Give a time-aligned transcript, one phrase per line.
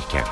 [0.00, 0.24] dönerken.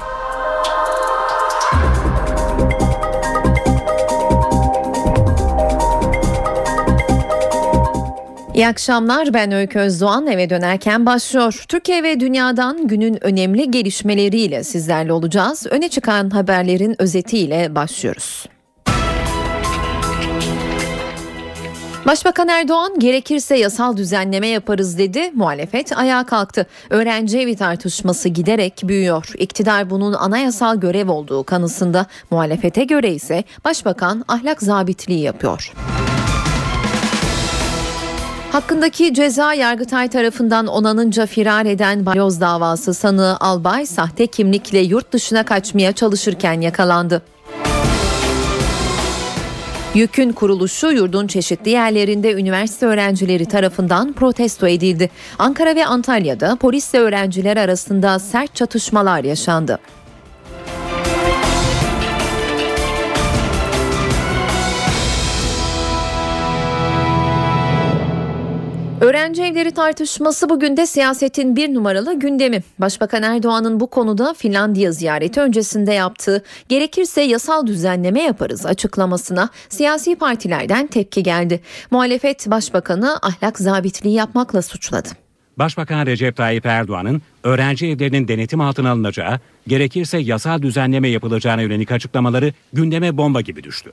[8.55, 11.65] İyi akşamlar ben Öykü Özdoğan eve dönerken başlıyor.
[11.69, 15.67] Türkiye ve dünyadan günün önemli gelişmeleriyle sizlerle olacağız.
[15.71, 18.47] Öne çıkan haberlerin özetiyle başlıyoruz.
[22.09, 25.31] Başbakan Erdoğan gerekirse yasal düzenleme yaparız dedi.
[25.35, 26.67] Muhalefet ayağa kalktı.
[26.91, 29.33] Öğrenci evi tartışması giderek büyüyor.
[29.39, 32.07] İktidar bunun anayasal görev olduğu kanısında.
[32.31, 35.73] Muhalefete göre ise başbakan ahlak zabitliği yapıyor.
[38.53, 45.45] Hakkındaki ceza Yargıtay tarafından onanınca firar eden balyoz davası sanığı Albay sahte kimlikle yurt dışına
[45.45, 47.23] kaçmaya çalışırken yakalandı.
[49.95, 55.11] Yükün kuruluşu yurdun çeşitli yerlerinde üniversite öğrencileri tarafından protesto edildi.
[55.39, 59.79] Ankara ve Antalya'da polisle öğrenciler arasında sert çatışmalar yaşandı.
[69.01, 72.63] Öğrenci evleri tartışması bugün de siyasetin bir numaralı gündemi.
[72.79, 80.87] Başbakan Erdoğan'ın bu konuda Finlandiya ziyareti öncesinde yaptığı gerekirse yasal düzenleme yaparız açıklamasına siyasi partilerden
[80.87, 81.61] tepki geldi.
[81.91, 85.09] Muhalefet başbakanı ahlak zabitliği yapmakla suçladı.
[85.59, 92.53] Başbakan Recep Tayyip Erdoğan'ın öğrenci evlerinin denetim altına alınacağı, gerekirse yasal düzenleme yapılacağına yönelik açıklamaları
[92.73, 93.93] gündeme bomba gibi düştü.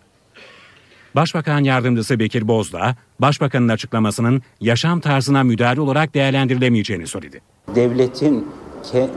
[1.16, 7.42] Başbakan Yardımcısı Bekir Bozdağ, Başbakanın açıklamasının yaşam tarzına müdahale olarak değerlendirilemeyeceğini söyledi.
[7.76, 8.48] Devletin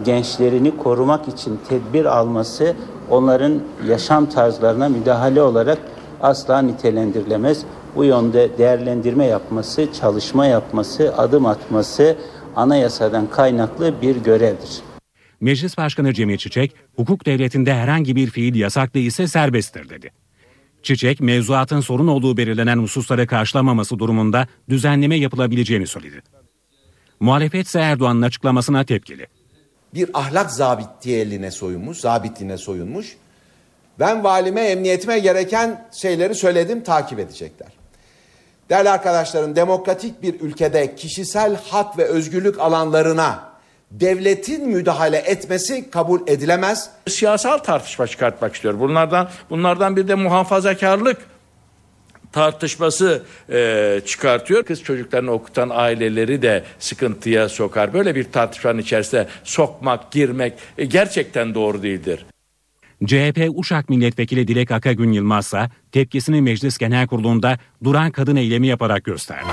[0.04, 2.76] gençlerini korumak için tedbir alması
[3.10, 5.78] onların yaşam tarzlarına müdahale olarak
[6.20, 7.64] asla nitelendirilemez.
[7.96, 12.16] Bu yönde değerlendirme yapması, çalışma yapması, adım atması
[12.56, 14.80] anayasadan kaynaklı bir görevdir.
[15.40, 20.10] Meclis Başkanı Cemil Çiçek, hukuk devletinde herhangi bir fiil yasak değilse serbesttir dedi.
[20.88, 26.22] Çiçek, mevzuatın sorun olduğu belirlenen hususları karşılamaması durumunda düzenleme yapılabileceğini söyledi.
[27.20, 29.26] Muhalefet ise Erdoğan'ın açıklamasına tepkili.
[29.94, 33.16] Bir ahlak zabitliğine soyunmuş, zabitliğine soyunmuş.
[33.98, 37.68] Ben valime, emniyetime gereken şeyleri söyledim, takip edecekler.
[38.70, 43.47] Değerli arkadaşlarım, demokratik bir ülkede kişisel hak ve özgürlük alanlarına
[43.90, 46.90] devletin müdahale etmesi kabul edilemez.
[47.08, 48.80] Siyasal tartışma çıkartmak istiyor.
[48.80, 51.18] Bunlardan bunlardan bir de muhafazakarlık
[52.32, 54.62] tartışması e, çıkartıyor.
[54.62, 57.92] Kız çocuklarını okutan aileleri de sıkıntıya sokar.
[57.92, 62.26] Böyle bir tartışmanın içerisine sokmak, girmek e, gerçekten doğru değildir.
[63.06, 69.04] CHP Uşak Milletvekili Dilek Akagün Yılmaz ise tepkisini Meclis Genel Kurulu'nda duran kadın eylemi yaparak
[69.04, 69.48] gösterdi.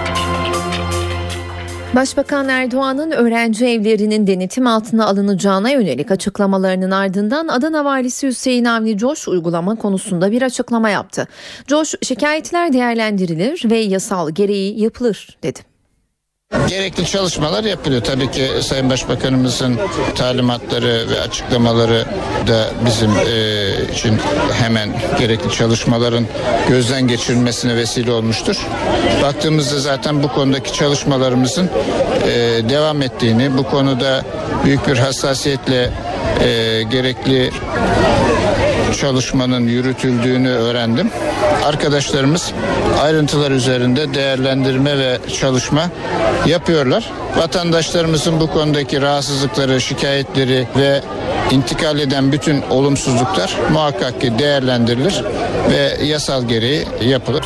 [1.96, 9.28] Başbakan Erdoğan'ın öğrenci evlerinin denetim altına alınacağına yönelik açıklamalarının ardından Adana Valisi Hüseyin Avni Coş
[9.28, 11.28] uygulama konusunda bir açıklama yaptı.
[11.68, 15.75] Coş şikayetler değerlendirilir ve yasal gereği yapılır dedi.
[16.52, 18.02] Gerekli çalışmalar yapılıyor.
[18.02, 19.80] Tabii ki Sayın Başbakanımızın
[20.16, 22.06] talimatları ve açıklamaları
[22.48, 24.18] da bizim e, için
[24.54, 24.90] hemen
[25.20, 26.26] gerekli çalışmaların
[26.70, 28.68] gözden geçirilmesine vesile olmuştur.
[29.24, 31.70] Baktığımızda zaten bu konudaki çalışmalarımızın
[32.28, 32.30] e,
[32.70, 34.24] devam ettiğini, bu konuda
[34.66, 35.92] büyük bir hassasiyetle
[36.44, 37.52] e, gerekli
[38.94, 41.12] çalışmanın yürütüldüğünü öğrendim.
[41.66, 42.52] Arkadaşlarımız
[43.02, 45.90] ayrıntılar üzerinde değerlendirme ve çalışma
[46.46, 47.12] yapıyorlar.
[47.38, 51.02] Vatandaşlarımızın bu konudaki rahatsızlıkları, şikayetleri ve
[51.52, 55.24] intikal eden bütün olumsuzluklar muhakkak ki değerlendirilir
[55.72, 57.46] ve yasal gereği yapılır.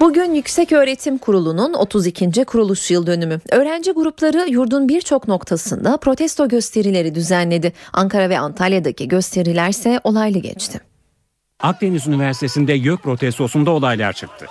[0.00, 2.44] Bugün Yüksek Öğretim Kurulu'nun 32.
[2.44, 3.40] kuruluş yıl dönümü.
[3.50, 7.72] Öğrenci grupları yurdun birçok noktasında protesto gösterileri düzenledi.
[7.92, 10.80] Ankara ve Antalya'daki gösterilerse olaylı geçti.
[11.60, 14.46] Akdeniz Üniversitesi'nde YÖK protestosunda olaylar çıktı.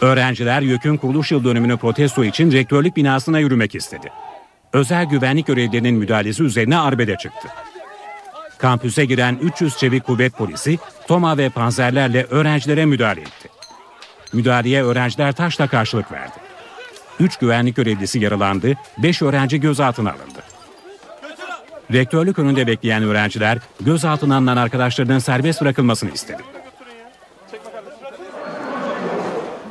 [0.00, 4.08] Öğrenciler YÖK'ün kuruluş yıl dönümünü protesto için rektörlük binasına yürümek istedi.
[4.72, 7.48] Özel güvenlik görevlilerinin müdahalesi üzerine arbede çıktı.
[8.58, 10.78] Kampüse giren 300 çevik kuvvet polisi
[11.08, 13.55] Toma ve panzerlerle öğrencilere müdahale etti.
[14.32, 16.34] Müdahaleye öğrenciler taşla karşılık verdi.
[17.20, 20.42] 3 güvenlik görevlisi yaralandı, 5 öğrenci gözaltına alındı.
[21.92, 26.42] Rektörlük önünde bekleyen öğrenciler gözaltına alınan arkadaşlarının serbest bırakılmasını istedi.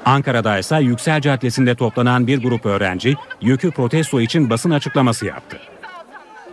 [0.05, 5.59] Ankara'da ise Yüksel Caddesi'nde toplanan bir grup öğrenci yükü protesto için basın açıklaması yaptı.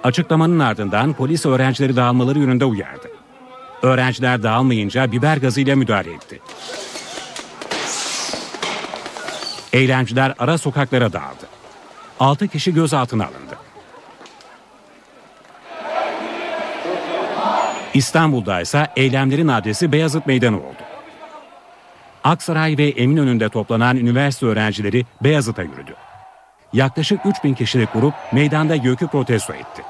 [0.04, 3.08] Açıklamanın ardından polis öğrencileri dağılmaları yönünde uyardı.
[3.82, 6.40] Öğrenciler dağılmayınca biber gazıyla müdahale etti.
[9.72, 11.46] Eylemciler ara sokaklara dağıldı.
[12.20, 13.58] 6 kişi gözaltına alındı.
[17.94, 20.82] İstanbul'da ise eylemlerin adresi Beyazıt Meydanı oldu.
[22.24, 25.94] Aksaray ve Eminönü'nde toplanan üniversite öğrencileri Beyazıt'a yürüdü.
[26.72, 29.82] Yaklaşık 3000 kişilik grup meydanda YÖK'ü protesto etti.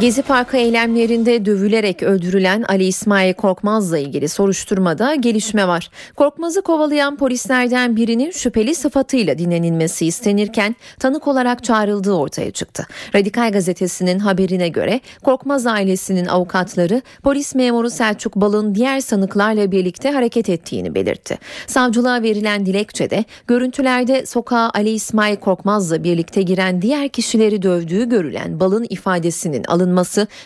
[0.00, 5.90] Gezi Parkı eylemlerinde dövülerek öldürülen Ali İsmail Korkmaz'la ilgili soruşturmada gelişme var.
[6.16, 12.86] Korkmaz'ı kovalayan polislerden birinin şüpheli sıfatıyla dinlenilmesi istenirken tanık olarak çağrıldığı ortaya çıktı.
[13.14, 20.48] Radikal gazetesinin haberine göre Korkmaz ailesinin avukatları polis memuru Selçuk Bal'ın diğer sanıklarla birlikte hareket
[20.48, 21.38] ettiğini belirtti.
[21.66, 28.86] Savcılığa verilen dilekçede görüntülerde sokağa Ali İsmail Korkmaz'la birlikte giren diğer kişileri dövdüğü görülen Bal'ın
[28.90, 29.87] ifadesinin alınması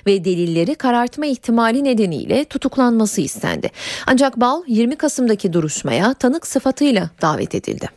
[0.06, 3.71] ve delilleri karartma ihtimali nedeniyle tutuklanması istendi.
[4.06, 7.89] Ancak Bal 20 Kasım'daki duruşmaya tanık sıfatıyla davet edildi.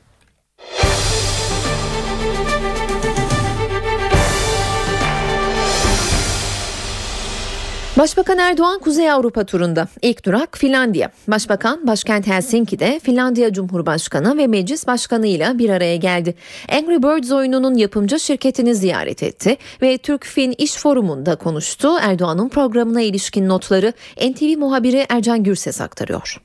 [7.98, 9.88] Başbakan Erdoğan Kuzey Avrupa turunda.
[10.02, 11.10] İlk durak Finlandiya.
[11.28, 16.36] Başbakan başkent Helsinki'de Finlandiya Cumhurbaşkanı ve Meclis Başkanı ile bir araya geldi.
[16.72, 21.90] Angry Birds oyununun yapımcı şirketini ziyaret etti ve Türk-Fin İş Forumu'nda konuştu.
[22.02, 23.94] Erdoğan'ın programına ilişkin notları
[24.32, 26.38] NTV muhabiri Ercan Gürses aktarıyor.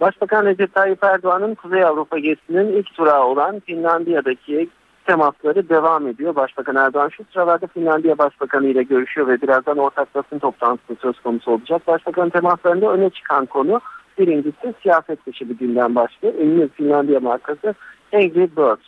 [0.00, 4.68] Başbakan Recep Tayyip Erdoğan'ın Kuzey Avrupa gezisinin ilk durağı olan Finlandiya'daki
[5.06, 6.34] temasları devam ediyor.
[6.34, 11.50] Başbakan Erdoğan şu sıralarda Finlandiya Başbakanı ile görüşüyor ve birazdan ortak basın toplantısı söz konusu
[11.50, 11.86] olacak.
[11.86, 13.80] Başbakan temaslarında öne çıkan konu
[14.18, 16.34] birincisi siyaset dışı bir günden başlıyor.
[16.34, 17.74] Ünlü Finlandiya markası
[18.12, 18.86] Angry Birds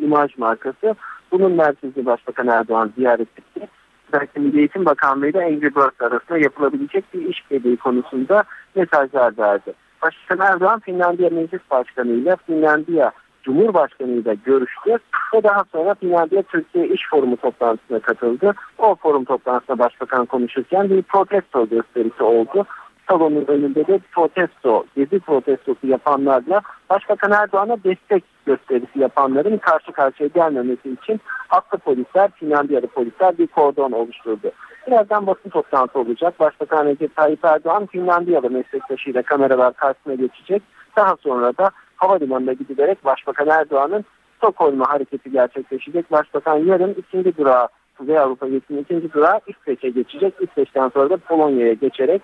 [0.00, 0.94] imaj markası.
[1.32, 3.68] Bunun merkezi Başbakan Erdoğan ziyaret etti.
[4.12, 8.44] Belki Milli Eğitim Bakanlığı ile Angry Birds arasında yapılabilecek bir işbirliği konusunda
[8.74, 9.72] mesajlar verdi.
[10.02, 13.12] Başbakan Erdoğan Finlandiya Meclis Başkanı ile Finlandiya
[13.42, 14.98] Cumhurbaşkanı ile görüştü
[15.34, 18.54] ve daha sonra Finlandiya Türkiye İş Forumu toplantısına katıldı.
[18.78, 22.66] O forum toplantısında başbakan konuşurken bir protesto gösterisi oldu.
[23.08, 30.90] Salonun önünde de protesto, gezi protestosu yapanlarla Başbakan Erdoğan'a destek gösterisi yapanların karşı karşıya gelmemesi
[30.90, 31.20] için
[31.50, 34.50] atlı polisler, Finlandiyalı polisler bir kordon oluşturdu.
[34.86, 36.40] Birazdan basın toplantısı olacak.
[36.40, 40.62] Başbakan Recep Tayyip Erdoğan Finlandiyalı meslektaşıyla kameralar karşısına geçecek.
[40.96, 44.04] Daha sonra da havalimanına gidilerek Başbakan Erdoğan'ın
[44.36, 46.12] Stockholm'a hareketi gerçekleşecek.
[46.12, 47.68] Başbakan yarın ikinci durağı
[47.98, 50.34] Kuzey Avrupa gezisinin ikinci durağı İsveç'e geçecek.
[50.40, 52.22] İsveç'ten sonra da Polonya'ya geçerek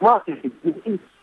[0.00, 0.44] maalesef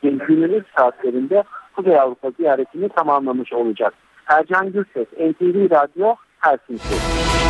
[0.04, 1.44] ilk günün ilk saatlerinde
[1.76, 3.94] Kuzey Avrupa ziyaretini tamamlamış olacak.
[4.28, 7.49] Ercan Gürses, NTV Radyo, Helsinki.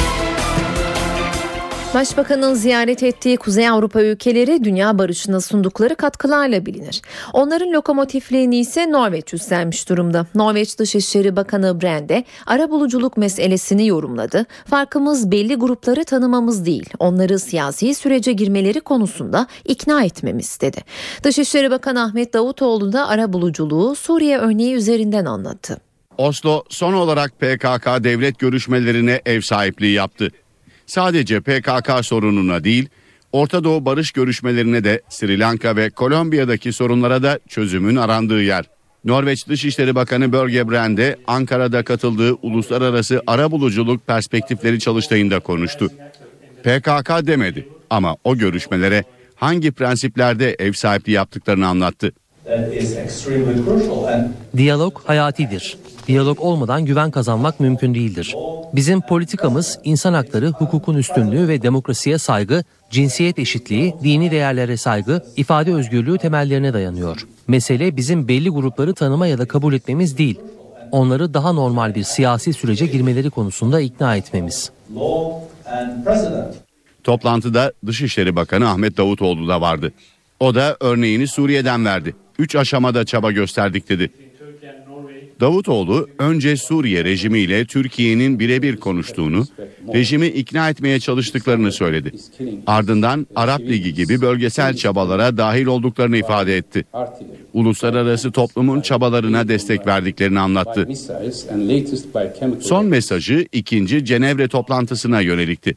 [1.93, 7.01] Başbakanın ziyaret ettiği Kuzey Avrupa ülkeleri dünya barışına sundukları katkılarla bilinir.
[7.33, 10.25] Onların lokomotifliğini ise Norveç üstlenmiş durumda.
[10.35, 14.45] Norveç Dışişleri Bakanı Brende arabuluculuk meselesini yorumladı.
[14.65, 20.83] Farkımız belli grupları tanımamız değil, onları siyasi sürece girmeleri konusunda ikna etmemiz dedi.
[21.23, 25.77] Dışişleri Bakanı Ahmet Davutoğlu da arabuluculuğu Suriye örneği üzerinden anlattı.
[26.17, 30.31] Oslo son olarak PKK devlet görüşmelerine ev sahipliği yaptı
[30.89, 32.89] sadece PKK sorununa değil,
[33.31, 38.65] Orta Doğu barış görüşmelerine de Sri Lanka ve Kolombiya'daki sorunlara da çözümün arandığı yer.
[39.05, 45.87] Norveç Dışişleri Bakanı Börge Brende Ankara'da katıldığı uluslararası arabuluculuk perspektifleri çalıştayında konuştu.
[46.63, 49.03] PKK demedi ama o görüşmelere
[49.35, 52.11] hangi prensiplerde ev sahipliği yaptıklarını anlattı.
[54.57, 55.77] Diyalog hayatidir.
[56.07, 58.35] Diyalog olmadan güven kazanmak mümkün değildir.
[58.73, 65.73] Bizim politikamız insan hakları, hukukun üstünlüğü ve demokrasiye saygı, cinsiyet eşitliği, dini değerlere saygı, ifade
[65.73, 67.27] özgürlüğü temellerine dayanıyor.
[67.47, 70.39] Mesele bizim belli grupları tanıma ya da kabul etmemiz değil.
[70.91, 74.71] Onları daha normal bir siyasi sürece girmeleri konusunda ikna etmemiz.
[77.03, 79.93] Toplantıda Dışişleri Bakanı Ahmet Davutoğlu da vardı.
[80.39, 82.15] O da örneğini Suriye'den verdi.
[82.39, 84.11] Üç aşamada çaba gösterdik dedi.
[85.39, 89.45] Davutoğlu önce Suriye rejimiyle Türkiye'nin birebir konuştuğunu,
[89.93, 92.11] rejimi ikna etmeye çalıştıklarını söyledi.
[92.67, 96.85] Ardından Arap Ligi gibi bölgesel çabalara dahil olduklarını ifade etti.
[97.53, 100.87] Uluslararası toplumun çabalarına destek verdiklerini anlattı.
[102.59, 105.75] Son mesajı ikinci Cenevre toplantısına yönelikti.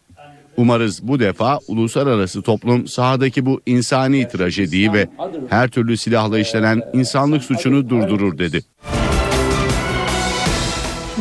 [0.56, 5.08] Umarız bu defa uluslararası toplum sahadaki bu insani trajediyi ve
[5.48, 8.62] her türlü silahla işlenen insanlık suçunu durdurur dedi.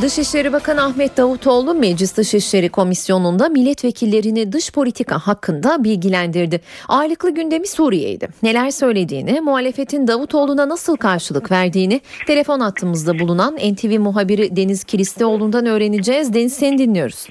[0.02, 6.62] Dışişleri Bakanı Ahmet Davutoğlu Meclis Dışişleri Komisyonu'nda milletvekillerini dış politika hakkında bilgilendirdi.
[6.88, 8.28] Ağırlıklı gündemi Suriye'ydi.
[8.44, 16.34] Neler söylediğini, muhalefetin Davutoğlu'na nasıl karşılık verdiğini telefon hattımızda bulunan NTV muhabiri Deniz Kilislioğlu'ndan öğreneceğiz.
[16.34, 17.28] Deniz seni dinliyoruz.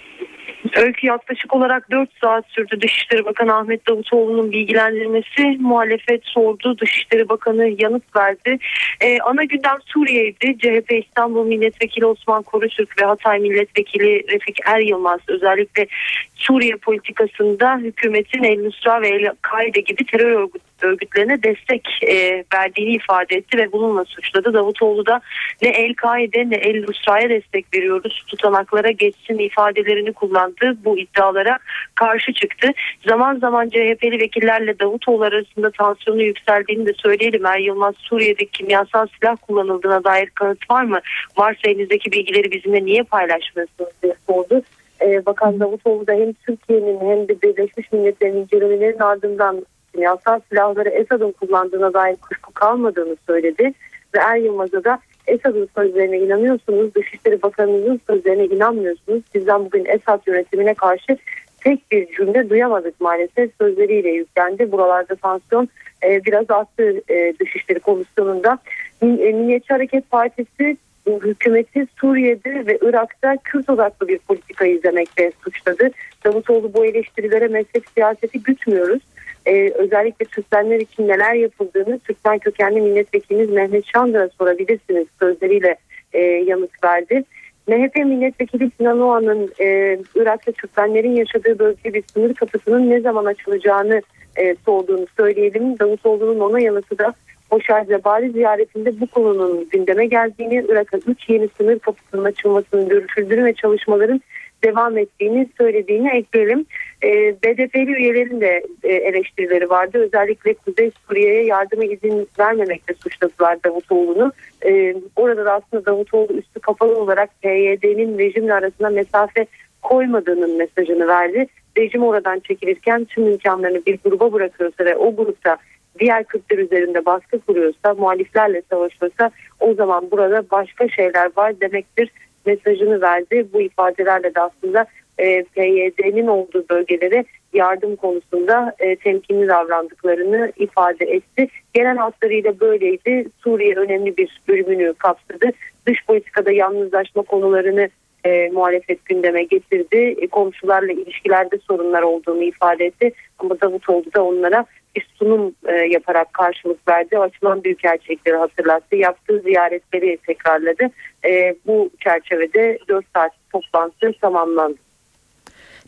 [0.76, 5.56] Öykü yaklaşık olarak 4 saat sürdü Dışişleri Bakanı Ahmet Davutoğlu'nun bilgilendirmesi.
[5.60, 6.78] Muhalefet sordu.
[6.78, 8.58] Dışişleri Bakanı yanıt verdi.
[9.00, 10.58] Ee, ana gündem Suriye'ydi.
[10.58, 15.86] CHP İstanbul Milletvekili Osman Korutürk ve Hatay Milletvekili Refik Er Yılmaz özellikle
[16.34, 22.94] Suriye politikasında hükümetin El Nusra ve El Kaide gibi terör örgütü örgütlerine destek e, verdiğini
[22.94, 24.54] ifade etti ve bununla suçladı.
[24.54, 25.20] Davutoğlu da
[25.62, 30.76] ne El-Kaide ne El-Nusra'ya destek veriyoruz tutanaklara geçsin ifadelerini kullandı.
[30.84, 31.58] Bu iddialara
[31.94, 32.68] karşı çıktı.
[33.08, 37.46] Zaman zaman CHP'li vekillerle Davutoğlu arasında tansiyonu yükseldiğini de söyleyelim.
[37.46, 41.00] Er Yılmaz Suriye'deki kimyasal silah kullanıldığına dair kanıt var mı?
[41.36, 44.62] Varsa elinizdeki bilgileri bizimle niye paylaşmıyorsunuz diye sordu.
[45.02, 51.32] Ee, Bakan Davutoğlu da hem Türkiye'nin hem de Birleşmiş Milletler'in incelemelerinin ardından kimyasal silahları Esad'ın
[51.32, 53.72] kullandığına dair kuşku kalmadığını söyledi.
[54.14, 59.22] Ve Er Yılmaz'a da Esad'ın sözlerine inanıyorsunuz, Dışişleri Bakanı'nın sözlerine inanmıyorsunuz.
[59.34, 61.16] Bizden bugün Esad yönetimine karşı
[61.60, 64.72] tek bir cümle duyamadık maalesef sözleriyle yüklendi.
[64.72, 65.68] Buralarda tansiyon
[66.04, 68.58] e, biraz arttı e, Dışişleri Komisyonu'nda.
[69.02, 75.90] E, Milliyetçi Hareket Partisi hükümeti Suriye'de ve Irak'ta Kürt odaklı bir politika izlemekte suçladı.
[76.24, 79.02] Davutoğlu bu eleştirilere meslek siyaseti gütmüyoruz
[79.46, 85.76] e, özellikle Türkmenler için neler yapıldığını Türkmen kökenli milletvekilimiz Mehmet Şandır'a sorabilirsiniz sözleriyle
[86.12, 87.24] e, yanıt verdi.
[87.66, 94.02] MHP milletvekili Sinan Oğan'ın e, Irak'ta Türkmenlerin yaşadığı bölge bir sınır kapısının ne zaman açılacağını
[94.36, 95.78] e, sorduğunu söyleyelim.
[95.78, 97.14] Davutoğlu'nun ona yanıtı da
[97.50, 103.54] Hoşar Zebari ziyaretinde bu konunun gündeme geldiğini, Irak'a 3 yeni sınır kapısının açılmasının görüşüldüğünü ve
[103.54, 104.20] çalışmaların
[104.64, 106.66] devam ettiğini söylediğini ekleyelim.
[107.02, 107.08] E,
[107.44, 109.98] BDP'li üyelerin de e, eleştirileri vardı.
[109.98, 114.32] Özellikle Kuzey Suriye'ye yardıma izin vermemekte suçladılar Davutoğlu'nu.
[114.66, 119.46] E, orada da aslında Davutoğlu üstü kapalı olarak PYD'nin rejimle arasında mesafe
[119.82, 121.46] koymadığının mesajını verdi.
[121.78, 125.56] Rejim oradan çekilirken tüm imkanlarını bir gruba bırakıyorsa ve o grupta
[125.98, 132.10] diğer Kürtler üzerinde baskı kuruyorsa, muhaliflerle savaşıyorsa o zaman burada başka şeyler var demektir
[132.46, 133.46] mesajını verdi.
[133.52, 134.86] Bu ifadelerle de aslında
[135.18, 141.48] e, PYD'nin olduğu bölgelere yardım konusunda e, temkinli davrandıklarını ifade etti.
[141.74, 143.26] Genel hatlarıyla böyleydi.
[143.44, 145.50] Suriye önemli bir bölümünü kapsadı.
[145.86, 147.88] Dış politikada yalnızlaşma konularını
[148.24, 150.16] e, muhalefet gündeme getirdi.
[150.20, 153.12] E, komşularla ilişkilerde sorunlar olduğunu ifade etti.
[153.38, 154.64] Ama Davutoğlu da onlara
[154.96, 157.18] bir sunum e, yaparak karşılık verdi.
[157.18, 158.96] Açılan büyük gerçekleri hatırlattı.
[158.96, 160.90] Yaptığı ziyaretleri tekrarladı.
[161.24, 164.78] E, bu çerçevede 4 saat toplantı tamamlandı.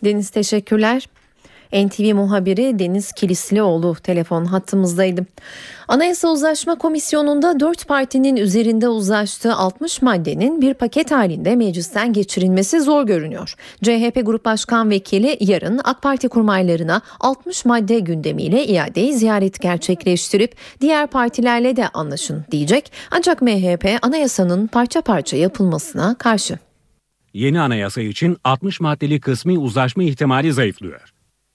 [0.05, 1.07] Deniz teşekkürler.
[1.73, 5.27] NTV muhabiri Deniz Kilislioğlu telefon hattımızdaydı.
[5.89, 13.07] Anayasa Uzlaşma Komisyonu'nda 4 partinin üzerinde uzlaştığı 60 maddenin bir paket halinde meclisten geçirilmesi zor
[13.07, 13.55] görünüyor.
[13.83, 21.07] CHP Grup Başkan Vekili yarın AK Parti kurmaylarına 60 madde gündemiyle iadeyi ziyaret gerçekleştirip diğer
[21.07, 22.93] partilerle de anlaşın diyecek.
[23.11, 26.59] Ancak MHP anayasanın parça parça yapılmasına karşı.
[27.35, 31.13] Yeni anayasa için 60 maddeli kısmi uzlaşma ihtimali zayıflıyor.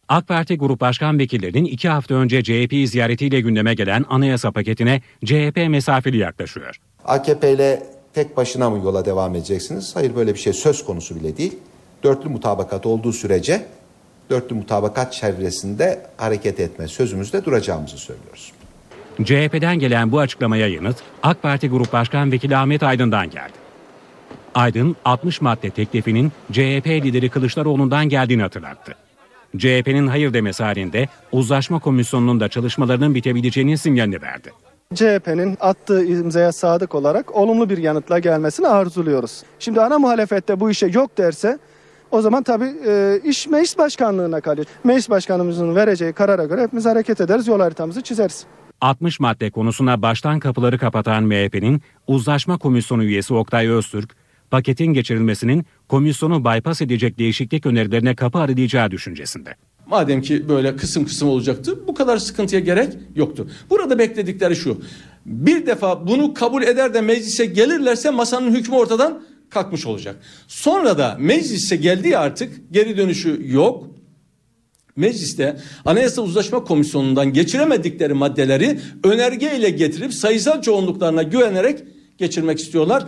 [0.10, 5.58] AK Parti Grup Başkan Vekillerinin iki hafta önce CHP'yi ziyaretiyle gündeme gelen anayasa paketine CHP
[5.70, 6.76] mesafeli yaklaşıyor.
[7.06, 7.84] AKP ile
[8.14, 9.96] tek başına mı yola devam edeceksiniz?
[9.96, 11.56] Hayır böyle bir şey söz konusu bile değil.
[12.04, 13.66] Dörtlü mutabakat olduğu sürece
[14.30, 18.52] dörtlü mutabakat çevresinde hareket etme sözümüzde duracağımızı söylüyoruz.
[19.24, 23.54] CHP'den gelen bu açıklamaya yanıt AK Parti Grup Başkan Vekili Ahmet Aydın'dan geldi.
[24.56, 29.07] Aydın 60 madde teklifinin CHP lideri Kılıçdaroğlu'ndan geldiğini hatırlattı.
[29.58, 34.52] CHP'nin hayır demesi halinde uzlaşma komisyonunun da çalışmalarının bitebileceğinin sinyalini verdi.
[34.94, 39.44] CHP'nin attığı imzaya sadık olarak olumlu bir yanıtla gelmesini arzuluyoruz.
[39.60, 41.60] Şimdi ana muhalefette bu işe yok derse
[42.12, 44.68] o zaman tabii e, iş meclis başkanlığına kalıyor.
[44.84, 48.46] Meclis başkanımızın vereceği karara göre hepimiz hareket ederiz, yol haritamızı çizeriz.
[48.82, 54.16] 60 madde konusuna baştan kapıları kapatan MHP'nin uzlaşma komisyonu üyesi Oktay Öztürk,
[54.52, 59.56] paketin geçirilmesinin komisyonu bypass edecek değişiklik önerilerine kapı aralayacağı düşüncesinde.
[59.90, 63.50] Madem ki böyle kısım kısım olacaktı bu kadar sıkıntıya gerek yoktu.
[63.70, 64.82] Burada bekledikleri şu.
[65.26, 70.16] Bir defa bunu kabul eder de meclise gelirlerse masanın hükmü ortadan kalkmış olacak.
[70.48, 73.88] Sonra da meclise geldiği artık geri dönüşü yok.
[74.96, 81.84] Mecliste Anayasa Uzlaşma Komisyonu'ndan geçiremedikleri maddeleri önerge ile getirip sayısal çoğunluklarına güvenerek
[82.18, 83.06] geçirmek istiyorlar.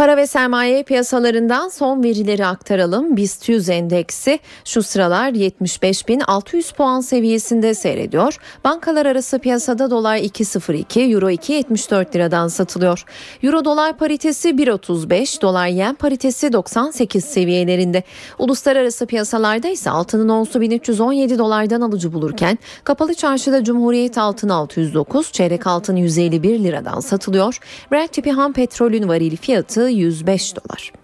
[0.00, 3.16] Para ve sermaye piyasalarından son verileri aktaralım.
[3.16, 8.36] BIST 100 endeksi şu sıralar 75.600 puan seviyesinde seyrediyor.
[8.64, 13.04] Bankalar arası piyasada dolar 2.02, euro 2.74 liradan satılıyor.
[13.42, 18.02] Euro dolar paritesi 1.35, dolar yen paritesi 98 seviyelerinde.
[18.38, 25.66] Uluslararası piyasalarda ise altının onsu 1317 dolardan alıcı bulurken kapalı çarşıda Cumhuriyet altın 609, çeyrek
[25.66, 27.58] altın 151 liradan satılıyor.
[27.92, 30.99] Brent tipi ham petrolün varil fiyatı 105 dolar.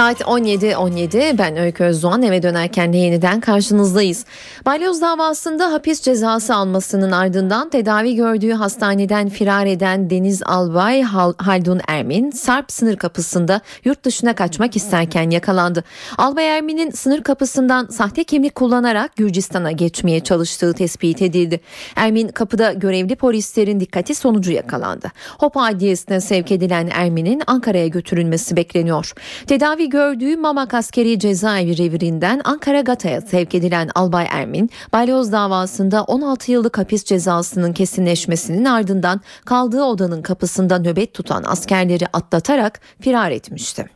[0.00, 1.38] Saat 17.17 17.
[1.38, 4.24] ben Öykü Özdoğan eve dönerken de yeniden karşınızdayız.
[4.66, 12.30] Balyoz davasında hapis cezası almasının ardından tedavi gördüğü hastaneden firar eden Deniz Albay Haldun Ermin
[12.30, 15.84] Sarp sınır kapısında yurt dışına kaçmak isterken yakalandı.
[16.18, 21.60] Albay Ermin'in sınır kapısından sahte kimlik kullanarak Gürcistan'a geçmeye çalıştığı tespit edildi.
[21.96, 25.08] Ermin kapıda görevli polislerin dikkati sonucu yakalandı.
[25.38, 29.12] Hopa Adliyesi'ne sevk edilen Ermin'in Ankara'ya götürülmesi bekleniyor.
[29.46, 36.52] Tedavi gördüğü Mamak Askeri Cezaevi revirinden Ankara Gata'ya sevk edilen Albay Ermin, balyoz davasında 16
[36.52, 43.90] yıllık hapis cezasının kesinleşmesinin ardından kaldığı odanın kapısında nöbet tutan askerleri atlatarak firar etmişti.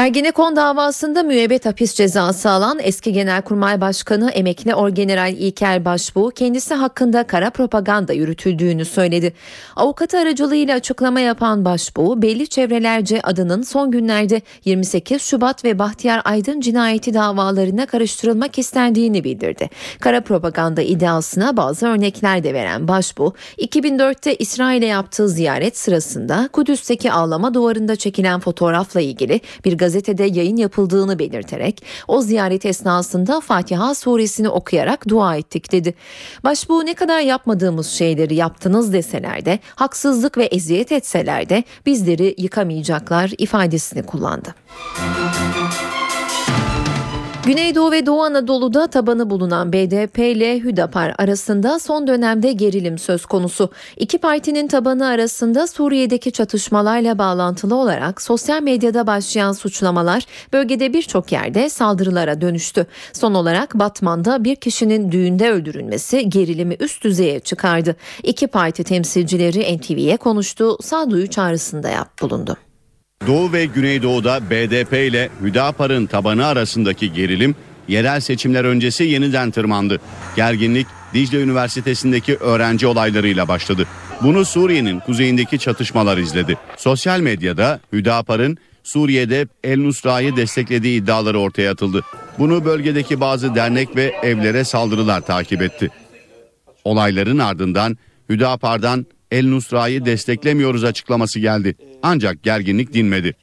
[0.00, 7.26] Ergenekon davasında müebbet hapis cezası alan eski Genelkurmay Başkanı emekli Orgeneral İlker Başbuğ kendisi hakkında
[7.26, 9.32] kara propaganda yürütüldüğünü söyledi.
[9.76, 16.60] Avukatı aracılığıyla açıklama yapan Başbuğ belli çevrelerce adının son günlerde 28 Şubat ve Bahtiyar Aydın
[16.60, 19.70] cinayeti davalarına karıştırılmak istendiğini bildirdi.
[20.00, 27.54] Kara propaganda iddiasına bazı örnekler de veren Başbuğ 2004'te İsrail'e yaptığı ziyaret sırasında Kudüs'teki ağlama
[27.54, 34.48] duvarında çekilen fotoğrafla ilgili bir gazete gazetede yayın yapıldığını belirterek o ziyaret esnasında Fatiha suresini
[34.48, 35.94] okuyarak dua ettik dedi.
[36.44, 43.32] Başbuğ ne kadar yapmadığımız şeyleri yaptınız deseler de haksızlık ve eziyet etseler de bizleri yıkamayacaklar
[43.38, 44.54] ifadesini kullandı.
[47.46, 53.70] Güneydoğu ve Doğu Anadolu'da tabanı bulunan BDP ile Hüdapar arasında son dönemde gerilim söz konusu.
[53.96, 61.68] İki partinin tabanı arasında Suriye'deki çatışmalarla bağlantılı olarak sosyal medyada başlayan suçlamalar bölgede birçok yerde
[61.68, 62.86] saldırılara dönüştü.
[63.12, 67.96] Son olarak Batman'da bir kişinin düğünde öldürülmesi gerilimi üst düzeye çıkardı.
[68.22, 72.56] İki parti temsilcileri NTV'ye konuştu, sağduyu çağrısında yap bulundu.
[73.26, 77.54] Doğu ve Güneydoğu'da BDP ile Hüdapar'ın tabanı arasındaki gerilim
[77.88, 80.00] yerel seçimler öncesi yeniden tırmandı.
[80.36, 83.86] Gerginlik Dicle Üniversitesi'ndeki öğrenci olaylarıyla başladı.
[84.22, 86.58] Bunu Suriye'nin kuzeyindeki çatışmalar izledi.
[86.76, 92.04] Sosyal medyada Hüdapar'ın Suriye'de El Nusra'yı desteklediği iddiaları ortaya atıldı.
[92.38, 95.90] Bunu bölgedeki bazı dernek ve evlere saldırılar takip etti.
[96.84, 101.76] Olayların ardından Hüdapar'dan El Nusra'yı desteklemiyoruz açıklaması geldi.
[102.02, 103.34] Ancak gerginlik dinmedi.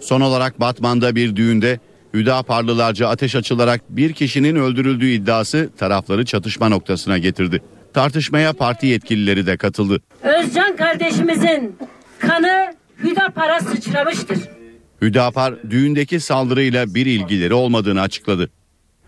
[0.00, 1.80] Son olarak Batman'da bir düğünde
[2.14, 7.62] Hüdaparlılarca ateş açılarak bir kişinin öldürüldüğü iddiası tarafları çatışma noktasına getirdi.
[7.94, 10.00] Tartışmaya parti yetkilileri de katıldı.
[10.22, 11.76] Özcan kardeşimizin
[12.18, 14.38] kanı Hüdapar'a sıçramıştır.
[15.02, 18.50] Hüdapar düğündeki saldırıyla bir ilgileri olmadığını açıkladı.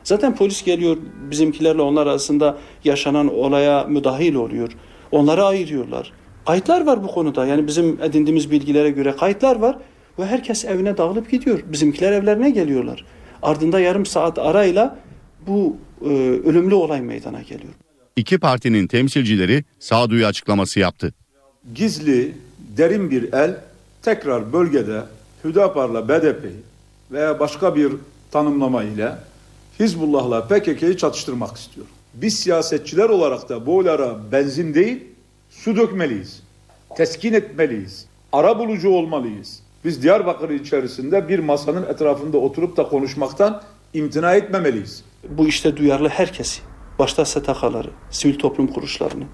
[0.04, 0.96] Zaten polis geliyor
[1.30, 4.72] bizimkilerle onlar arasında yaşanan olaya müdahil oluyor.
[5.10, 6.12] Onları ayırıyorlar.
[6.46, 7.46] Kayıtlar var bu konuda.
[7.46, 9.78] Yani bizim edindiğimiz bilgilere göre kayıtlar var
[10.18, 11.62] ve herkes evine dağılıp gidiyor.
[11.66, 13.04] Bizimkiler evlerine geliyorlar.
[13.42, 14.98] Ardında yarım saat arayla
[15.46, 16.08] bu e,
[16.44, 17.72] ölümlü olay meydana geliyor.
[18.16, 21.14] İki partinin temsilcileri sağduyu açıklaması yaptı.
[21.74, 22.34] Gizli,
[22.76, 23.56] derin bir el
[24.02, 25.02] tekrar bölgede
[25.44, 26.44] Hüdapar'la BDP
[27.12, 27.92] veya başka bir
[28.30, 29.12] tanımlama ile
[29.80, 31.86] Hizbullah'la PKK'yı çatıştırmak istiyor.
[32.14, 35.04] Biz siyasetçiler olarak da bu oylara benzin değil,
[35.64, 36.42] su dökmeliyiz.
[36.96, 38.06] Teskin etmeliyiz.
[38.32, 39.60] Ara bulucu olmalıyız.
[39.84, 43.62] Biz Diyarbakır içerisinde bir masanın etrafında oturup da konuşmaktan
[43.94, 45.04] imtina etmemeliyiz.
[45.28, 46.60] Bu işte duyarlı herkesi,
[46.98, 49.24] başta STK'ları, sivil toplum kuruluşlarını,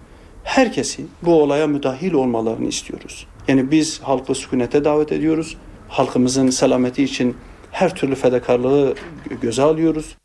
[0.45, 3.27] herkesi bu olaya müdahil olmalarını istiyoruz.
[3.49, 5.57] Yani biz halkı sükunete davet ediyoruz.
[5.89, 7.37] Halkımızın selameti için
[7.71, 8.95] her türlü fedakarlığı
[9.43, 10.17] göze alıyoruz.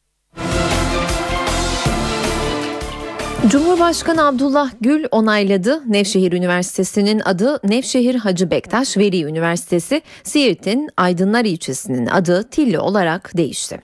[3.50, 5.82] Cumhurbaşkanı Abdullah Gül onayladı.
[5.88, 13.80] Nevşehir Üniversitesi'nin adı Nevşehir Hacı Bektaş Veli Üniversitesi, Siirt'in Aydınlar ilçesinin adı Tilli olarak değişti.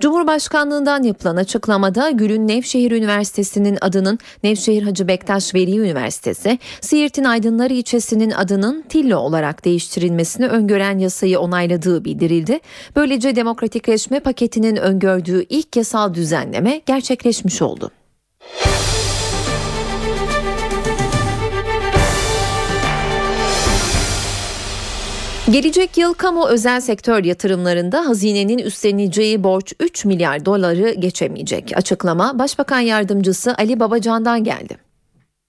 [0.00, 8.30] Cumhurbaşkanlığından yapılan açıklamada Gül'ün Nevşehir Üniversitesi'nin adının Nevşehir Hacı Bektaş Veli Üniversitesi, Siirt'in Aydınlar ilçesinin
[8.30, 12.60] adının Tilli olarak değiştirilmesini öngören yasayı onayladığı bildirildi.
[12.96, 17.90] Böylece demokratikleşme paketinin öngördüğü ilk yasal düzenleme gerçekleşmiş oldu.
[25.54, 31.72] Gelecek yıl kamu özel sektör yatırımlarında hazinenin üstleneceği borç 3 milyar doları geçemeyecek.
[31.76, 34.76] Açıklama Başbakan Yardımcısı Ali Babacan'dan geldi.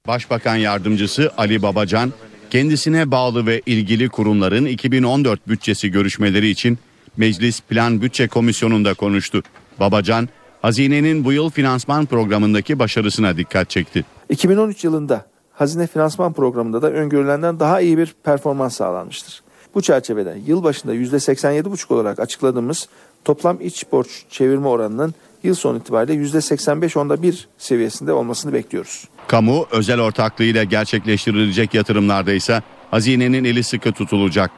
[0.07, 2.13] Başbakan Yardımcısı Ali Babacan,
[2.49, 6.77] kendisine bağlı ve ilgili kurumların 2014 bütçesi görüşmeleri için
[7.17, 9.43] Meclis Plan Bütçe Komisyonu'nda konuştu.
[9.79, 10.29] Babacan,
[10.61, 14.05] hazinenin bu yıl finansman programındaki başarısına dikkat çekti.
[14.29, 19.44] 2013 yılında hazine finansman programında da öngörülenden daha iyi bir performans sağlanmıştır.
[19.75, 22.89] Bu çerçevede yıl başında %87,5 olarak açıkladığımız
[23.25, 29.07] toplam iç borç çevirme oranının yıl sonu itibariyle %85 onda bir seviyesinde olmasını bekliyoruz.
[29.27, 34.51] Kamu özel ortaklığıyla gerçekleştirilecek yatırımlarda ise hazinenin eli sıkı tutulacak.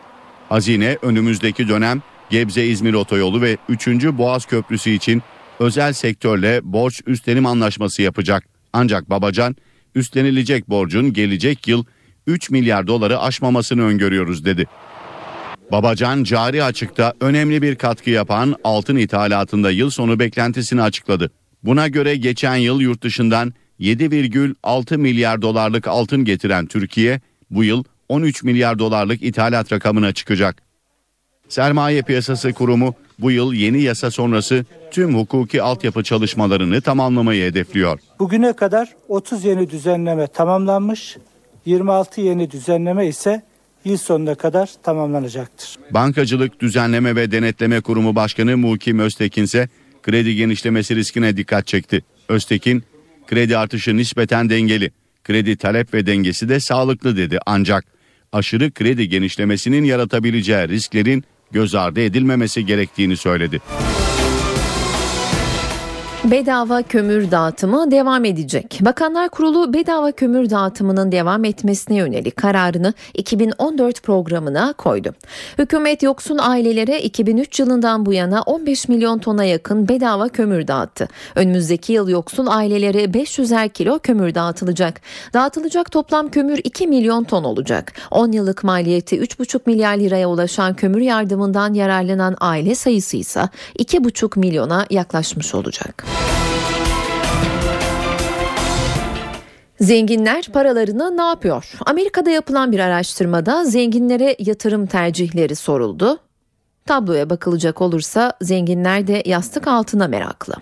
[0.49, 3.87] Hazine önümüzdeki dönem Gebze-İzmir otoyolu ve 3.
[3.87, 5.23] Boğaz Köprüsü için
[5.59, 8.43] özel sektörle borç üstlenim anlaşması yapacak.
[8.73, 9.55] Ancak Babacan
[9.95, 11.85] üstlenilecek borcun gelecek yıl
[12.27, 14.67] 3 milyar doları aşmamasını öngörüyoruz dedi.
[15.71, 21.31] Babacan cari açıkta önemli bir katkı yapan altın ithalatında yıl sonu beklentisini açıkladı.
[21.63, 28.43] Buna göre geçen yıl yurt dışından 7,6 milyar dolarlık altın getiren Türkiye bu yıl 13
[28.43, 30.61] milyar dolarlık ithalat rakamına çıkacak.
[31.49, 37.99] Sermaye Piyasası Kurumu bu yıl yeni yasa sonrası tüm hukuki altyapı çalışmalarını tamamlamayı hedefliyor.
[38.19, 41.17] Bugüne kadar 30 yeni düzenleme tamamlanmış,
[41.65, 43.41] 26 yeni düzenleme ise
[43.87, 45.75] yıl sonuna kadar tamamlanacaktır.
[45.91, 49.69] Bankacılık Düzenleme ve Denetleme Kurumu Başkanı Mukim Öztekin ise
[50.03, 52.03] kredi genişlemesi riskine dikkat çekti.
[52.29, 52.83] Öztekin,
[53.27, 54.91] kredi artışı nispeten dengeli,
[55.23, 57.85] kredi talep ve dengesi de sağlıklı dedi ancak
[58.31, 63.61] aşırı kredi genişlemesinin yaratabileceği risklerin göz ardı edilmemesi gerektiğini söyledi.
[66.31, 68.79] Bedava kömür dağıtımı devam edecek.
[68.81, 75.13] Bakanlar Kurulu bedava kömür dağıtımının devam etmesine yönelik kararını 2014 programına koydu.
[75.57, 81.07] Hükümet yoksun ailelere 2003 yılından bu yana 15 milyon tona yakın bedava kömür dağıttı.
[81.35, 85.01] Önümüzdeki yıl yoksun ailelere 500'er kilo kömür dağıtılacak.
[85.33, 87.93] Dağıtılacak toplam kömür 2 milyon ton olacak.
[88.11, 94.85] 10 yıllık maliyeti 3,5 milyar liraya ulaşan kömür yardımından yararlanan aile sayısı ise 2,5 milyona
[94.89, 96.16] yaklaşmış olacak.
[99.79, 101.71] Zenginler paralarını ne yapıyor?
[101.85, 106.19] Amerika'da yapılan bir araştırmada zenginlere yatırım tercihleri soruldu.
[106.85, 110.53] Tabloya bakılacak olursa zenginler de yastık altına meraklı.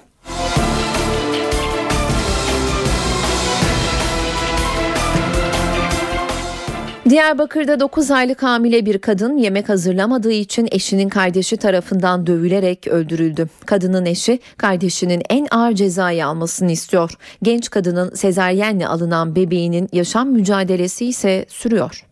[7.09, 13.49] Diyarbakır'da 9 aylık hamile bir kadın yemek hazırlamadığı için eşinin kardeşi tarafından dövülerek öldürüldü.
[13.65, 17.11] Kadının eşi kardeşinin en ağır cezayı almasını istiyor.
[17.43, 22.05] Genç kadının sezaryenle alınan bebeğinin yaşam mücadelesi ise sürüyor.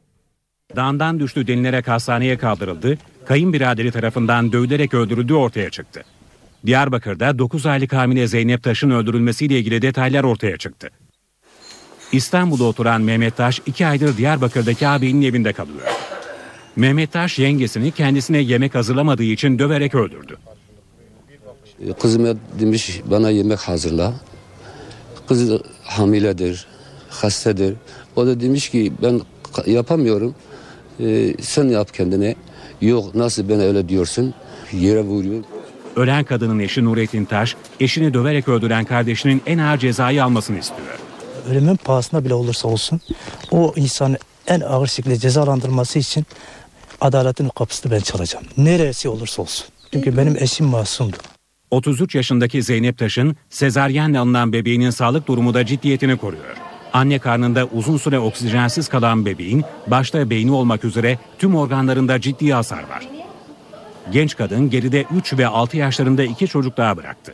[0.75, 2.97] Dağından düştü denilerek hastaneye kaldırıldı.
[3.25, 6.03] Kayınbiraderi tarafından dövülerek öldürüldüğü ortaya çıktı.
[6.65, 10.89] Diyarbakır'da 9 aylık hamile Zeynep Taş'ın öldürülmesiyle ilgili detaylar ortaya çıktı.
[12.13, 15.82] İstanbul'da oturan Mehmet Taş iki aydır Diyarbakır'daki ağabeyinin evinde kalıyor.
[16.76, 20.38] Mehmet Taş yengesini kendisine yemek hazırlamadığı için döverek öldürdü.
[22.02, 24.13] Kızıma demiş bana yemek hazırla.
[25.28, 25.52] Kız
[25.84, 26.67] hamiledir,
[27.10, 27.76] hastadır.
[28.15, 29.21] O da demiş ki ben
[29.65, 30.36] yapamıyorum.
[30.99, 32.36] Ee, sen yap kendine.
[32.82, 34.34] Yok nasıl bana öyle diyorsun.
[34.71, 35.43] Yere vuruyor.
[35.95, 40.99] Ölen kadının eşi Nurettin Taş, eşini döverek öldüren kardeşinin en ağır cezayı almasını istiyor.
[41.49, 43.01] Ölümün pahasına bile olursa olsun
[43.51, 46.25] o insanı en ağır şekilde cezalandırması için
[47.01, 48.45] adaletin kapısını ben çalacağım.
[48.58, 49.65] Neresi olursa olsun.
[49.93, 51.17] Çünkü benim eşim masumdu.
[51.71, 56.58] 33 yaşındaki Zeynep Taş'ın sezaryenle alınan bebeğinin sağlık durumu da ciddiyetini koruyor.
[56.93, 62.84] Anne karnında uzun süre oksijensiz kalan bebeğin başta beyni olmak üzere tüm organlarında ciddi hasar
[62.84, 63.08] var.
[64.12, 67.34] Genç kadın geride 3 ve 6 yaşlarında iki çocuk daha bıraktı.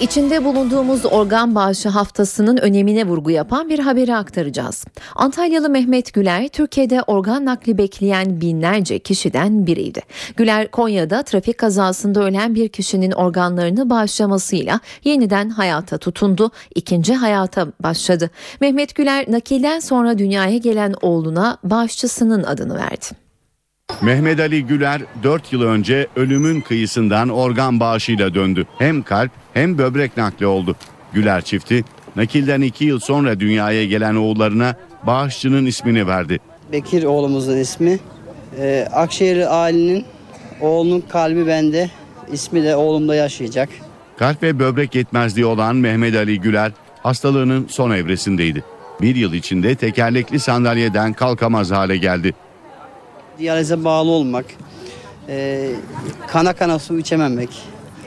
[0.00, 4.84] İçinde bulunduğumuz organ bağışı haftasının önemine vurgu yapan bir haberi aktaracağız.
[5.16, 10.00] Antalyalı Mehmet Güler, Türkiye'de organ nakli bekleyen binlerce kişiden biriydi.
[10.36, 18.30] Güler, Konya'da trafik kazasında ölen bir kişinin organlarını bağışlamasıyla yeniden hayata tutundu, ikinci hayata başladı.
[18.60, 23.06] Mehmet Güler, nakilden sonra dünyaya gelen oğluna bağışçısının adını verdi.
[24.02, 28.66] Mehmet Ali Güler 4 yıl önce ölümün kıyısından organ bağışıyla döndü.
[28.78, 30.76] Hem kalp hem böbrek nakli oldu.
[31.12, 31.84] Güler çifti
[32.16, 34.74] nakilden 2 yıl sonra dünyaya gelen oğullarına
[35.06, 36.40] bağışçının ismini verdi.
[36.72, 37.98] Bekir oğlumuzun ismi.
[38.58, 40.04] Ee, Akşehir ailenin
[40.60, 41.90] oğlunun kalbi bende.
[42.32, 43.68] ismi de oğlumda yaşayacak.
[44.18, 48.64] Kalp ve böbrek yetmezliği olan Mehmet Ali Güler hastalığının son evresindeydi.
[49.00, 52.34] Bir yıl içinde tekerlekli sandalyeden kalkamaz hale geldi.
[53.38, 54.44] Diyalize bağlı olmak,
[55.28, 55.68] e,
[56.26, 57.50] kana kana su içememek,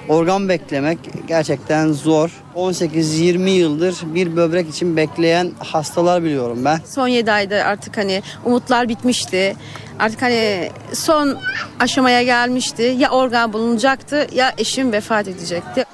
[0.10, 2.30] organ beklemek gerçekten zor.
[2.56, 6.80] 18-20 yıldır bir böbrek için bekleyen hastalar biliyorum ben.
[6.86, 9.56] Son 7 ayda artık hani umutlar bitmişti.
[10.00, 11.38] Artık hani son
[11.80, 12.96] aşamaya gelmişti.
[12.98, 15.86] Ya organ bulunacaktı ya eşim vefat edecekti.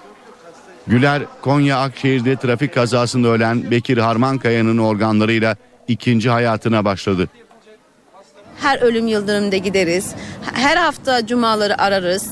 [0.88, 5.56] Güler, Konya Akşehir'de trafik kazasında ölen Bekir Harmankaya'nın organlarıyla
[5.88, 7.28] ikinci hayatına başladı.
[8.62, 10.12] Her ölüm yıldönümünde gideriz.
[10.54, 12.30] Her hafta cumaları ararız.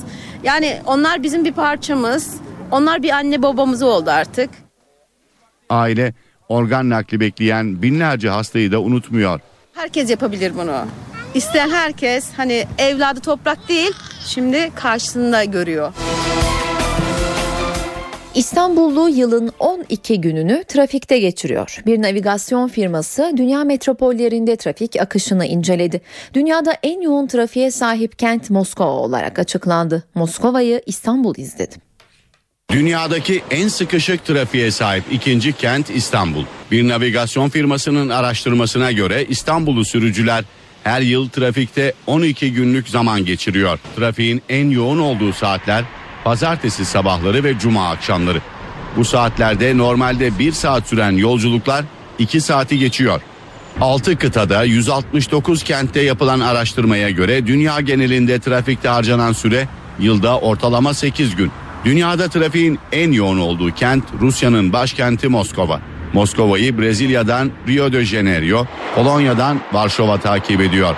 [0.48, 2.34] Yani onlar bizim bir parçamız.
[2.72, 4.50] Onlar bir anne babamız oldu artık.
[5.70, 6.14] Aile
[6.50, 9.40] organ nakli bekleyen binlerce hastayı da unutmuyor.
[9.74, 10.86] Herkes yapabilir bunu.
[11.34, 13.92] İsteyen herkes hani evladı toprak değil
[14.26, 15.94] şimdi karşısında görüyor.
[18.38, 21.82] İstanbullu yılın 12 gününü trafikte geçiriyor.
[21.86, 26.02] Bir navigasyon firması dünya metropollerinde trafik akışını inceledi.
[26.34, 30.04] Dünyada en yoğun trafiğe sahip kent Moskova olarak açıklandı.
[30.16, 31.76] Moskova'yı İstanbul izledi.
[32.72, 36.44] Dünyadaki en sıkışık trafiğe sahip ikinci kent İstanbul.
[36.72, 40.46] Bir navigasyon firmasının araştırmasına göre İstanbullu sürücüler
[40.84, 43.80] her yıl trafikte 12 günlük zaman geçiriyor.
[43.96, 45.84] Trafiğin en yoğun olduğu saatler
[46.28, 48.42] pazartesi sabahları ve cuma akşamları.
[48.98, 51.86] Bu saatlerde normalde 1 saat süren yolculuklar
[52.20, 53.22] 2 saati geçiyor.
[53.82, 59.68] 6 kıtada 169 kentte yapılan araştırmaya göre dünya genelinde trafikte harcanan süre
[60.00, 61.52] yılda ortalama 8 gün.
[61.86, 65.82] Dünyada trafiğin en yoğun olduğu kent Rusya'nın başkenti Moskova.
[66.14, 70.96] Moskova'yı Brezilya'dan Rio de Janeiro, Polonya'dan Varşova takip ediyor.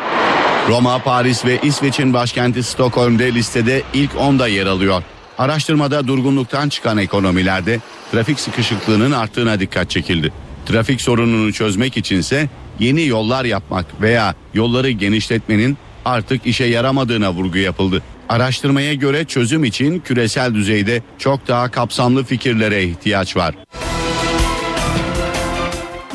[0.70, 5.04] Roma, Paris ve İsveç'in başkenti Stockholm'de listede ilk 10'da yer alıyor.
[5.40, 7.80] Araştırmada durgunluktan çıkan ekonomilerde
[8.12, 10.34] trafik sıkışıklığının arttığına dikkat çekildi.
[10.66, 12.50] Trafik sorununu çözmek içinse
[12.80, 18.04] yeni yollar yapmak veya yolları genişletmenin artık işe yaramadığına vurgu yapıldı.
[18.30, 23.56] Araştırmaya göre çözüm için küresel düzeyde çok daha kapsamlı fikirlere ihtiyaç var.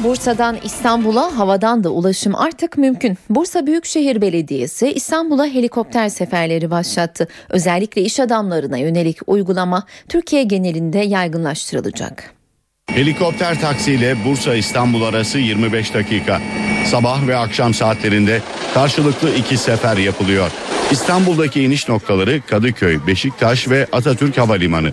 [0.04, 3.18] Bursa'dan İstanbul'a havadan da ulaşım artık mümkün.
[3.30, 7.28] Bursa Büyükşehir Belediyesi İstanbul'a helikopter seferleri başlattı.
[7.48, 12.34] Özellikle iş adamlarına yönelik uygulama Türkiye genelinde yaygınlaştırılacak.
[12.86, 16.40] Helikopter taksiyle Bursa İstanbul arası 25 dakika.
[16.86, 18.40] Sabah ve akşam saatlerinde
[18.74, 20.50] karşılıklı iki sefer yapılıyor.
[20.90, 24.92] İstanbul'daki iniş noktaları Kadıköy, Beşiktaş ve Atatürk Havalimanı.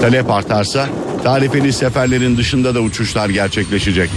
[0.00, 0.88] Talep artarsa
[1.24, 4.10] tarifeli seferlerin dışında da uçuşlar gerçekleşecek.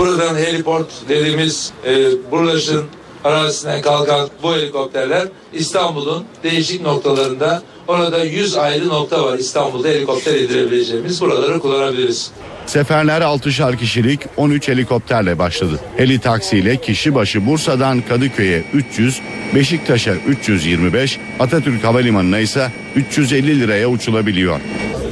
[0.00, 2.84] Buradan heliport dediğimiz e, Burlaş'ın
[3.24, 11.20] arazisinden kalkan bu helikopterler İstanbul'un değişik noktalarında orada 100 ayrı nokta var İstanbul'da helikopter indirebileceğimiz
[11.20, 12.30] buraları kullanabiliriz.
[12.66, 15.80] Seferler 6'şar kişilik 13 helikopterle başladı.
[15.96, 19.20] Heli taksiyle kişi başı Bursa'dan Kadıköy'e 300,
[19.54, 24.60] Beşiktaş'a 325, Atatürk Havalimanı'na ise 350 liraya uçulabiliyor.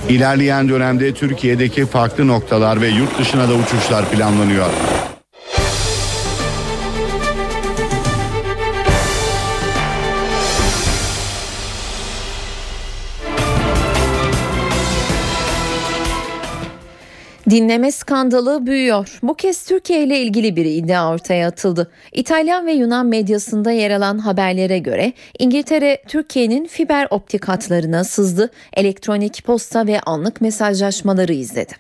[0.08, 4.70] İlerleyen dönemde Türkiye'deki farklı noktalar ve yurt dışına da uçuşlar planlanıyor.
[17.50, 19.18] Dinleme skandalı büyüyor.
[19.22, 21.90] Bu kez Türkiye ile ilgili bir iddia ortaya atıldı.
[22.12, 29.44] İtalyan ve Yunan medyasında yer alan haberlere göre İngiltere Türkiye'nin fiber optik hatlarına sızdı, elektronik
[29.44, 31.72] posta ve anlık mesajlaşmaları izledi.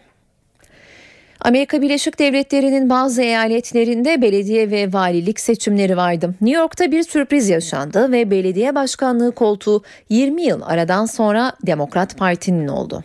[1.40, 6.34] Amerika Birleşik Devletleri'nin bazı eyaletlerinde belediye ve valilik seçimleri vardı.
[6.40, 12.68] New York'ta bir sürpriz yaşandı ve belediye başkanlığı koltuğu 20 yıl aradan sonra Demokrat Parti'nin
[12.68, 13.04] oldu.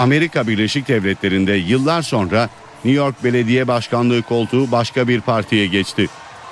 [0.00, 2.48] Amerika Birleşik Devletleri'nde yıllar sonra
[2.84, 6.08] New York Belediye Başkanlığı koltuğu başka bir partiye geçti.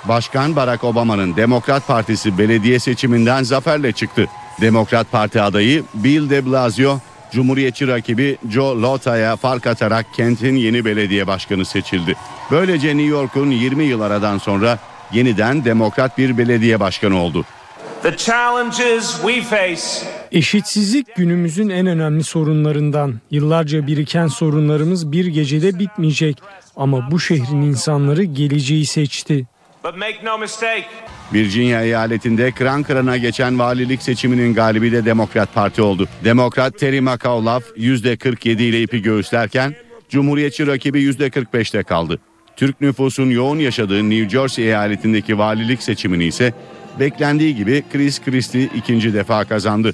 [0.07, 4.25] Başkan Barack Obama'nın Demokrat Partisi belediye seçiminden zaferle çıktı.
[4.61, 6.99] Demokrat Parti adayı Bill de Blasio,
[7.31, 12.15] Cumhuriyetçi rakibi Joe Lota'ya fark atarak kentin yeni belediye başkanı seçildi.
[12.51, 14.79] Böylece New York'un 20 yıl aradan sonra
[15.13, 17.45] yeniden demokrat bir belediye başkanı oldu.
[18.03, 19.81] The challenges we face
[20.31, 23.13] Eşitsizlik günümüzün en önemli sorunlarından.
[23.31, 26.37] Yıllarca biriken sorunlarımız bir gecede bitmeyecek
[26.75, 29.47] ama bu şehrin insanları geleceği seçti.
[29.83, 30.85] But make no mistake,
[31.33, 36.07] Virginia eyaletinde kıran kırana geçen valilik seçiminin galibi de Demokrat Parti oldu.
[36.23, 39.75] Demokrat Terry McAuliffe %47 ile ipi göğüslerken
[40.09, 42.19] Cumhuriyetçi rakibi %45'te kaldı.
[42.55, 46.53] Türk nüfusun yoğun yaşadığı New Jersey eyaletindeki valilik seçimini ise
[46.99, 49.93] beklendiği gibi Chris Christie ikinci defa kazandı.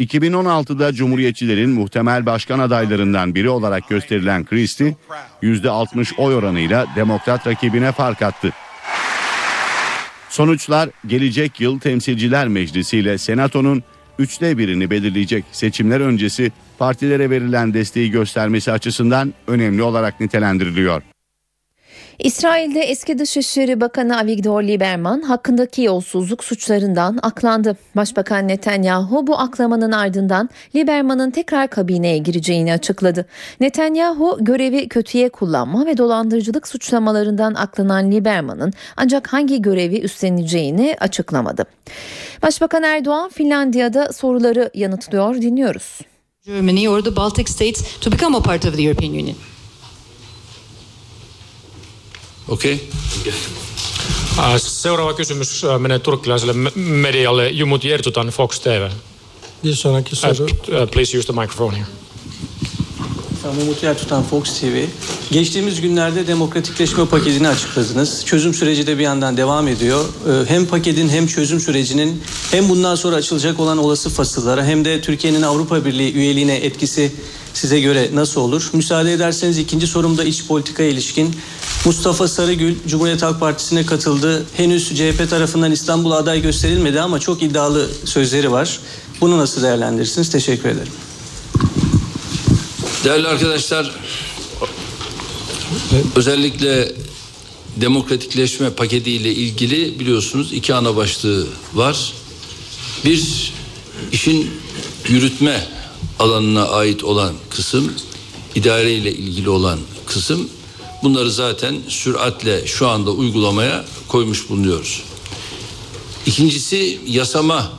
[0.00, 4.96] 2016'da Cumhuriyetçilerin muhtemel başkan adaylarından biri olarak gösterilen Christie
[5.42, 8.52] %60 oy oranıyla demokrat rakibine fark attı.
[10.28, 13.82] Sonuçlar gelecek yıl Temsilciler Meclisi ile Senato'nun
[14.18, 21.02] üçte birini belirleyecek seçimler öncesi partilere verilen desteği göstermesi açısından önemli olarak nitelendiriliyor.
[22.18, 27.76] İsrail'de eski Dışişleri Bakanı Avigdor Lieberman hakkındaki yolsuzluk suçlarından aklandı.
[27.96, 33.26] Başbakan Netanyahu bu aklamanın ardından Lieberman'ın tekrar kabineye gireceğini açıkladı.
[33.60, 41.64] Netanyahu görevi kötüye kullanma ve dolandırıcılık suçlamalarından aklanan Lieberman'ın ancak hangi görevi üstleneceğini açıklamadı.
[42.42, 46.00] Başbakan Erdoğan Finlandiya'da soruları yanıtlıyor dinliyoruz.
[46.46, 49.36] Germany or the Baltic states to become a part of the European Union.
[52.48, 52.80] Okei.
[53.20, 54.58] Okay.
[54.58, 58.88] Seuraava kysymys menee turkkilaiselle medialle Jumut Jertutan Fox TV.
[59.64, 60.44] Bir sonraki soru.
[60.44, 61.86] Uh, please use the microphone here.
[63.62, 64.84] Umut Yertutan Fox TV.
[65.30, 68.24] Geçtiğimiz günlerde demokratikleşme paketini açıkladınız.
[68.24, 70.04] Çözüm süreci de bir yandan devam ediyor.
[70.48, 75.42] Hem paketin hem çözüm sürecinin hem bundan sonra açılacak olan olası fasıllara hem de Türkiye'nin
[75.42, 77.12] Avrupa Birliği üyeliğine etkisi
[77.56, 78.70] size göre nasıl olur?
[78.72, 81.36] Müsaade ederseniz ikinci sorumda iç politika ilişkin.
[81.84, 84.46] Mustafa Sarıgül Cumhuriyet Halk Partisi'ne katıldı.
[84.56, 88.80] Henüz CHP tarafından İstanbul'a aday gösterilmedi ama çok iddialı sözleri var.
[89.20, 90.30] Bunu nasıl değerlendirirsiniz?
[90.30, 90.92] Teşekkür ederim.
[93.04, 93.90] Değerli arkadaşlar,
[96.16, 96.92] özellikle
[97.76, 102.12] demokratikleşme paketiyle ilgili biliyorsunuz iki ana başlığı var.
[103.04, 103.52] Bir,
[104.12, 104.50] işin
[105.08, 105.75] yürütme
[106.18, 107.92] alanına ait olan kısım,
[108.54, 110.48] idare ile ilgili olan kısım.
[111.02, 115.02] Bunları zaten süratle şu anda uygulamaya koymuş bulunuyoruz.
[116.26, 117.72] İkincisi yasama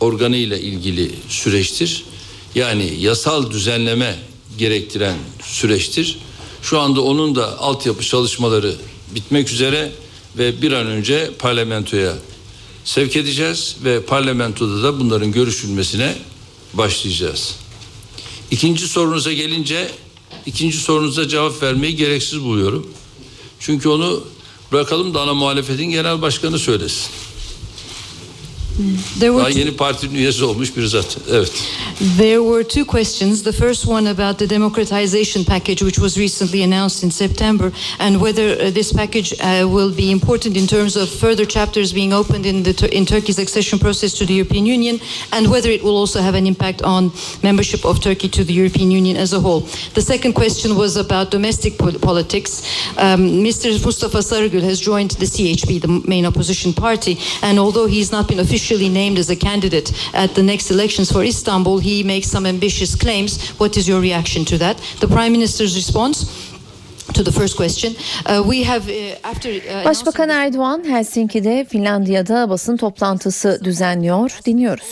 [0.00, 2.04] organı ile ilgili süreçtir.
[2.54, 4.18] Yani yasal düzenleme
[4.58, 6.18] gerektiren süreçtir.
[6.62, 8.74] Şu anda onun da altyapı çalışmaları
[9.14, 9.92] bitmek üzere
[10.38, 12.14] ve bir an önce parlamentoya
[12.84, 16.14] sevk edeceğiz ve parlamentoda da bunların görüşülmesine
[16.78, 17.56] başlayacağız.
[18.50, 19.90] İkinci sorunuza gelince
[20.46, 22.86] ikinci sorunuza cevap vermeyi gereksiz buluyorum.
[23.60, 24.24] Çünkü onu
[24.72, 27.10] bırakalım da ana muhalefetin genel başkanı söylesin.
[29.20, 31.16] Daha yeni partinin üyesi olmuş bir zat.
[31.30, 31.52] Evet.
[32.18, 33.42] There were two questions.
[33.42, 38.66] The first one about the democratization package, which was recently announced in September, and whether
[38.66, 42.62] uh, this package uh, will be important in terms of further chapters being opened in,
[42.62, 45.00] the, in Turkey's accession process to the European Union,
[45.32, 47.10] and whether it will also have an impact on
[47.42, 49.60] membership of Turkey to the European Union as a whole.
[49.94, 52.62] The second question was about domestic po politics.
[52.98, 53.70] Um, Mr.
[53.84, 58.40] Mustafa Sarıgül has joined the CHP, the main opposition party, and although he's not been
[58.40, 62.94] officially named as a candidate at the next elections for Istanbul, he makes some ambitious
[62.94, 63.50] claims.
[63.58, 64.78] What is your reaction to that?
[65.00, 66.45] The Prime Minister's response
[69.84, 74.38] Başbakan Erdoğan Helsinki'de Finlandiya'da basın toplantısı düzenliyor.
[74.46, 74.84] Dinliyoruz.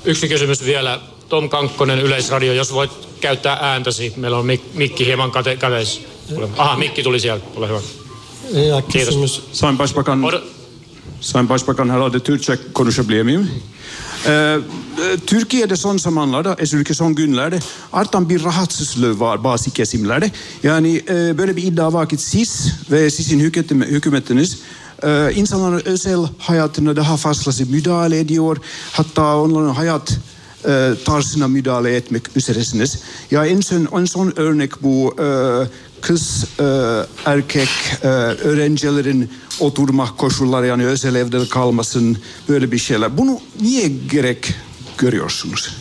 [0.04, 1.00] Yksi kysymys vielä.
[1.28, 4.12] Tom Kankkonen, Yleisradio, jos voit käyttää ääntäsi.
[4.16, 6.00] Meillä on mik- mikki hieman kate- kädessä.
[6.56, 7.44] Aha, mikki tuli sieltä.
[7.56, 7.80] Ole hyvä.
[8.68, 9.08] Ja Kiitos.
[9.08, 9.42] kysymys.
[9.52, 10.20] Sayın Başbakan,
[11.20, 13.50] Sayın Başbakan herhalde Türkçe konuşabilir miyim?
[14.26, 14.58] Ee,
[15.26, 17.58] Türkiye'de son zamanlarda, özellikle son günlerde
[17.92, 20.30] artan bir rahatsızlığı var bazı kesimlerde.
[20.62, 24.58] Yani e, böyle bir iddia var ki siz ve sizin hükümetiniz,
[25.02, 28.56] e, insanların özel hayatına daha fazlası müdahale ediyor.
[28.92, 30.18] Hatta onların hayat
[30.68, 33.02] e, tarzına müdahale etmek üzeresiniz.
[33.30, 35.26] Ya en son, en son örnek bu e,
[36.00, 36.64] kız e,
[37.26, 37.68] erkek
[38.02, 39.30] e, öğrencilerin
[39.60, 43.18] oturma koşulları yani özel evde kalmasın böyle bir şeyler.
[43.18, 44.54] Bunu niye gerek
[44.98, 45.76] görüyorsunuz?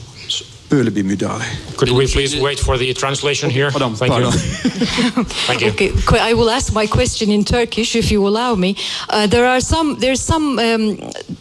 [0.71, 1.43] Böyle bir müdahale.
[1.77, 3.71] Could we please wait for the translation here?
[3.71, 4.31] Pardon, Thank you.
[5.47, 5.71] Thank you.
[5.71, 8.75] Okay, I will ask my question in Turkish if you allow me.
[9.09, 10.97] Uh, there are some, there's some um,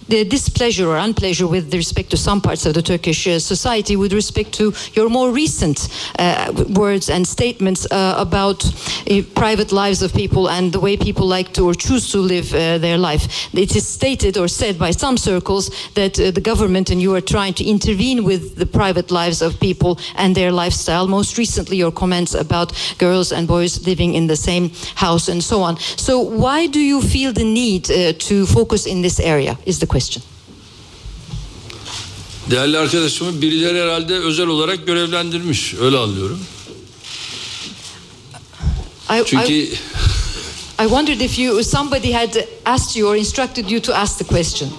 [0.08, 4.12] the displeasure or unpleasure with respect to some parts of the Turkish uh, society with
[4.12, 10.12] respect to your more recent uh, words and statements uh, about uh, private lives of
[10.14, 13.54] people and the way people like to or choose to live uh, their life.
[13.54, 17.20] It is stated or said by some circles that uh, the government and you are
[17.20, 21.06] trying to intervene with the private lives of people and their lifestyle.
[21.06, 25.56] Most recently, your comments about girls and boys living in the same house and so
[25.62, 25.76] on.
[25.96, 29.54] So, why do you feel the need uh, to focus in this area?
[29.64, 30.22] Is the question.
[32.50, 35.74] Değerli arkadaşımı birileri herhalde özel olarak görevlendirmiş.
[35.74, 36.40] Öyle anlıyorum.
[39.10, 39.62] I, Çünkü I,
[40.80, 44.70] I wondered if you somebody had asked you or instructed you to ask the question.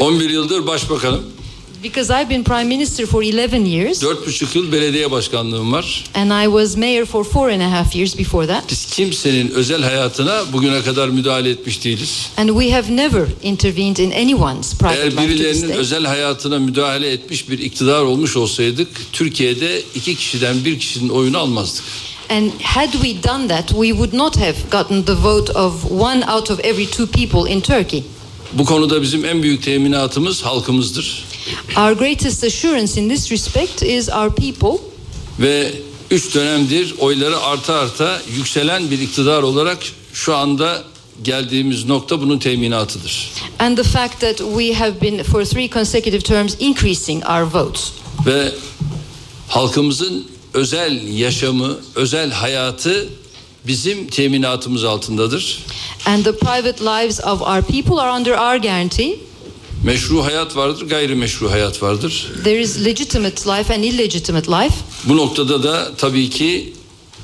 [0.00, 1.37] 11 yıldır başbakanım.
[1.82, 6.04] Because I've been prime minister for 11 years 4,5 yıl belediye başkanlığım var.
[6.14, 8.70] and I was mayor for four and a half years before that.
[8.70, 12.28] Biz kimsenin özel hayatına bugüne kadar müdahale etmiş değiliz.
[12.36, 17.12] And we have never intervened in anyone's private Eğer life this birilerinin özel hayatına müdahale
[17.12, 21.84] etmiş bir iktidar olmuş olsaydık Türkiye'de iki kişiden bir kişinin oyunu almazdık.
[22.30, 26.50] And had we done that, we would not have gotten the vote of one out
[26.50, 28.04] of every two people in Turkey.
[28.52, 31.27] Bu konuda bizim en büyük teminatımız halkımızdır.
[31.76, 34.84] Our greatest assurance in this respect is our people.
[35.38, 35.72] Ve
[36.10, 39.78] üç dönemdir oyları arta arta yükselen bir iktidar olarak
[40.12, 40.82] şu anda
[41.22, 43.30] geldiğimiz nokta bunun teminatıdır.
[43.58, 47.92] And the fact that we have been for three consecutive terms increasing our votes.
[48.26, 48.52] Ve
[49.48, 53.08] halkımızın özel yaşamı, özel hayatı
[53.66, 55.58] bizim teminatımız altındadır.
[56.06, 59.27] And the private lives of our people are under our guarantee.
[59.84, 62.32] Meşru hayat vardır, gayrimeşru hayat vardır.
[62.44, 64.74] There is legitimate life and illegitimate life.
[65.04, 66.72] Bu noktada da tabii ki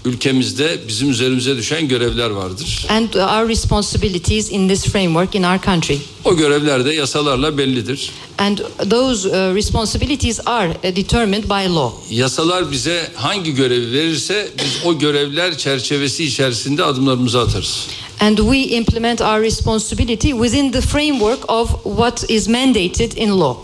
[0.04, 2.86] ülkemizde bizim üzerimize düşen görevler vardır.
[2.88, 5.98] And our responsibilities in this framework in our country.
[6.24, 8.10] O görevler de yasalarla bellidir.
[8.38, 8.58] And
[8.90, 12.14] those uh, responsibilities are uh, determined by law.
[12.14, 17.86] Yasalar bize hangi görevi verirse biz o görevler çerçevesi içerisinde adımlarımızı atarız.
[18.20, 23.56] And we implement our responsibility within the framework of what is mandated in law.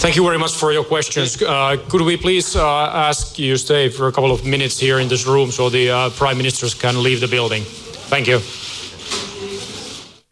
[0.00, 1.42] Thank you very much for your questions.
[1.42, 5.08] Uh, could we please uh, ask you stay for a couple of minutes here in
[5.08, 7.64] this room so the uh, prime ministers can leave the building?
[8.10, 8.40] Thank you.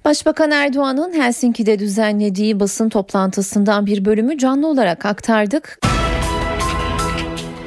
[0.05, 5.79] Başbakan Erdoğan'ın Helsinki'de düzenlediği basın toplantısından bir bölümü canlı olarak aktardık.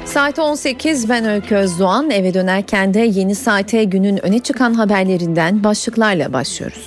[0.04, 6.32] Saat 18 ben Öykü Özdoğan eve dönerken de yeni saate günün öne çıkan haberlerinden başlıklarla
[6.32, 6.86] başlıyoruz.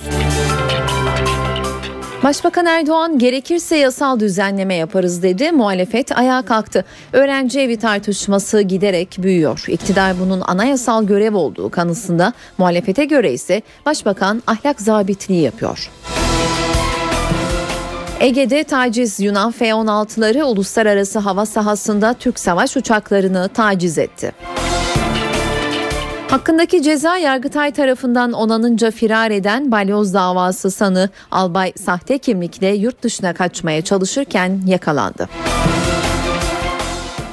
[2.24, 5.52] Başbakan Erdoğan gerekirse yasal düzenleme yaparız dedi.
[5.52, 6.84] Muhalefet ayağa kalktı.
[7.12, 9.64] Öğrenci evi tartışması giderek büyüyor.
[9.68, 15.90] İktidar bunun anayasal görev olduğu kanısında muhalefete göre ise başbakan ahlak zabitliği yapıyor.
[18.20, 24.32] Ege'de taciz Yunan F-16'ları uluslararası hava sahasında Türk savaş uçaklarını taciz etti.
[26.28, 33.34] Hakkındaki ceza Yargıtay tarafından onanınca firar eden balyoz davası sanı albay sahte kimlikle yurt dışına
[33.34, 35.28] kaçmaya çalışırken yakalandı.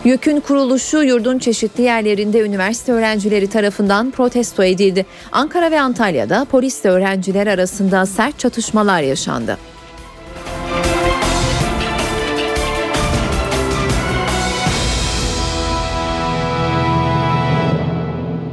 [0.06, 5.06] YÖK'ün kuruluşu yurdun çeşitli yerlerinde üniversite öğrencileri tarafından protesto edildi.
[5.32, 9.58] Ankara ve Antalya'da polisle öğrenciler arasında sert çatışmalar yaşandı.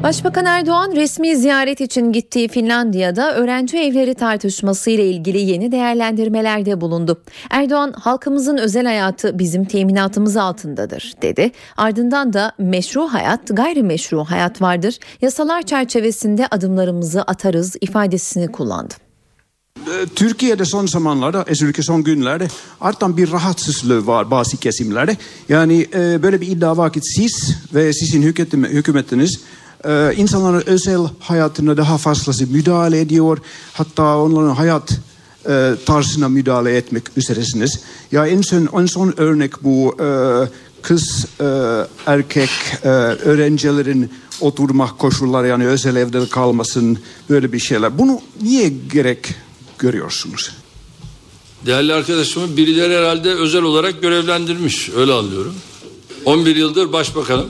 [0.03, 7.23] Başbakan Erdoğan resmi ziyaret için gittiği Finlandiya'da öğrenci evleri tartışması ile ilgili yeni değerlendirmelerde bulundu.
[7.51, 11.53] Erdoğan halkımızın özel hayatı bizim teminatımız altındadır dedi.
[11.77, 14.99] Ardından da meşru hayat gayrimeşru hayat vardır.
[15.23, 18.95] Yasalar çerçevesinde adımlarımızı atarız ifadesini kullandı.
[20.15, 22.49] Türkiye'de son zamanlarda, özellikle son günlerde
[22.81, 25.17] artan bir rahatsızlığı var bazı kesimlerde.
[25.49, 29.41] Yani e, böyle bir iddia var ki siz ve sizin hükümet- hükümetiniz
[29.85, 33.39] e, insanların özel hayatına daha fazlası müdahale ediyor.
[33.73, 34.99] Hatta onların hayat
[35.49, 37.81] e, tarzına müdahale etmek üzeresiniz.
[38.13, 40.09] Ya en son, en son örnek bu e,
[40.83, 41.45] kız e,
[42.07, 42.51] erkek
[42.85, 44.11] e, öğrencilerin
[44.41, 46.99] oturma koşulları yani özel evde kalmasın
[47.31, 47.99] böyle bir şeyler.
[47.99, 49.35] Bunu niye gerek
[49.79, 50.53] görüyorsunuz?
[51.67, 54.91] Değerli arkadaşımı birileri herhalde özel olarak görevlendirmiş.
[54.97, 55.55] Öyle anlıyorum.
[56.25, 57.49] 11 yıldır başbakanım.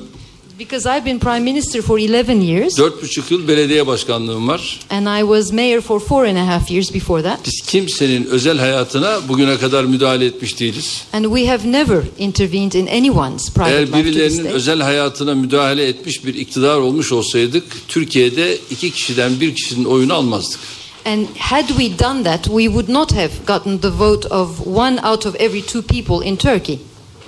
[0.59, 4.81] Because I've been prime minister for 11 years 4,5 yıl belediye başkanlığım var.
[4.91, 7.47] and I was mayor for four and a half years before that.
[7.47, 11.03] Biz kimsenin özel hayatına bugüne kadar müdahale etmiş değiliz.
[11.13, 15.89] And we have never intervened in anyone's private Eğer life this birilerinin özel hayatına müdahale
[15.89, 20.61] etmiş bir iktidar olmuş olsaydık Türkiye'de iki kişiden bir kişinin oyunu almazdık.
[21.07, 25.27] And had we done that, we would not have gotten the vote of one out
[25.27, 26.79] of every two people in Turkey.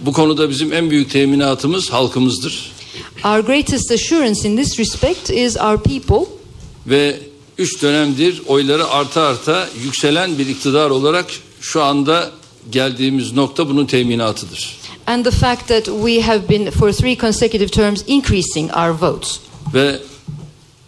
[0.01, 2.80] Bu konuda bizim en büyük teminatımız halkımızdır.
[3.24, 6.26] Our greatest assurance in this respect is our people.
[6.86, 7.18] Ve
[7.59, 11.26] üç dönemdir oyları arta arta yükselen bir iktidar olarak
[11.61, 12.30] şu anda
[12.70, 14.80] geldiğimiz nokta bunun teminatıdır.
[15.07, 19.41] and the fact that we have been for three consecutive terms increasing our votes.
[19.74, 19.99] Ve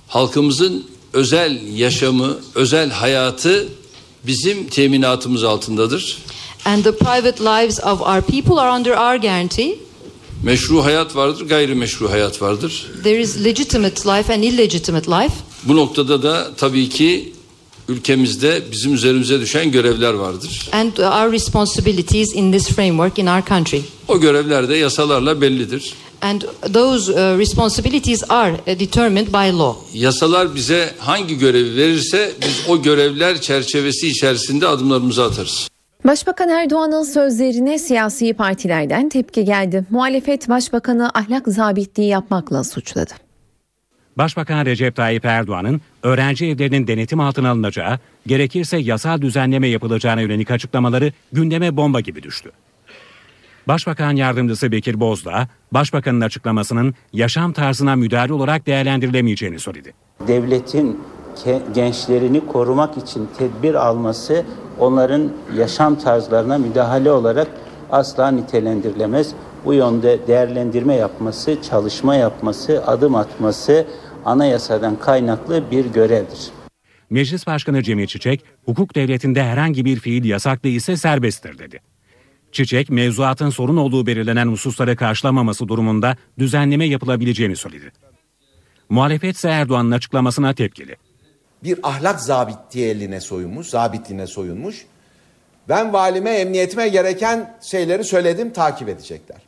[0.08, 3.68] halkımızın özel yaşamı, özel hayatı
[4.26, 6.18] bizim teminatımız altındadır.
[6.64, 9.78] And the private lives of our people are under our guarantee.
[10.42, 12.86] Meşru hayat vardır, gayrimeşru hayat vardır.
[13.02, 15.34] There is legitimate life and illegitimate life.
[15.64, 17.32] Bu noktada da tabii ki
[17.88, 20.68] ülkemizde bizim üzerimize düşen görevler vardır.
[20.72, 23.80] And our responsibilities in this framework in our country.
[24.08, 25.92] O görevler de yasalarla bellidir.
[26.22, 26.42] And
[26.74, 29.98] those uh, responsibilities are uh, determined by law.
[29.98, 35.68] Yasalar bize hangi görevi verirse biz o görevler çerçevesi içerisinde adımlarımızı atarız.
[36.04, 39.84] Başbakan Erdoğan'ın sözlerine siyasi partilerden tepki geldi.
[39.90, 43.12] Muhalefet başbakanı ahlak zabitliği yapmakla suçladı.
[44.18, 51.12] Başbakan Recep Tayyip Erdoğan'ın öğrenci evlerinin denetim altına alınacağı, gerekirse yasal düzenleme yapılacağına yönelik açıklamaları
[51.32, 52.52] gündeme bomba gibi düştü.
[53.68, 59.94] Başbakan Yardımcısı Bekir Bozdağ, Başbakanın açıklamasının yaşam tarzına müdahale olarak değerlendirilemeyeceğini söyledi.
[60.26, 61.00] Devletin
[61.74, 64.44] gençlerini korumak için tedbir alması
[64.78, 67.48] onların yaşam tarzlarına müdahale olarak
[67.90, 69.32] asla nitelendirilemez.
[69.64, 73.86] Bu yönde değerlendirme yapması, çalışma yapması, adım atması
[74.24, 76.50] anayasadan kaynaklı bir görevdir.
[77.10, 81.80] Meclis Başkanı Cemil Çiçek, hukuk devletinde herhangi bir fiil yasak değilse serbesttir dedi.
[82.52, 87.92] Çiçek, mevzuatın sorun olduğu belirlenen hususları karşılamaması durumunda düzenleme yapılabileceğini söyledi.
[88.88, 90.96] Muhalefet ise Erdoğan'ın açıklamasına tepkili.
[91.64, 94.86] Bir ahlak zabitliğine soyunmuş, zabitliğine soyunmuş.
[95.68, 99.38] Ben valime, emniyetime gereken şeyleri söyledim, takip edecekler.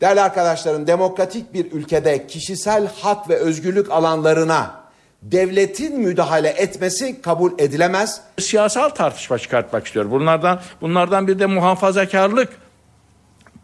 [0.00, 4.84] Değerli arkadaşlarım, demokratik bir ülkede kişisel hak ve özgürlük alanlarına
[5.22, 8.20] devletin müdahale etmesi kabul edilemez.
[8.38, 10.10] Siyasal tartışma çıkartmak istiyor.
[10.10, 12.48] Bunlardan bunlardan bir de muhafazakarlık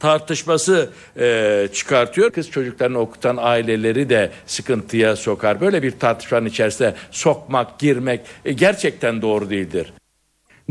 [0.01, 2.31] tartışması e, çıkartıyor.
[2.31, 5.61] Kız çocuklarını okutan aileleri de sıkıntıya sokar.
[5.61, 9.93] Böyle bir tartışmanın içerisine sokmak, girmek e, gerçekten doğru değildir.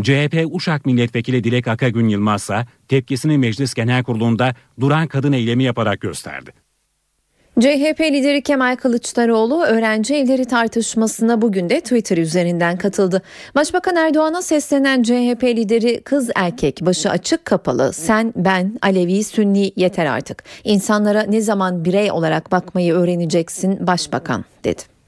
[0.02, 6.02] CHP Uşak Milletvekili Dilek Akagün Yılmaz ise tepkisini Meclis Genel Kurulu'nda duran kadın eylemi yaparak
[6.02, 6.52] gösterdi.
[7.60, 13.22] CHP lideri Kemal Kılıçdaroğlu öğrenci evleri tartışmasına bugün de Twitter üzerinden katıldı.
[13.56, 20.06] Başbakan Erdoğan'a seslenen CHP lideri kız erkek başı açık kapalı sen ben Alevi Sünni yeter
[20.06, 20.44] artık.
[20.64, 24.99] İnsanlara ne zaman birey olarak bakmayı öğreneceksin başbakan dedi.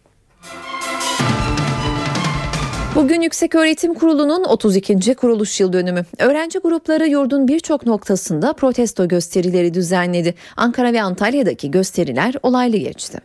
[2.95, 5.15] Bugün Yüksek Öğretim Kurulu'nun 32.
[5.15, 6.05] kuruluş yıl dönümü.
[6.19, 10.35] Öğrenci grupları yurdun birçok noktasında protesto gösterileri düzenledi.
[10.57, 13.19] Ankara ve Antalya'daki gösteriler olaylı geçti.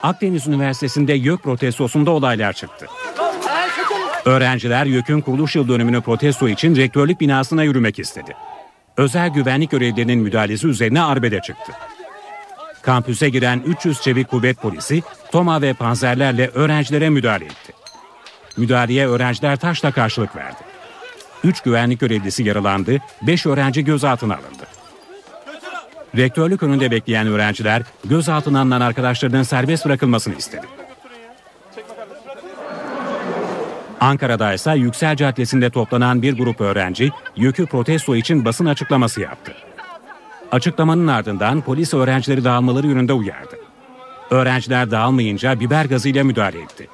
[0.00, 2.86] Akdeniz Üniversitesi'nde YÖK protestosunda olaylar çıktı.
[4.24, 8.32] Öğrenciler YÖK'ün kuruluş yıl dönümünü protesto için rektörlük binasına yürümek istedi.
[8.96, 11.72] Özel güvenlik görevlilerinin müdahalesi üzerine arbede çıktı.
[12.82, 15.02] Kampüse giren 300 çevik kuvvet polisi
[15.32, 17.81] Toma ve panzerlerle öğrencilere müdahale etti.
[18.56, 20.56] Müdahaleye öğrenciler taşla karşılık verdi.
[21.44, 24.66] 3 güvenlik görevlisi yaralandı, 5 öğrenci gözaltına alındı.
[26.16, 30.66] Rektörlük önünde bekleyen öğrenciler gözaltına alınan arkadaşlarının serbest bırakılmasını istedi.
[34.00, 39.52] Ankara'da ise Yüksel Caddesi'nde toplanan bir grup öğrenci YÖK'ü protesto için basın açıklaması yaptı.
[40.52, 43.56] Açıklamanın ardından polis öğrencileri dağılmaları yönünde uyardı.
[44.30, 46.88] Öğrenciler dağılmayınca biber gazıyla müdahale etti.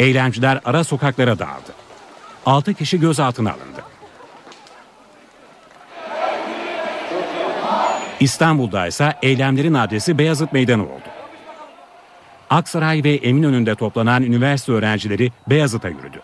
[0.00, 1.72] Eylemciler ara sokaklara dağıldı.
[2.46, 3.84] 6 kişi gözaltına alındı.
[8.20, 11.08] İstanbul'da ise eylemlerin adresi Beyazıt Meydanı oldu.
[12.50, 16.20] Aksaray ve Eminönü'nde toplanan üniversite öğrencileri Beyazıt'a yürüdü.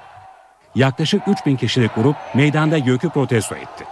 [0.75, 3.85] Yaklaşık 3000 kişilik grup meydanda YÖK'ü protesto etti.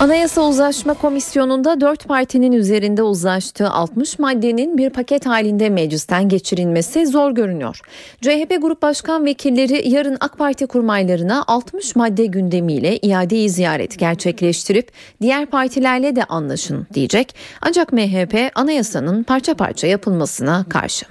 [0.00, 7.30] Anayasa Uzlaşma Komisyonu'nda 4 partinin üzerinde uzlaştığı 60 maddenin bir paket halinde meclisten geçirilmesi zor
[7.30, 7.80] görünüyor.
[8.20, 14.92] CHP Grup Başkan Vekilleri yarın AK Parti kurmaylarına 60 madde gündemiyle iadeyi ziyaret gerçekleştirip
[15.22, 17.34] diğer partilerle de anlaşın diyecek.
[17.60, 21.06] Ancak MHP anayasanın parça parça yapılmasına karşı.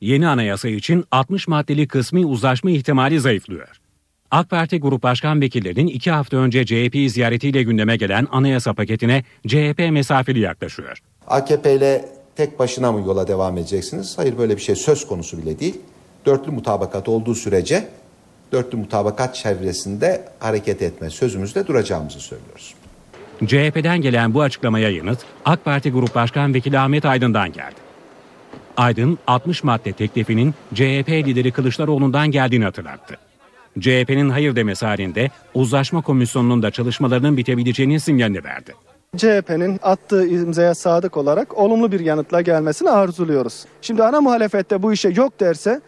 [0.00, 3.83] Yeni anayasa için 60 maddeli kısmi uzlaşma ihtimali zayıflıyor.
[4.30, 9.78] AK Parti Grup Başkan Vekillerinin iki hafta önce CHP'yi ziyaretiyle gündeme gelen anayasa paketine CHP
[9.90, 10.98] mesafeli yaklaşıyor.
[11.26, 12.04] AKP ile
[12.36, 14.18] tek başına mı yola devam edeceksiniz?
[14.18, 15.76] Hayır böyle bir şey söz konusu bile değil.
[16.26, 17.88] Dörtlü mutabakat olduğu sürece
[18.52, 22.74] dörtlü mutabakat çevresinde hareket etme sözümüzde duracağımızı söylüyoruz.
[23.46, 27.74] CHP'den gelen bu açıklamaya yanıt AK Parti Grup Başkan Vekili Ahmet Aydın'dan geldi.
[28.76, 33.18] Aydın 60 madde teklifinin CHP lideri Kılıçdaroğlu'ndan geldiğini hatırlattı.
[33.80, 38.74] CHP'nin hayır demesi halinde uzlaşma komisyonunun da çalışmalarının bitebileceğinin sinyalini verdi.
[39.16, 43.64] CHP'nin attığı imzaya sadık olarak olumlu bir yanıtla gelmesini arzuluyoruz.
[43.82, 45.80] Şimdi ana muhalefette bu işe yok derse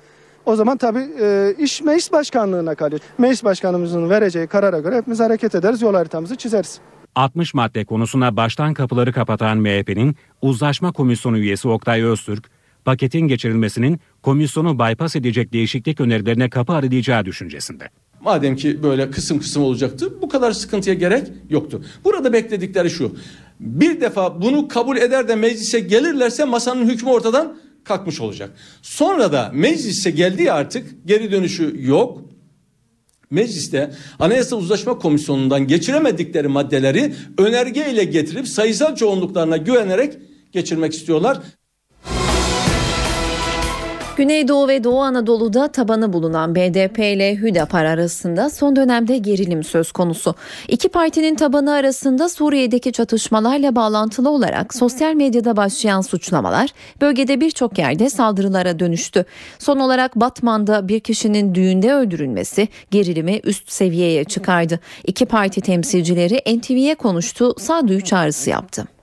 [0.47, 3.01] o zaman tabii e, iş meclis başkanlığına kalıyor.
[3.19, 6.81] Meclis başkanımızın vereceği karara göre hepimiz hareket ederiz, yol haritamızı çizeriz.
[7.15, 12.51] 60 madde konusuna baştan kapıları kapatan MHP'nin uzlaşma komisyonu üyesi Oktay Öztürk,
[12.87, 17.89] paketin geçirilmesinin komisyonu bypass edecek değişiklik önerilerine kapı aralayacağı düşüncesinde.
[18.21, 21.85] Madem ki böyle kısım kısım olacaktı bu kadar sıkıntıya gerek yoktu.
[22.05, 23.17] Burada bekledikleri şu.
[23.61, 28.51] Bir defa bunu kabul eder de meclise gelirlerse masanın hükmü ortadan kalkmış olacak.
[28.83, 32.23] Sonra da meclise geldiği artık geri dönüşü yok.
[33.31, 40.19] Mecliste Anayasa Uzlaşma Komisyonu'ndan geçiremedikleri maddeleri önerge ile getirip sayısal çoğunluklarına güvenerek
[40.53, 41.39] geçirmek istiyorlar.
[44.17, 50.35] Güneydoğu ve Doğu Anadolu'da tabanı bulunan BDP ile Hüdapar arasında son dönemde gerilim söz konusu.
[50.69, 58.11] İki partinin tabanı arasında Suriye'deki çatışmalarla bağlantılı olarak sosyal medyada başlayan suçlamalar bölgede birçok yerde
[58.11, 59.25] saldırılara dönüştü.
[59.59, 64.81] Son olarak Batman'da bir kişinin düğünde öldürülmesi gerilimi üst seviyeye çıkardı.
[65.07, 68.96] İki parti temsilcileri NTV'ye konuştu, sağduyu çağrısı yaptı.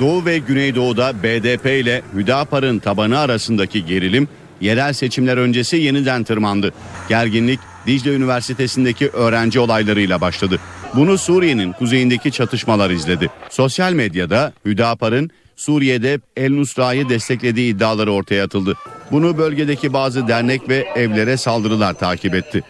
[0.00, 4.28] Doğu ve Güneydoğu'da BDP ile Hüdapar'ın tabanı arasındaki gerilim
[4.60, 6.72] yerel seçimler öncesi yeniden tırmandı.
[7.08, 10.58] Gerginlik Dicle Üniversitesi'ndeki öğrenci olaylarıyla başladı.
[10.94, 13.30] Bunu Suriye'nin kuzeyindeki çatışmalar izledi.
[13.50, 18.76] Sosyal medyada Hüdapar'ın Suriye'de El Nusra'yı desteklediği iddiaları ortaya atıldı.
[19.10, 22.62] Bunu bölgedeki bazı dernek ve evlere saldırılar takip etti.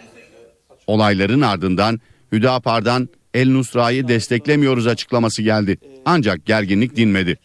[0.86, 2.00] Olayların ardından
[2.32, 5.78] Hüdapar'dan El Nusra'yı desteklemiyoruz açıklaması geldi.
[6.04, 7.36] Ancak gerginlik dinmedi.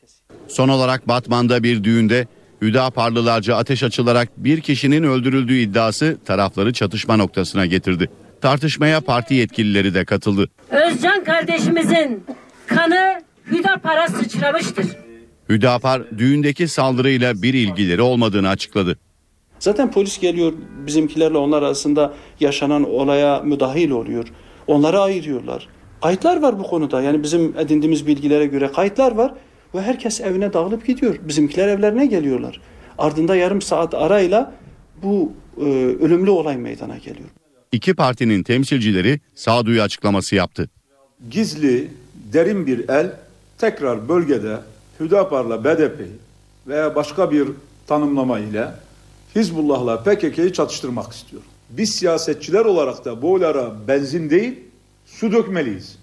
[0.48, 2.28] Son olarak Batman'da bir düğünde
[2.62, 8.10] Hüdaparlılarca ateş açılarak bir kişinin öldürüldüğü iddiası tarafları çatışma noktasına getirdi.
[8.42, 10.50] Tartışmaya parti yetkilileri de katıldı.
[10.70, 12.24] Özcan kardeşimizin
[12.68, 13.22] kanı
[13.52, 14.86] Hüdapar'a sıçramıştır.
[15.50, 18.98] Hüdapar düğündeki saldırıyla bir ilgileri olmadığını açıkladı.
[19.60, 20.54] Zaten polis geliyor
[20.88, 24.26] bizimkilerle onlar arasında yaşanan olaya müdahil oluyor.
[24.68, 25.68] Onları ayırıyorlar.
[26.06, 27.01] Kayıtlar var bu konuda.
[27.01, 29.34] Yani bizim edindiğimiz bilgilere göre kayıtlar var
[29.76, 31.16] ve herkes evine dağılıp gidiyor.
[31.22, 32.62] Bizimkiler evlerine geliyorlar.
[32.97, 34.53] Ardında yarım saat arayla
[35.03, 35.64] bu e,
[36.01, 37.30] ölümlü olay meydana geliyor.
[37.72, 40.70] İki partinin temsilcileri sağduyu açıklaması yaptı.
[41.30, 41.91] Gizli,
[42.34, 43.12] derin bir el
[43.58, 44.58] tekrar bölgede
[44.99, 45.99] Hüdapar'la BDP
[46.68, 47.47] veya başka bir
[47.88, 48.68] tanımlama ile
[49.36, 51.41] Hizbullah'la PKK'yı çatıştırmak istiyor.
[51.70, 54.64] Biz siyasetçiler olarak da bu olaylara benzin değil,
[55.20, 55.99] su dökmeliyiz.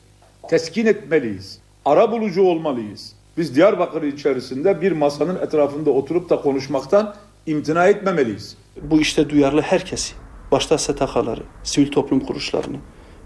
[0.48, 1.58] Teskin etmeliyiz.
[1.84, 3.12] Ara bulucu olmalıyız.
[3.36, 7.14] Biz Diyarbakır içerisinde bir masanın etrafında oturup da konuşmaktan
[7.46, 8.56] imtina etmemeliyiz.
[8.82, 10.14] Bu işte duyarlı herkesi,
[10.52, 12.76] başta STK'ları, sivil toplum kuruluşlarını,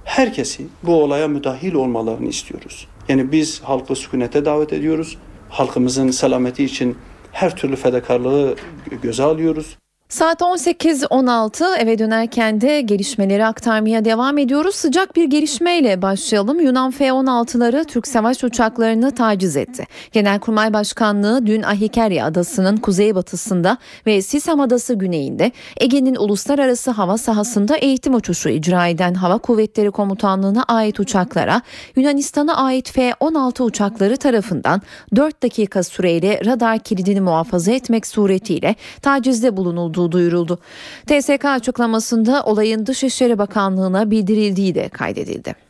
[0.04, 2.88] herkesi bu olaya müdahil olmalarını istiyoruz.
[3.08, 5.18] Yani biz halkı sükunete davet ediyoruz.
[5.48, 6.98] Halkımızın selameti için
[7.32, 8.56] her türlü fedakarlığı
[9.02, 9.76] göze alıyoruz.
[10.08, 14.74] Saat 18.16 eve dönerken de gelişmeleri aktarmaya devam ediyoruz.
[14.74, 16.60] Sıcak bir gelişmeyle başlayalım.
[16.60, 19.86] Yunan F-16'ları Türk savaş uçaklarını taciz etti.
[20.12, 28.14] Genelkurmay Başkanlığı dün Ahikerya adasının kuzeybatısında ve Sisam adası güneyinde Ege'nin uluslararası hava sahasında eğitim
[28.14, 31.62] uçuşu icra eden Hava Kuvvetleri Komutanlığı'na ait uçaklara
[31.96, 34.82] Yunanistan'a ait F-16 uçakları tarafından
[35.16, 40.58] 4 dakika süreyle radar kilidini muhafaza etmek suretiyle tacizde bulunuldu olduğu duyuruldu.
[41.06, 45.65] TSK açıklamasında olayın Dışişleri Bakanlığı'na bildirildiği de kaydedildi.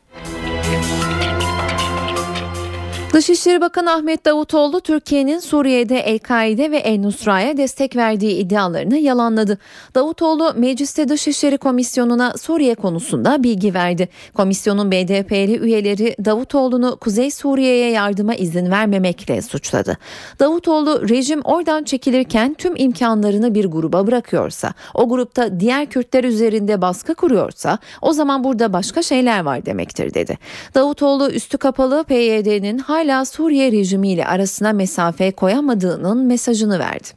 [3.17, 9.59] Dışişleri Bakanı Ahmet Davutoğlu Türkiye'nin Suriye'de El-Kaide ve El-Nusra'ya destek verdiği iddialarını yalanladı.
[9.95, 14.09] Davutoğlu Mecliste Dışişleri Komisyonu'na Suriye konusunda bilgi verdi.
[14.35, 19.99] Komisyonun BDP'li üyeleri Davutoğlu'nu Kuzey Suriye'ye yardıma izin vermemekle suçladı.
[20.41, 27.15] Davutoğlu rejim oradan çekilirken tüm imkanlarını bir gruba bırakıyorsa, o grupta diğer Kürtler üzerinde baskı
[27.15, 30.39] kuruyorsa o zaman burada başka şeyler var demektir dedi.
[30.75, 37.09] Davutoğlu üstü kapalı PYD'nin hala hala Suriye rejimiyle arasına mesafe koyamadığının mesajını verdi.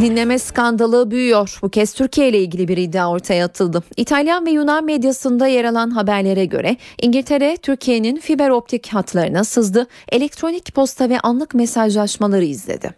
[0.00, 1.58] Dinleme skandalı büyüyor.
[1.62, 3.82] Bu kez Türkiye ile ilgili bir iddia ortaya atıldı.
[3.96, 10.74] İtalyan ve Yunan medyasında yer alan haberlere göre İngiltere Türkiye'nin fiber optik hatlarına sızdı, elektronik
[10.74, 12.94] posta ve anlık mesajlaşmaları izledi.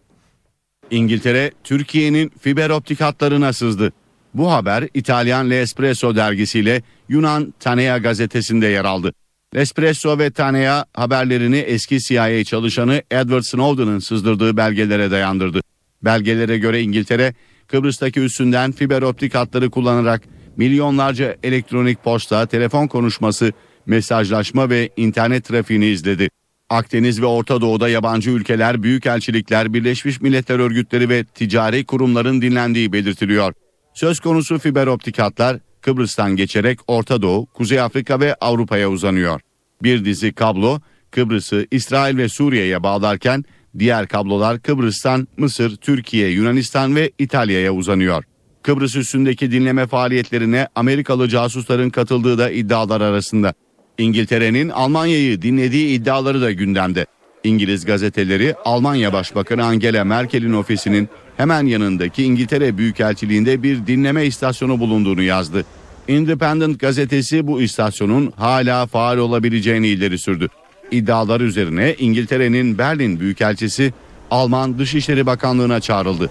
[0.90, 3.92] İngiltere Türkiye'nin fiber optik hatlarına sızdı.
[4.34, 9.12] Bu haber İtalyan L'Espresso dergisiyle Yunan Tanea gazetesinde yer aldı.
[9.54, 15.60] Espresso ve Tanea haberlerini eski CIA çalışanı Edward Snowden'ın sızdırdığı belgelere dayandırdı.
[16.02, 17.34] Belgelere göre İngiltere
[17.66, 20.22] Kıbrıs'taki üssünden fiber optik hatları kullanarak
[20.56, 23.52] milyonlarca elektronik posta, telefon konuşması,
[23.86, 26.28] mesajlaşma ve internet trafiğini izledi.
[26.70, 33.52] Akdeniz ve Orta Doğu'da yabancı ülkeler, büyükelçilikler, Birleşmiş Milletler Örgütleri ve ticari kurumların dinlendiği belirtiliyor.
[33.94, 39.40] Söz konusu fiber optik hatlar Kıbrıs'tan geçerek Orta Doğu, Kuzey Afrika ve Avrupa'ya uzanıyor.
[39.82, 43.44] Bir dizi kablo Kıbrıs'ı İsrail ve Suriye'ye bağlarken
[43.78, 48.24] diğer kablolar Kıbrıs'tan Mısır, Türkiye, Yunanistan ve İtalya'ya uzanıyor.
[48.62, 53.54] Kıbrıs üstündeki dinleme faaliyetlerine Amerikalı casusların katıldığı da iddialar arasında.
[53.98, 57.06] İngiltere'nin Almanya'yı dinlediği iddiaları da gündemde.
[57.44, 61.08] İngiliz gazeteleri Almanya Başbakanı Angela Merkel'in ofisinin
[61.38, 65.64] hemen yanındaki İngiltere Büyükelçiliğinde bir dinleme istasyonu bulunduğunu yazdı.
[66.08, 70.48] Independent gazetesi bu istasyonun hala faal olabileceğini ileri sürdü.
[70.90, 73.92] İddialar üzerine İngiltere'nin Berlin Büyükelçisi
[74.30, 76.30] Alman Dışişleri Bakanlığı'na çağrıldı.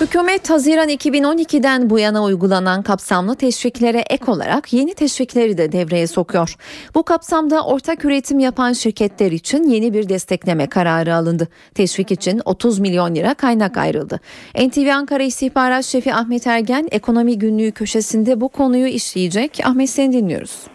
[0.00, 6.54] Hükümet Haziran 2012'den bu yana uygulanan kapsamlı teşviklere ek olarak yeni teşvikleri de devreye sokuyor.
[6.94, 11.48] Bu kapsamda ortak üretim yapan şirketler için yeni bir destekleme kararı alındı.
[11.74, 14.20] Teşvik için 30 milyon lira kaynak ayrıldı.
[14.54, 19.60] NTV Ankara İstihbarat Şefi Ahmet Ergen ekonomi günlüğü köşesinde bu konuyu işleyecek.
[19.64, 20.66] Ahmet seni dinliyoruz.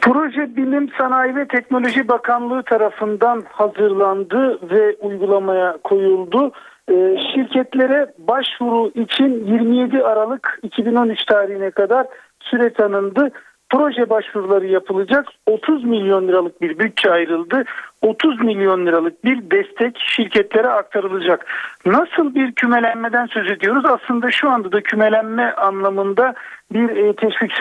[0.00, 6.52] Proje Bilim Sanayi ve Teknoloji Bakanlığı tarafından hazırlandı ve uygulamaya koyuldu.
[6.90, 12.06] Ee, şirketlere başvuru için 27 Aralık 2013 tarihine kadar
[12.40, 13.30] süre tanındı.
[13.70, 15.26] Proje başvuruları yapılacak.
[15.46, 17.64] 30 milyon liralık bir bütçe ayrıldı.
[18.02, 21.46] 30 milyon liralık bir destek şirketlere aktarılacak.
[21.86, 23.84] Nasıl bir kümelenmeden söz ediyoruz?
[23.86, 26.34] Aslında şu anda da kümelenme anlamında
[26.72, 27.52] bir e, teşvik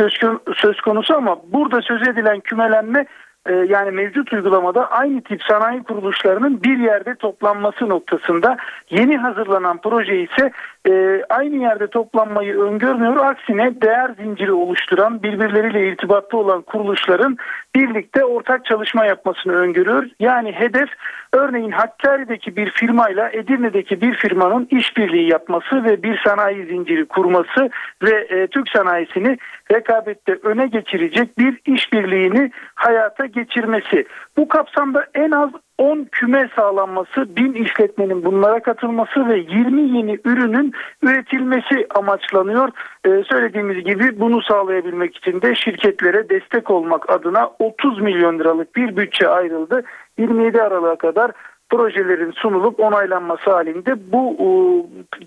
[0.56, 3.06] söz, konusu ama burada söz edilen kümelenme
[3.50, 8.58] yani mevcut uygulamada aynı tip sanayi kuruluşlarının bir yerde toplanması noktasında
[8.90, 10.52] yeni hazırlanan proje ise
[10.90, 13.16] e, aynı yerde toplanmayı öngörmüyor.
[13.16, 17.38] Aksine değer zinciri oluşturan birbirleriyle irtibatlı olan kuruluşların
[17.76, 20.06] birlikte ortak çalışma yapmasını öngörüyor.
[20.20, 20.90] Yani hedef
[21.34, 27.70] örneğin Hakkari'deki bir firmayla Edirne'deki bir firmanın işbirliği yapması ve bir sanayi zinciri kurması
[28.04, 29.38] ve e, Türk sanayisini
[29.72, 34.06] rekabette öne geçirecek bir işbirliğini hayata geçirmesi.
[34.38, 35.50] Bu kapsamda en az
[35.84, 40.72] 10 küme sağlanması, 1000 işletmenin bunlara katılması ve 20 yeni ürünün
[41.02, 42.70] üretilmesi amaçlanıyor.
[43.06, 48.98] Ee, söylediğimiz gibi bunu sağlayabilmek için de şirketlere destek olmak adına 30 milyon liralık bir
[48.98, 49.84] bütçe ayrıldı.
[50.18, 51.32] 27 Aralık'a kadar
[51.74, 54.48] projelerin sunulup onaylanması halinde bu e,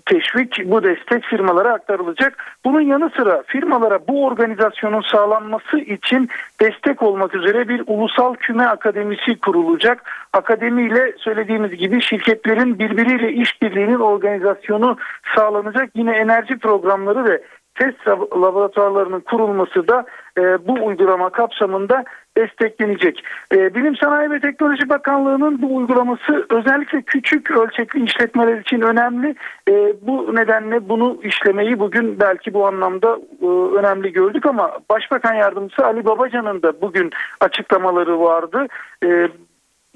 [0.05, 2.37] teşvik, bu destek firmalara aktarılacak.
[2.65, 6.29] Bunun yanı sıra firmalara bu organizasyonun sağlanması için
[6.61, 10.03] destek olmak üzere bir ulusal küme akademisi kurulacak.
[10.33, 14.97] Akademiyle söylediğimiz gibi şirketlerin birbiriyle işbirliğinin organizasyonu
[15.35, 15.89] sağlanacak.
[15.95, 17.41] Yine enerji programları ve
[17.77, 20.05] test laboratuvarlarının kurulması da
[20.37, 22.03] e, bu uygulama kapsamında
[22.37, 23.23] desteklenecek.
[23.53, 29.35] E, Bilim Sanayi ve Teknoloji Bakanlığı'nın bu uygulaması özellikle küçük ölçekli işletmeler için önemli.
[29.69, 33.45] E, bu nedenle bunu işlemeyi bugün belki bu anlamda e,
[33.79, 38.67] önemli gördük ama Başbakan Yardımcısı Ali Babacan'ın da bugün açıklamaları vardı.
[39.05, 39.27] E,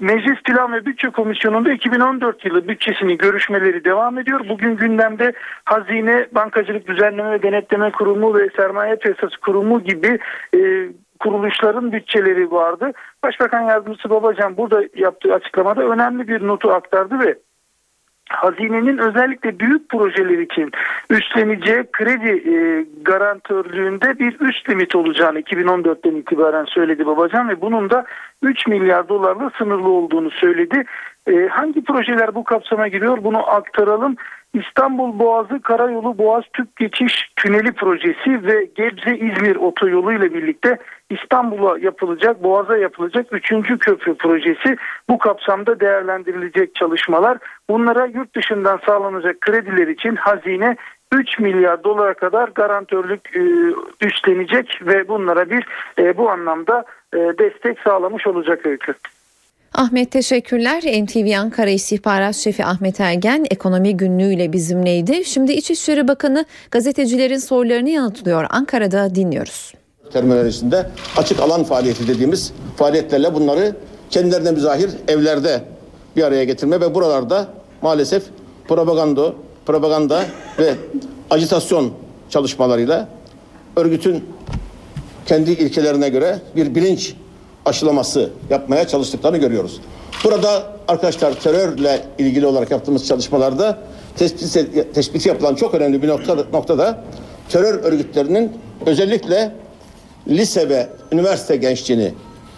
[0.02, 4.40] Meclis Plan ve Bütçe Komisyonu'nda 2014 yılı bütçesinin görüşmeleri devam ediyor.
[4.48, 5.32] Bugün gündemde
[5.64, 10.18] Hazine, Bankacılık Düzenleme ve Denetleme Kurumu ve Sermaye Piyasası Kurumu gibi
[10.56, 10.88] e,
[11.20, 12.92] kuruluşların bütçeleri vardı.
[13.22, 17.38] Başbakan Yardımcısı Babacan burada yaptığı açıklamada önemli bir notu aktardı ve
[18.28, 20.70] hazinenin özellikle büyük projeler için
[21.10, 28.04] üstleneceği kredi e, garantörlüğünde bir üst limit olacağını 2014'ten itibaren söyledi Babacan ve bunun da
[28.42, 30.84] 3 milyar dolarla sınırlı olduğunu söyledi.
[31.26, 34.16] E, hangi projeler bu kapsama giriyor bunu aktaralım.
[34.54, 40.78] İstanbul Boğazı Karayolu Boğaz Tüp Geçiş Tüneli projesi ve Gebze İzmir otoyolu ile birlikte
[41.10, 43.48] İstanbul'a yapılacak, Boğaz'a yapılacak 3.
[43.80, 44.76] köprü projesi
[45.08, 47.38] bu kapsamda değerlendirilecek çalışmalar.
[47.70, 50.76] Bunlara yurt dışından sağlanacak krediler için hazine
[51.12, 53.40] 3 milyar dolara kadar garantörlük e,
[54.06, 55.66] üstlenecek ve bunlara bir
[55.98, 56.84] e, bu anlamda
[57.14, 58.94] e, destek sağlamış olacak öykü.
[59.74, 60.82] Ahmet teşekkürler.
[60.82, 65.24] NTV Ankara İstihbarat Şefi Ahmet Ergen ekonomi günlüğüyle bizimleydi.
[65.24, 68.46] Şimdi İçişleri Bakanı gazetecilerin sorularını yanıtlıyor.
[68.50, 69.72] Ankara'da dinliyoruz.
[70.12, 73.76] Terminolojisinde açık alan faaliyeti dediğimiz faaliyetlerle bunları
[74.10, 75.60] kendilerine müzahir evlerde
[76.16, 77.48] bir araya getirme ve buralarda
[77.82, 78.22] maalesef
[78.68, 79.32] propaganda,
[79.66, 80.24] propaganda
[80.58, 80.74] ve
[81.30, 81.92] ajitasyon
[82.30, 83.08] çalışmalarıyla
[83.76, 84.24] örgütün
[85.26, 87.14] kendi ilkelerine göre bir bilinç
[87.64, 89.80] aşılaması yapmaya çalıştıklarını görüyoruz.
[90.24, 93.78] Burada arkadaşlar terörle ilgili olarak yaptığımız çalışmalarda
[94.16, 97.04] tespit, tespiti yapılan çok önemli bir nokta, noktada
[97.48, 98.52] terör örgütlerinin
[98.86, 99.52] özellikle
[100.28, 102.12] lise ve üniversite gençliğini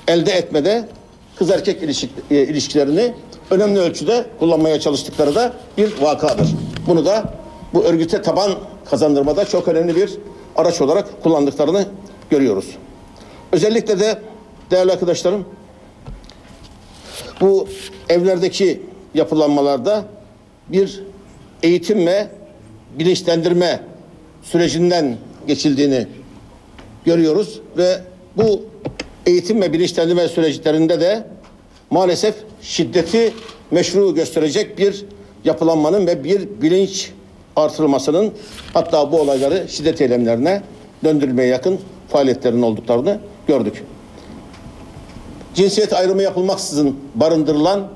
[0.08, 0.88] elde etmede
[1.36, 1.82] kız erkek
[2.30, 3.14] e, ilişkilerini
[3.50, 6.48] önemli ölçüde kullanmaya çalıştıkları da bir vakadır.
[6.86, 7.24] Bunu da
[7.74, 8.52] bu örgüte taban
[8.90, 10.10] kazandırmada çok önemli bir
[10.56, 11.86] araç olarak kullandıklarını
[12.30, 12.66] görüyoruz.
[13.52, 14.18] Özellikle de
[14.74, 15.44] değerli arkadaşlarım
[17.40, 17.68] bu
[18.08, 18.82] evlerdeki
[19.14, 20.04] yapılanmalarda
[20.68, 21.02] bir
[21.62, 22.28] eğitim ve
[22.98, 23.80] bilinçlendirme
[24.42, 25.16] sürecinden
[25.46, 26.06] geçildiğini
[27.04, 28.00] görüyoruz ve
[28.36, 28.62] bu
[29.26, 31.26] eğitim ve bilinçlendirme süreçlerinde de
[31.90, 33.32] maalesef şiddeti
[33.70, 35.04] meşru gösterecek bir
[35.44, 37.12] yapılanmanın ve bir bilinç
[37.56, 38.32] artırılmasının
[38.72, 40.62] hatta bu olayları şiddet eylemlerine
[41.04, 43.84] döndürmeye yakın faaliyetlerin olduklarını gördük.
[45.54, 47.88] Cinsiyet ayrımı yapılmaksızın barındırılan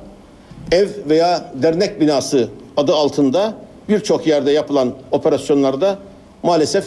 [0.73, 3.55] ev veya dernek binası adı altında
[3.89, 5.99] birçok yerde yapılan operasyonlarda
[6.43, 6.85] maalesef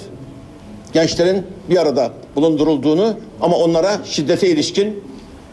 [0.94, 5.04] gençlerin bir arada bulundurulduğunu ama onlara şiddete ilişkin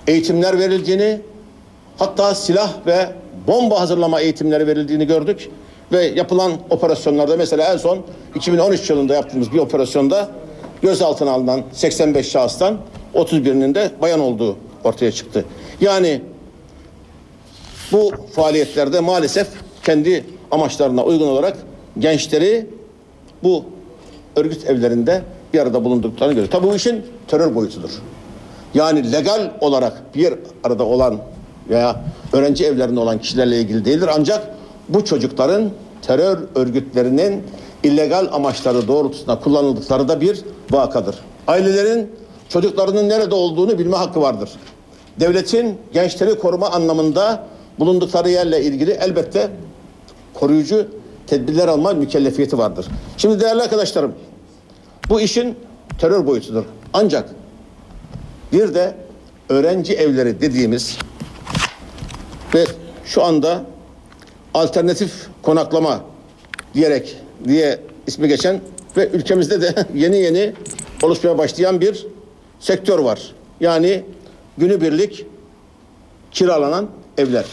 [0.06, 1.20] eğitimler verildiğini
[1.98, 3.08] hatta silah ve
[3.46, 5.50] bomba hazırlama eğitimleri verildiğini gördük
[5.92, 7.98] ve yapılan operasyonlarda mesela en son
[8.34, 10.30] 2013 yılında yaptığımız bir operasyonda
[10.82, 12.78] gözaltına alınan 85 şahıstan
[13.14, 15.44] 31'inin de bayan olduğu ortaya çıktı.
[15.80, 16.22] Yani
[17.92, 19.48] bu faaliyetlerde maalesef
[19.84, 21.56] kendi amaçlarına uygun olarak
[21.98, 22.66] gençleri
[23.42, 23.64] bu
[24.36, 25.22] örgüt evlerinde
[25.54, 26.52] bir arada bulunduklarını görüyoruz.
[26.52, 27.90] Tabii bu işin terör boyutudur.
[28.74, 31.18] Yani legal olarak bir arada olan
[31.68, 34.08] veya öğrenci evlerinde olan kişilerle ilgili değildir.
[34.14, 34.48] Ancak
[34.88, 35.70] bu çocukların
[36.02, 37.42] terör örgütlerinin
[37.82, 41.16] illegal amaçları doğrultusunda kullanıldıkları da bir vakadır.
[41.46, 42.10] Ailelerin
[42.48, 44.50] çocuklarının nerede olduğunu bilme hakkı vardır.
[45.20, 47.46] Devletin gençleri koruma anlamında
[47.78, 49.50] bulundukları yerle ilgili elbette
[50.34, 50.88] koruyucu
[51.26, 52.86] tedbirler alma mükellefiyeti vardır.
[53.16, 54.14] Şimdi değerli arkadaşlarım
[55.08, 55.56] bu işin
[55.98, 56.64] terör boyutudur.
[56.92, 57.28] Ancak
[58.52, 58.94] bir de
[59.48, 60.98] öğrenci evleri dediğimiz
[62.54, 62.64] ve
[63.04, 63.62] şu anda
[64.54, 66.00] alternatif konaklama
[66.74, 68.60] diyerek diye ismi geçen
[68.96, 70.52] ve ülkemizde de yeni yeni
[71.02, 72.06] oluşmaya başlayan bir
[72.60, 73.34] sektör var.
[73.60, 74.04] Yani
[74.58, 75.26] günübirlik
[76.30, 76.86] kiralanan
[77.18, 77.44] evler,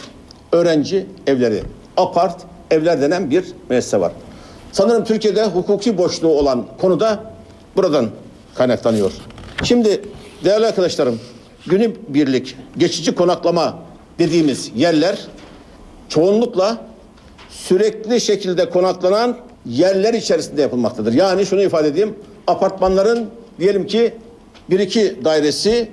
[0.52, 1.64] öğrenci evleri,
[1.98, 2.42] apart
[2.72, 4.12] evler denen bir müessese var.
[4.72, 7.24] Sanırım Türkiye'de hukuki boşluğu olan konuda
[7.76, 8.10] buradan
[8.56, 9.12] kaynaklanıyor.
[9.64, 10.02] Şimdi
[10.44, 11.20] değerli arkadaşlarım,
[11.68, 13.80] günübirlik geçici konaklama
[14.20, 15.20] dediğimiz yerler
[16.10, 16.78] çoğunlukla
[17.50, 21.14] sürekli şekilde konaklanan yerler içerisinde yapılmaktadır.
[21.14, 22.16] Yani şunu ifade edeyim,
[22.48, 23.30] apartmanların
[23.60, 24.14] diyelim ki
[24.70, 25.90] bir iki dairesi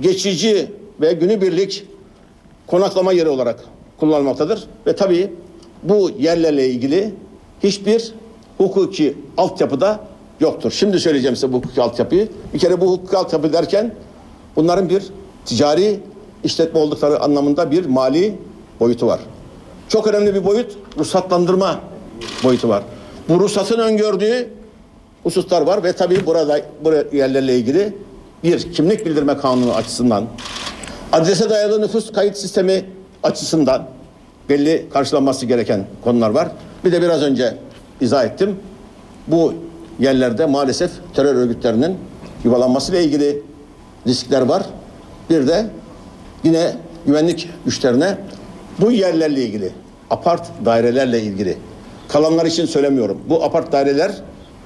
[0.00, 0.70] geçici
[1.00, 1.86] ve günübirlik
[2.66, 3.64] konaklama yeri olarak
[4.00, 4.66] kullanılmaktadır.
[4.86, 5.32] Ve tabii
[5.82, 7.14] bu yerlerle ilgili
[7.62, 8.12] hiçbir
[8.58, 10.00] hukuki altyapıda
[10.40, 10.70] yoktur.
[10.70, 12.28] Şimdi söyleyeceğim size bu hukuki altyapıyı.
[12.54, 13.94] Bir kere bu hukuki altyapı derken
[14.56, 15.02] bunların bir
[15.44, 16.00] ticari
[16.44, 18.34] işletme oldukları anlamında bir mali
[18.80, 19.20] boyutu var.
[19.88, 21.80] Çok önemli bir boyut ruhsatlandırma
[22.44, 22.82] boyutu var.
[23.28, 24.48] Bu ruhsatın öngördüğü
[25.22, 27.92] hususlar var ve tabii burada bu yerlerle ilgili
[28.42, 30.24] bir kimlik bildirme kanunu açısından,
[31.12, 32.84] adrese dayalı nüfus kayıt sistemi
[33.22, 33.86] açısından
[34.48, 36.48] belli karşılanması gereken konular var.
[36.84, 37.56] Bir de biraz önce
[38.00, 38.56] izah ettim.
[39.26, 39.54] Bu
[39.98, 41.98] yerlerde maalesef terör örgütlerinin
[42.44, 43.42] yuvalanmasıyla ilgili
[44.06, 44.62] riskler var.
[45.30, 45.66] Bir de
[46.44, 46.72] yine
[47.06, 48.18] güvenlik güçlerine
[48.78, 49.72] bu yerlerle ilgili,
[50.10, 51.58] apart dairelerle ilgili
[52.08, 53.20] kalanlar için söylemiyorum.
[53.28, 54.12] Bu apart daireler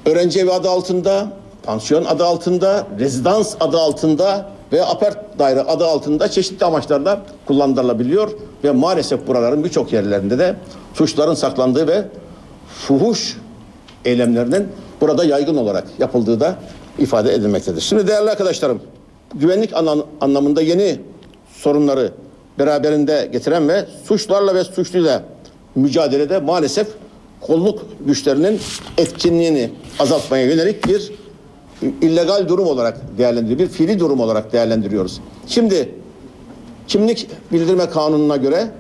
[0.06, 1.32] öğrenci evi adı altında,
[1.62, 8.30] pansiyon adı altında, rezidans adı altında ve apart daire adı altında çeşitli amaçlarla kullanılabiliyor
[8.64, 10.56] ve maalesef buraların birçok yerlerinde de
[10.94, 12.04] suçların saklandığı ve
[12.68, 13.36] fuhuş
[14.04, 14.68] eylemlerinin
[15.00, 16.56] burada yaygın olarak yapıldığı da
[16.98, 17.80] ifade edilmektedir.
[17.80, 18.82] Şimdi değerli arkadaşlarım,
[19.34, 19.70] güvenlik
[20.20, 21.00] anlamında yeni
[21.56, 22.12] sorunları
[22.58, 25.22] beraberinde getiren ve suçlarla ve suçluyla
[25.74, 26.88] mücadelede maalesef
[27.40, 28.60] kolluk güçlerinin
[28.98, 31.12] etkinliğini azaltmaya yönelik bir
[31.82, 33.58] illegal durum olarak değerlendiriyor.
[33.58, 35.20] Bir fiili durum olarak değerlendiriyoruz.
[35.46, 35.94] Şimdi
[36.88, 38.70] kimlik bildirme kanununa göre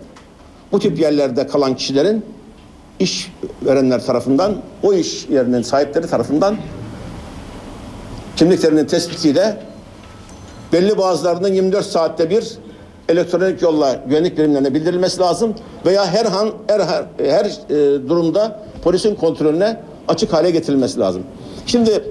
[0.72, 2.24] bu tip yerlerde kalan kişilerin
[2.98, 3.32] iş
[3.62, 6.56] verenler tarafından o iş yerinin sahipleri tarafından
[8.36, 9.56] kimliklerinin tespitiyle
[10.72, 12.58] belli bazılarının 24 saatte bir
[13.08, 15.54] elektronik yolla güvenlik birimlerine bildirilmesi lazım
[15.86, 21.22] veya her an her her, her e, durumda polisin kontrolüne açık hale getirilmesi lazım.
[21.66, 22.04] Şimdi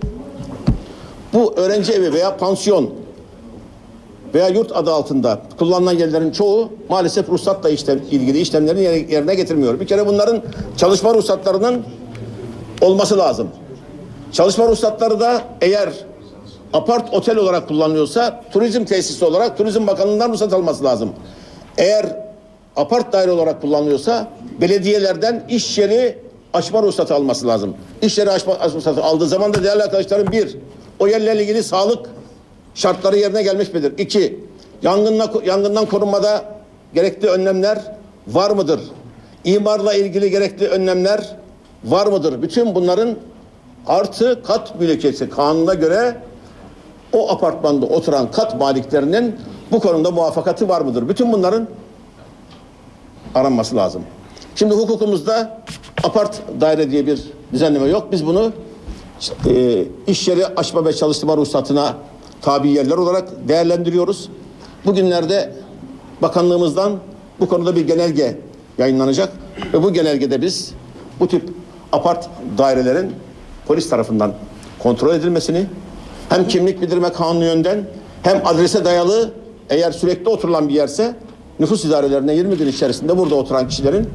[1.33, 2.89] bu öğrenci evi veya pansiyon
[4.33, 9.79] veya yurt adı altında kullanılan yerlerin çoğu maalesef ruhsatla işlem, ilgili işlemlerin yere- yerine getirmiyor.
[9.79, 10.41] Bir kere bunların
[10.77, 11.83] çalışma ruhsatlarının
[12.81, 13.47] olması lazım.
[14.31, 15.89] Çalışma ruhsatları da eğer
[16.73, 21.09] apart otel olarak kullanılıyorsa turizm tesisi olarak Turizm Bakanlığı'ndan ruhsat alması lazım.
[21.77, 22.05] Eğer
[22.75, 24.27] apart daire olarak kullanılıyorsa
[24.61, 26.17] belediyelerden iş yeri
[26.53, 27.75] açma ruhsatı alması lazım.
[28.01, 30.57] İş yeri açma ruhsatı aldığı zaman da değerli arkadaşlarım bir,
[30.99, 32.09] o yerlerle ilgili sağlık
[32.75, 33.93] şartları yerine gelmiş midir?
[33.97, 34.39] İki,
[34.81, 36.45] yangınla, yangından korunmada
[36.93, 37.79] gerekli önlemler
[38.27, 38.81] var mıdır?
[39.43, 41.35] İmarla ilgili gerekli önlemler
[41.83, 42.41] var mıdır?
[42.41, 43.15] Bütün bunların
[43.87, 46.15] artı kat mülkiyeti kanuna göre
[47.13, 49.35] o apartmanda oturan kat maliklerinin
[49.71, 51.09] bu konuda muvaffakatı var mıdır?
[51.09, 51.67] Bütün bunların
[53.35, 54.03] aranması lazım.
[54.55, 55.61] Şimdi hukukumuzda
[56.03, 57.23] apart daire diye bir
[57.53, 58.11] düzenleme yok.
[58.11, 58.51] Biz bunu
[59.47, 61.97] e, iş yeri açma ve çalıştırma ruhsatına
[62.41, 64.29] tabi yerler olarak değerlendiriyoruz.
[64.85, 65.53] Bugünlerde
[66.21, 66.99] bakanlığımızdan
[67.39, 68.37] bu konuda bir genelge
[68.77, 69.33] yayınlanacak
[69.73, 70.71] ve bu genelgede biz
[71.19, 71.49] bu tip
[71.91, 73.11] apart dairelerin
[73.67, 74.33] polis tarafından
[74.79, 75.65] kontrol edilmesini
[76.29, 77.85] hem kimlik bildirme kanunu yönden
[78.23, 79.31] hem adrese dayalı
[79.69, 81.15] eğer sürekli oturulan bir yerse
[81.59, 84.09] nüfus idarelerine 20 gün içerisinde burada oturan kişilerin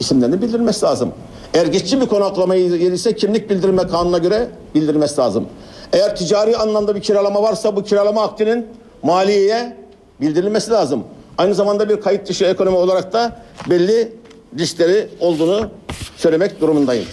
[0.00, 1.12] isimlerini bildirmesi lazım.
[1.54, 5.48] Eğer bir konaklama yeri ise kimlik bildirme kanununa göre bildirmesi lazım.
[5.92, 8.66] Eğer ticari anlamda bir kiralama varsa bu kiralama akdinin
[9.02, 9.76] maliyeye
[10.20, 11.04] bildirilmesi lazım.
[11.38, 13.36] Aynı zamanda bir kayıt dışı ekonomi olarak da
[13.70, 14.12] belli
[14.58, 15.70] riskleri olduğunu
[16.16, 17.04] söylemek durumundayım.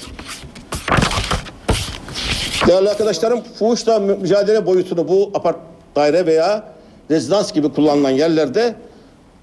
[2.68, 5.58] Değerli arkadaşlarım, fuhuşla mü- mücadele boyutunu bu apart
[5.96, 6.64] daire veya
[7.12, 8.76] rezidans gibi kullanılan yerlerde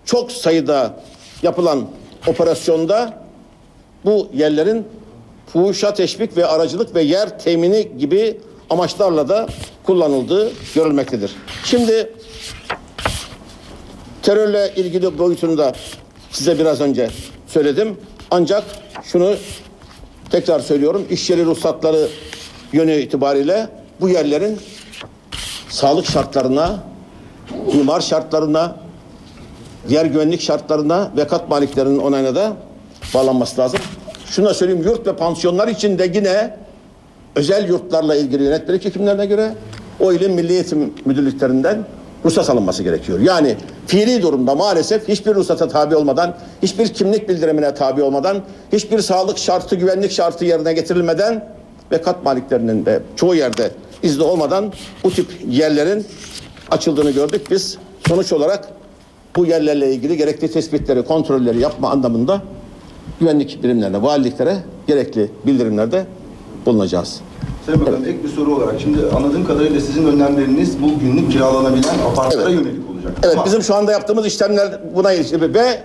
[0.05, 0.95] çok sayıda
[1.43, 1.85] yapılan
[2.27, 3.26] operasyonda
[4.07, 4.87] bu yerlerin
[5.53, 8.41] fuhuşa teşvik ve aracılık ve yer temini gibi
[8.71, 9.47] amaçlarla da
[9.85, 11.37] kullanıldığı görülmektedir.
[11.65, 12.13] Şimdi
[14.23, 15.73] terörle ilgili boyutunu da
[16.31, 17.11] size biraz önce
[17.47, 17.97] söyledim.
[18.31, 18.65] Ancak
[19.05, 19.35] şunu
[20.31, 21.07] tekrar söylüyorum.
[21.11, 22.09] İş yeri ruhsatları
[22.73, 23.69] yönü itibariyle
[24.01, 24.61] bu yerlerin
[25.69, 26.79] sağlık şartlarına,
[27.73, 28.77] imar şartlarına,
[29.89, 32.57] diğer güvenlik şartlarına ve kat maliklerinin onayına da
[33.17, 33.81] bağlanması lazım.
[34.27, 36.57] Şunu da söyleyeyim yurt ve pansiyonlar için de yine
[37.35, 39.55] özel yurtlarla ilgili yönetmelik hükümlerine göre
[40.01, 41.85] o ilin Milli Eğitim Müdürlüklerinden
[42.25, 43.21] ruhsat alınması gerekiyor.
[43.21, 43.57] Yani
[43.87, 48.43] fiili durumda maalesef hiçbir ruhsata tabi olmadan, hiçbir kimlik bildirimine tabi olmadan,
[48.73, 51.49] hiçbir sağlık şartı, güvenlik şartı yerine getirilmeden
[51.93, 53.71] ve kat maliklerinin de çoğu yerde
[54.03, 54.73] izni olmadan
[55.05, 56.07] bu tip yerlerin
[56.71, 57.51] açıldığını gördük.
[57.51, 58.69] Biz sonuç olarak
[59.37, 62.43] bu yerlerle ilgili gerekli tespitleri, kontrolleri yapma anlamında
[63.21, 64.57] güvenlik birimlerine, valiliklere
[64.87, 66.07] gerekli bildirimlerde
[66.67, 67.21] bulunacağız.
[67.67, 72.51] Sayın Bakanım ek bir soru olarak şimdi anladığım kadarıyla sizin önlemleriniz bu günlük kiralanabilen apartlara
[72.51, 73.13] yönelik olacak.
[73.23, 75.83] Evet Ama bizim şu anda yaptığımız işlemler buna ilişkin ve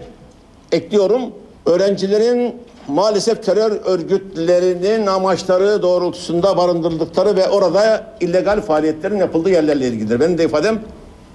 [0.72, 1.22] ekliyorum
[1.66, 2.56] öğrencilerin
[2.88, 10.20] maalesef terör örgütlerinin amaçları doğrultusunda barındırıldıkları ve orada illegal faaliyetlerin yapıldığı yerlerle ilgilidir.
[10.20, 10.80] Benim de ifadem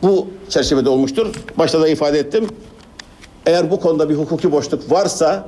[0.02, 1.26] bu çerçevede olmuştur.
[1.58, 2.46] Başta da ifade ettim.
[3.46, 5.44] Eğer bu konuda bir hukuki boşluk varsa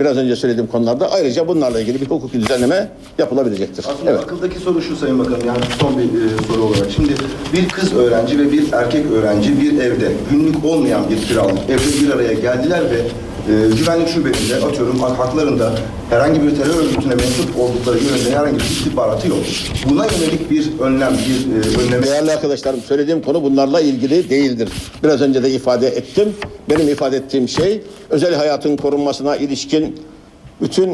[0.00, 2.88] biraz önce söylediğim konularda ayrıca bunlarla ilgili bir hukuki düzenleme
[3.18, 3.86] yapılabilecektir.
[3.94, 4.20] Aslında Evet.
[4.20, 6.90] akıldaki soru şu Sayın Bakanım yani son bir e, soru olarak.
[6.96, 7.12] Şimdi
[7.52, 12.12] bir kız öğrenci ve bir erkek öğrenci bir evde günlük olmayan bir kiralık evde bir
[12.14, 13.00] araya geldiler ve
[13.48, 15.72] e, güvenlik şubesinde atıyorum hak- haklarında
[16.10, 19.38] herhangi bir terör örgütüne mensup oldukları yönünde herhangi bir istihbaratı yok.
[19.90, 22.06] Buna yönelik bir önlem, bir e, önleme...
[22.06, 24.68] Değerli arkadaşlarım söylediğim konu bunlarla ilgili değildir.
[25.04, 26.34] Biraz önce de ifade ettim.
[26.70, 29.96] Benim ifade ettiğim şey özel hayatın korunmasına ilişkin
[30.60, 30.90] bütün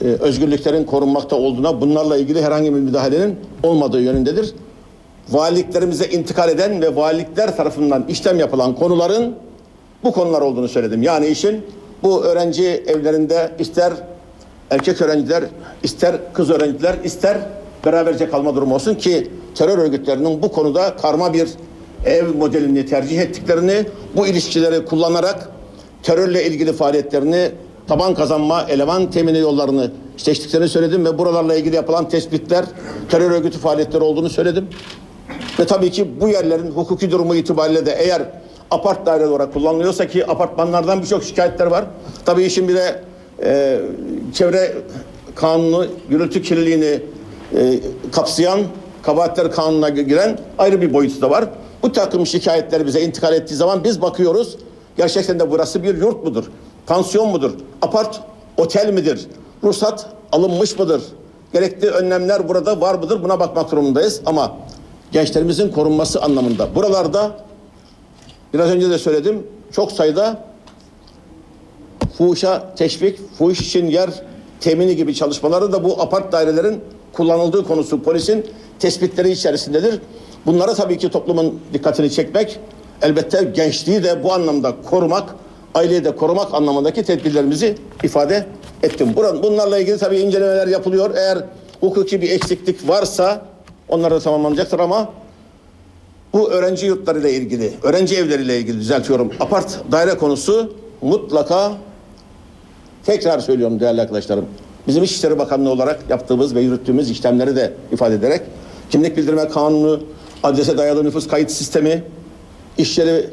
[0.00, 4.54] e, özgürlüklerin korunmakta olduğuna bunlarla ilgili herhangi bir müdahalenin olmadığı yönündedir.
[5.30, 9.34] Valiliklerimize intikal eden ve valilikler tarafından işlem yapılan konuların
[10.04, 11.02] bu konular olduğunu söyledim.
[11.02, 11.64] Yani işin
[12.04, 13.92] bu öğrenci evlerinde ister
[14.70, 15.44] erkek öğrenciler,
[15.82, 17.38] ister kız öğrenciler, ister
[17.84, 21.48] beraberce kalma durumu olsun ki terör örgütlerinin bu konuda karma bir
[22.04, 23.86] ev modelini tercih ettiklerini,
[24.16, 25.48] bu ilişkileri kullanarak
[26.02, 27.50] terörle ilgili faaliyetlerini
[27.86, 32.64] taban kazanma, eleman temini yollarını seçtiklerini söyledim ve buralarla ilgili yapılan tespitler
[33.10, 34.68] terör örgütü faaliyetleri olduğunu söyledim.
[35.60, 38.22] Ve tabii ki bu yerlerin hukuki durumu itibariyle de eğer
[38.70, 41.84] apart daire olarak kullanılıyorsa ki apartmanlardan birçok şikayetler var.
[42.24, 43.00] Tabii işin bir de
[43.42, 43.80] e,
[44.34, 44.74] çevre
[45.34, 47.00] kanunu, gürültü kirliliğini
[47.56, 47.80] e,
[48.12, 48.60] kapsayan
[49.02, 51.44] kabahatler kanununa giren ayrı bir boyutu da var.
[51.82, 54.56] Bu takım şikayetler bize intikal ettiği zaman biz bakıyoruz.
[54.96, 56.44] Gerçekten de burası bir yurt mudur?
[56.86, 57.50] Pansiyon mudur?
[57.82, 58.20] Apart
[58.56, 59.26] otel midir?
[59.64, 61.02] Ruhsat alınmış mıdır?
[61.52, 63.22] Gerekli önlemler burada var mıdır?
[63.22, 64.56] Buna bakmak durumundayız ama
[65.12, 67.30] gençlerimizin korunması anlamında buralarda
[68.54, 69.46] biraz önce de söyledim.
[69.72, 70.44] Çok sayıda
[72.18, 74.10] fuhuşa teşvik, fuhuş için yer
[74.60, 76.80] temini gibi çalışmaları da bu apart dairelerin
[77.12, 78.46] kullanıldığı konusu polisin
[78.78, 80.00] tespitleri içerisindedir.
[80.46, 82.58] Bunlara tabii ki toplumun dikkatini çekmek,
[83.02, 85.34] elbette gençliği de bu anlamda korumak,
[85.74, 88.46] aileyi de korumak anlamındaki tedbirlerimizi ifade
[88.82, 89.14] ettim.
[89.42, 91.14] Bunlarla ilgili tabii incelemeler yapılıyor.
[91.16, 91.38] Eğer
[91.80, 93.42] hukuki bir eksiklik varsa
[93.88, 95.12] onlar da tamamlanacaktır ama
[96.34, 99.30] bu öğrenci yurtlarıyla ilgili, öğrenci evleriyle ilgili düzeltiyorum.
[99.40, 100.72] Apart daire konusu
[101.02, 101.72] mutlaka
[103.04, 104.44] tekrar söylüyorum değerli arkadaşlarım.
[104.86, 108.40] Bizim İçişleri Bakanlığı olarak yaptığımız ve yürüttüğümüz işlemleri de ifade ederek
[108.90, 110.00] kimlik bildirme kanunu,
[110.42, 112.04] adrese dayalı nüfus kayıt sistemi,
[112.78, 113.30] iş yeri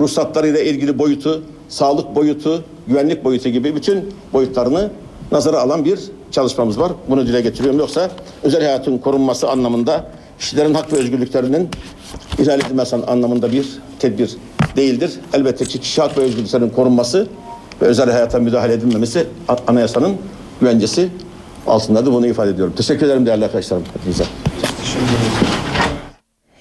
[0.00, 4.90] ruhsatlarıyla ilgili boyutu, sağlık boyutu, güvenlik boyutu gibi bütün boyutlarını
[5.32, 6.92] nazara alan bir çalışmamız var.
[7.08, 7.80] Bunu dile getiriyorum.
[7.80, 8.10] Yoksa
[8.42, 10.06] özel hayatın korunması anlamında
[10.38, 11.68] kişilerin hak ve özgürlüklerinin
[12.38, 13.66] ihlal edilmesi anlamında bir
[13.98, 14.36] tedbir
[14.76, 15.12] değildir.
[15.32, 17.26] Elbette ki kişi hak ve özgürlüklerinin korunması
[17.82, 19.26] ve özel hayata müdahale edilmemesi
[19.66, 20.16] anayasanın
[20.60, 21.08] güvencesi
[21.66, 22.12] altındadır.
[22.12, 22.74] Bunu ifade ediyorum.
[22.76, 23.84] Teşekkür ederim değerli arkadaşlarım.
[23.98, 24.24] Hepinize.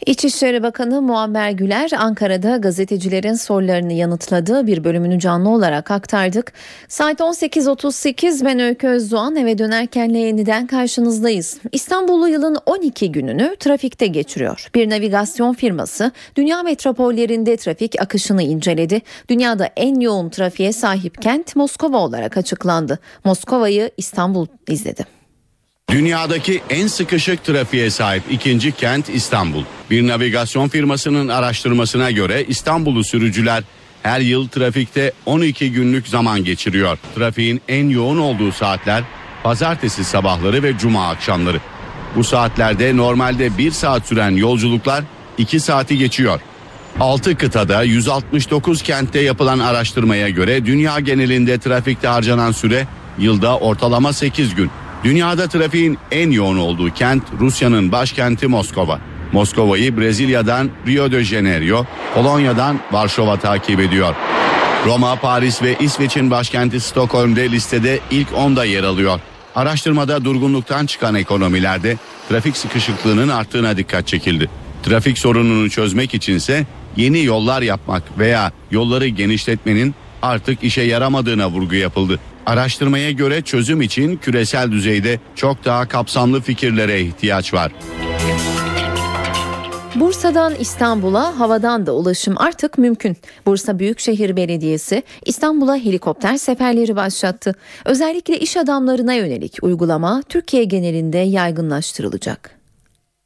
[0.05, 6.53] İçişleri Bakanı Muammer Güler Ankara'da gazetecilerin sorularını yanıtladığı bir bölümünü canlı olarak aktardık.
[6.87, 11.57] Saat 18.38 ben Öykü Özdoğan eve dönerkenle yeniden karşınızdayız.
[11.71, 14.69] İstanbul'u yılın 12 gününü trafikte geçiriyor.
[14.75, 19.01] Bir navigasyon firması dünya metropollerinde trafik akışını inceledi.
[19.29, 22.99] Dünyada en yoğun trafiğe sahip kent Moskova olarak açıklandı.
[23.23, 25.24] Moskova'yı İstanbul izledi.
[25.95, 29.63] Dünyadaki en sıkışık trafiğe sahip ikinci kent İstanbul.
[29.89, 33.63] Bir navigasyon firmasının araştırmasına göre İstanbul'u sürücüler
[34.03, 36.97] her yıl trafikte 12 günlük zaman geçiriyor.
[37.15, 39.03] Trafiğin en yoğun olduğu saatler
[39.43, 41.59] pazartesi sabahları ve cuma akşamları.
[42.15, 45.03] Bu saatlerde normalde 1 saat süren yolculuklar
[45.37, 46.39] 2 saati geçiyor.
[46.99, 52.87] 6 kıtada 169 kentte yapılan araştırmaya göre dünya genelinde trafikte harcanan süre
[53.19, 54.71] yılda ortalama 8 gün.
[55.05, 58.99] Dünyada trafiğin en yoğun olduğu kent Rusya'nın başkenti Moskova.
[59.31, 64.15] Moskova'yı Brezilya'dan Rio de Janeiro, Polonya'dan Varşova takip ediyor.
[64.85, 69.19] Roma, Paris ve İsveç'in başkenti Stockholm'de listede ilk 10'da yer alıyor.
[69.55, 71.97] Araştırmada durgunluktan çıkan ekonomilerde
[72.29, 74.49] trafik sıkışıklığının arttığına dikkat çekildi.
[74.83, 76.65] Trafik sorununu çözmek içinse
[76.97, 82.19] yeni yollar yapmak veya yolları genişletmenin artık işe yaramadığına vurgu yapıldı.
[82.45, 87.71] Araştırmaya göre çözüm için küresel düzeyde çok daha kapsamlı fikirlere ihtiyaç var.
[89.95, 93.17] Bursa'dan İstanbul'a havadan da ulaşım artık mümkün.
[93.45, 97.55] Bursa Büyükşehir Belediyesi İstanbul'a helikopter seferleri başlattı.
[97.85, 102.54] Özellikle iş adamlarına yönelik uygulama Türkiye genelinde yaygınlaştırılacak.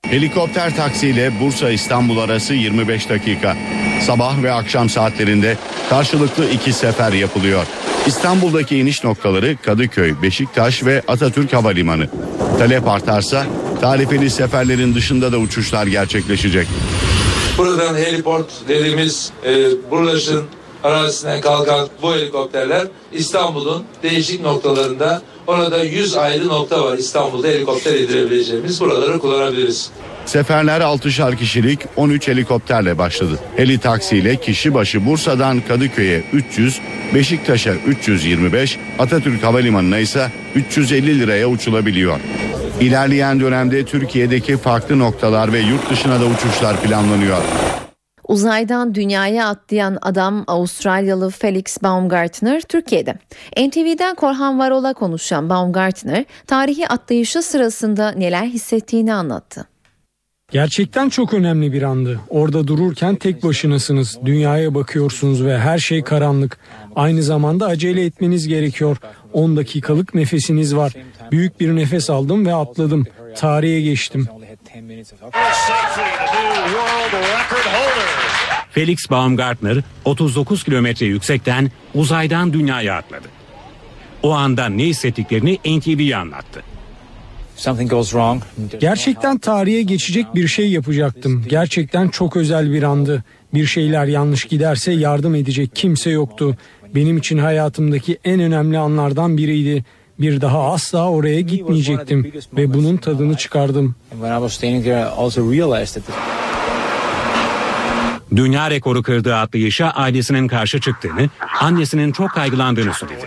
[0.10, 3.58] Helikopter taksiyle Bursa İstanbul arası 25 dakika.
[4.02, 5.58] Sabah ve akşam saatlerinde
[5.90, 7.66] karşılıklı iki sefer yapılıyor.
[8.08, 12.10] İstanbul'daki iniş noktaları Kadıköy, Beşiktaş ve Atatürk Havalimanı.
[12.58, 13.46] Talep artarsa
[13.82, 16.68] tarifeli seferlerin dışında da uçuşlar gerçekleşecek.
[17.58, 20.46] Buradan heliport dediğimiz e, Burlaş'ın
[20.84, 28.82] arazisinden kalkan bu helikopterler İstanbul'un değişik noktalarında orada 100 ayrı nokta var İstanbul'da helikopter indirebileceğimiz
[28.82, 29.92] buraları kullanabiliriz.
[30.26, 33.40] Seferler 6'şar kişilik 13 helikopterle başladı.
[33.56, 36.82] Heli taksiyle kişi başı Bursa'dan Kadıköy'e 300,
[37.14, 42.20] Beşiktaş'a 325, Atatürk Havalimanı'na ise 350 liraya uçulabiliyor.
[42.82, 47.42] İlerleyen dönemde Türkiye'deki farklı noktalar ve yurt dışına da uçuşlar planlanıyor.
[48.30, 53.14] Uzaydan dünyaya atlayan adam Avustralyalı Felix Baumgartner Türkiye'de.
[53.68, 59.66] NTV'den Korhan Varol'a konuşan Baumgartner tarihi atlayışı sırasında neler hissettiğini anlattı.
[60.52, 62.20] Gerçekten çok önemli bir andı.
[62.30, 64.18] Orada dururken tek başınasınız.
[64.26, 66.58] Dünyaya bakıyorsunuz ve her şey karanlık.
[66.96, 68.98] Aynı zamanda acele etmeniz gerekiyor.
[69.34, 70.94] 10 dakikalık nefesiniz var.
[71.32, 73.06] Büyük bir nefes aldım ve atladım.
[73.36, 74.28] Tarihe geçtim.
[78.72, 83.28] Felix Baumgartner 39 kilometre yüksekten uzaydan dünyaya atladı.
[84.24, 86.64] O anda ne hissettiklerini NTV'ye anlattı.
[88.80, 91.46] Gerçekten tarihe geçecek bir şey yapacaktım.
[91.50, 93.24] Gerçekten çok özel bir andı.
[93.54, 96.58] Bir şeyler yanlış giderse yardım edecek kimse yoktu.
[96.96, 99.84] Benim için hayatımdaki en önemli anlardan biriydi.
[100.20, 103.96] Bir daha asla oraya gitmeyecektim ve bunun tadını çıkardım.
[108.36, 111.30] Dünya rekoru kırdığı atlayışa ailesinin karşı çıktığını,
[111.62, 113.26] annesinin çok kaygılandığını söyledi.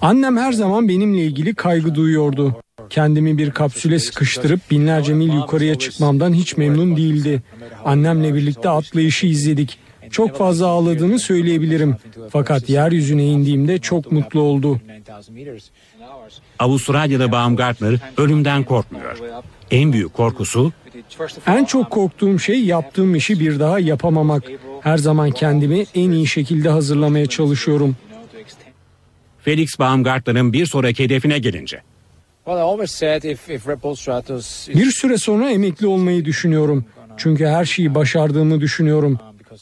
[0.00, 2.56] Annem her zaman benimle ilgili kaygı duyuyordu.
[2.90, 7.42] Kendimi bir kapsüle sıkıştırıp binlerce mil yukarıya çıkmamdan hiç memnun değildi.
[7.84, 9.78] Annemle birlikte atlayışı izledik.
[10.10, 11.96] Çok fazla ağladığını söyleyebilirim.
[12.30, 14.80] Fakat yeryüzüne indiğimde çok mutlu oldu.
[16.58, 19.18] Avustralya'da Baumgartner ölümden korkmuyor.
[19.70, 20.72] En büyük korkusu
[21.46, 24.44] En çok korktuğum şey yaptığım işi bir daha yapamamak.
[24.80, 27.96] Her zaman kendimi en iyi şekilde hazırlamaya çalışıyorum.
[29.38, 31.82] Felix Baumgartner'ın bir sonraki hedefine gelince.
[34.74, 36.84] Bir süre sonra emekli olmayı düşünüyorum.
[37.16, 39.18] Çünkü her şeyi başardığımı düşünüyorum.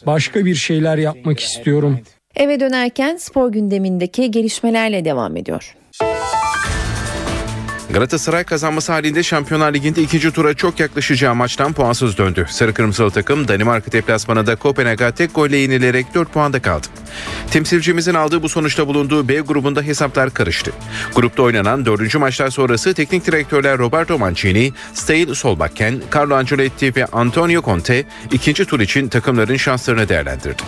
[0.07, 2.01] Başka bir şeyler yapmak istiyorum.
[2.37, 5.77] Eve dönerken spor gündemindeki gelişmelerle devam ediyor.
[7.91, 12.47] Galatasaray kazanması halinde Şampiyonlar Ligi'nde ikinci tura çok yaklaşacağı maçtan puansız döndü.
[12.51, 16.87] Sarı Kırmızılı takım Danimarka deplasmanında Kopenhag'a tek golle yenilerek 4 puanda kaldı.
[17.51, 20.73] Temsilcimizin aldığı bu sonuçta bulunduğu B grubunda hesaplar karıştı.
[21.15, 27.63] Grupta oynanan dördüncü maçlar sonrası teknik direktörler Roberto Mancini, Steil Solbakken, Carlo Ancelotti ve Antonio
[27.63, 30.63] Conte ikinci tur için takımların şanslarını değerlendirdi.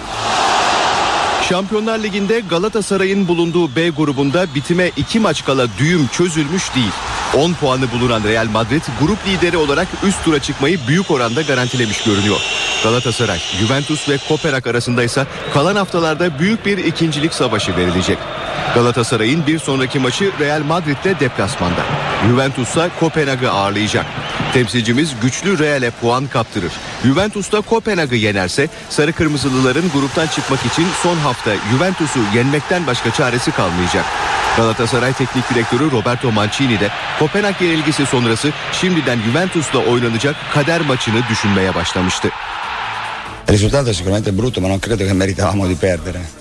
[1.50, 6.92] Şampiyonlar Ligi'nde Galatasaray'ın bulunduğu B grubunda bitime 2 maç kala düğüm çözülmüş değil.
[7.36, 12.40] 10 puanı bulunan Real Madrid grup lideri olarak üst tura çıkmayı büyük oranda garantilemiş görünüyor.
[12.82, 18.18] Galatasaray, Juventus ve Kopenhag arasında ise kalan haftalarda büyük bir ikincilik savaşı verilecek.
[18.74, 21.80] Galatasaray'ın bir sonraki maçı Real Madrid'de deplasmanda.
[22.28, 24.06] Juventus ise Kopenhag'ı ağırlayacak.
[24.52, 26.72] Temsilcimiz güçlü Real'e puan kaptırır.
[27.02, 33.52] Juventus da Kopenhag'ı yenerse Sarı Kırmızılıların gruptan çıkmak için son hafta Juventus'u yenmekten başka çaresi
[33.52, 34.04] kalmayacak.
[34.56, 41.74] Galatasaray Teknik Direktörü Roberto Mancini de Kopenhag yenilgisi sonrası şimdiden Juventus'la oynanacak kader maçını düşünmeye
[41.74, 42.30] başlamıştı.
[43.48, 46.39] Il risultato è sicuramente brutto, ma non credo che meritavamo di perdere.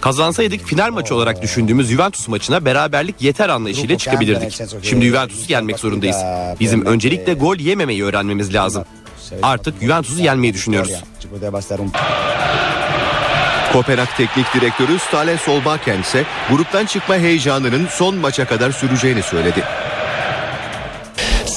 [0.00, 4.60] Kazansaydık final maçı olarak düşündüğümüz Juventus maçına beraberlik yeter anlayışıyla çıkabilirdik.
[4.82, 6.16] Şimdi Juventus'u yenmek zorundayız.
[6.60, 8.84] Bizim öncelikle gol yememeyi öğrenmemiz lazım.
[9.42, 10.92] Artık Juventus'u yenmeyi düşünüyoruz.
[13.72, 19.64] Kopenhag Teknik Direktörü Stale Solbakken ise gruptan çıkma heyecanının son maça kadar süreceğini söyledi.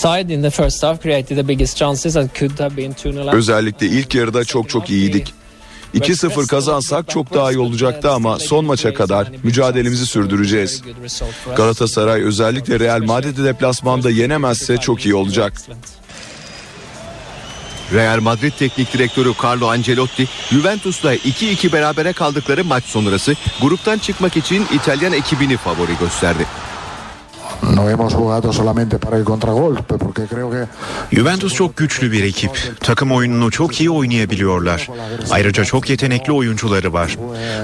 [0.04, 3.34] side in the first half created the biggest chances and could have been 2-0 up.
[3.34, 5.34] Özellikle ilk yarıda çok çok iyiydik.
[5.94, 10.82] 2-0 kazansak çok daha iyi olacaktı ama son maça kadar mücadelemizi sürdüreceğiz.
[11.56, 15.54] Galatasaray özellikle Real Madrid'i deplasmanda yenemezse çok iyi olacak.
[17.94, 24.68] Real Madrid Teknik Direktörü Carlo Ancelotti, Juventus'la 2-2 berabere kaldıkları maç sonrası gruptan çıkmak için
[24.74, 26.46] İtalyan ekibini favori gösterdi.
[27.76, 30.68] No hemos jugado solamente para el contragolpe porque creo que
[31.12, 32.52] Juventus çok güçlü bir ekip.
[32.80, 34.90] Takım oyununu çok iyi oynayabiliyorlar.
[35.32, 37.18] Ayrıca çok yetenekli oyuncuları var.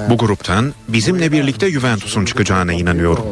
[0.09, 3.25] Bu gruptan bizimle birlikte Juventus'un çıkacağına inanıyorum.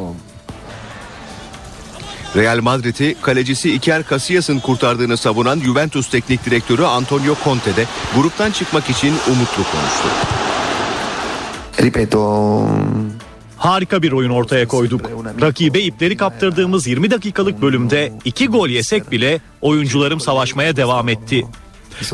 [2.36, 7.86] Real Madrid'i kalecisi Iker Casillas'ın kurtardığını savunan Juventus Teknik Direktörü Antonio Conte de
[8.16, 10.08] gruptan çıkmak için umutlu konuştu.
[11.82, 12.68] ripeto
[13.58, 15.02] Harika bir oyun ortaya koyduk.
[15.42, 21.46] Rakibe ipleri kaptırdığımız 20 dakikalık bölümde 2 gol yesek bile oyuncularım savaşmaya devam etti.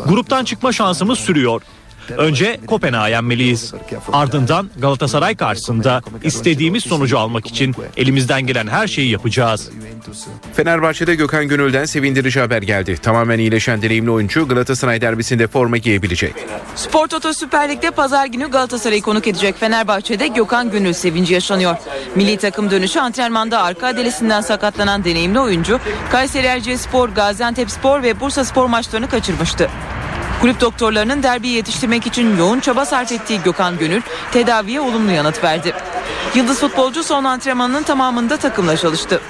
[0.07, 1.61] Gruptan çıkma şansımız sürüyor.
[2.18, 3.74] Önce Kopenhag'ı yenmeliyiz.
[4.14, 9.70] Ardından Galatasaray karşısında istediğimiz sonucu almak için elimizden gelen her şeyi yapacağız.
[10.54, 12.98] Fenerbahçe'de Gökhan Gönül'den sevindirici haber geldi.
[13.02, 16.34] Tamamen iyileşen deneyimli oyuncu Galatasaray derbisinde forma giyebilecek.
[16.76, 21.76] Spor Toto Süper Lig'de pazar günü Galatasaray'ı konuk edecek Fenerbahçe'de Gökhan Gönül sevinci yaşanıyor.
[22.16, 25.80] Milli takım dönüşü antrenmanda arka adelesinden sakatlanan deneyimli oyuncu
[26.12, 29.70] Kayseri Erciyesspor, Gaziantepspor ve Bursa Spor maçlarını kaçırmıştı.
[30.44, 34.02] Kulüp doktorlarının derbiyi yetiştirmek için yoğun çaba sarf ettiği Gökhan Gönül
[34.32, 35.74] tedaviye olumlu yanıt verdi.
[36.36, 39.22] Yıldız futbolcu son antrenmanının tamamında takımla çalıştı.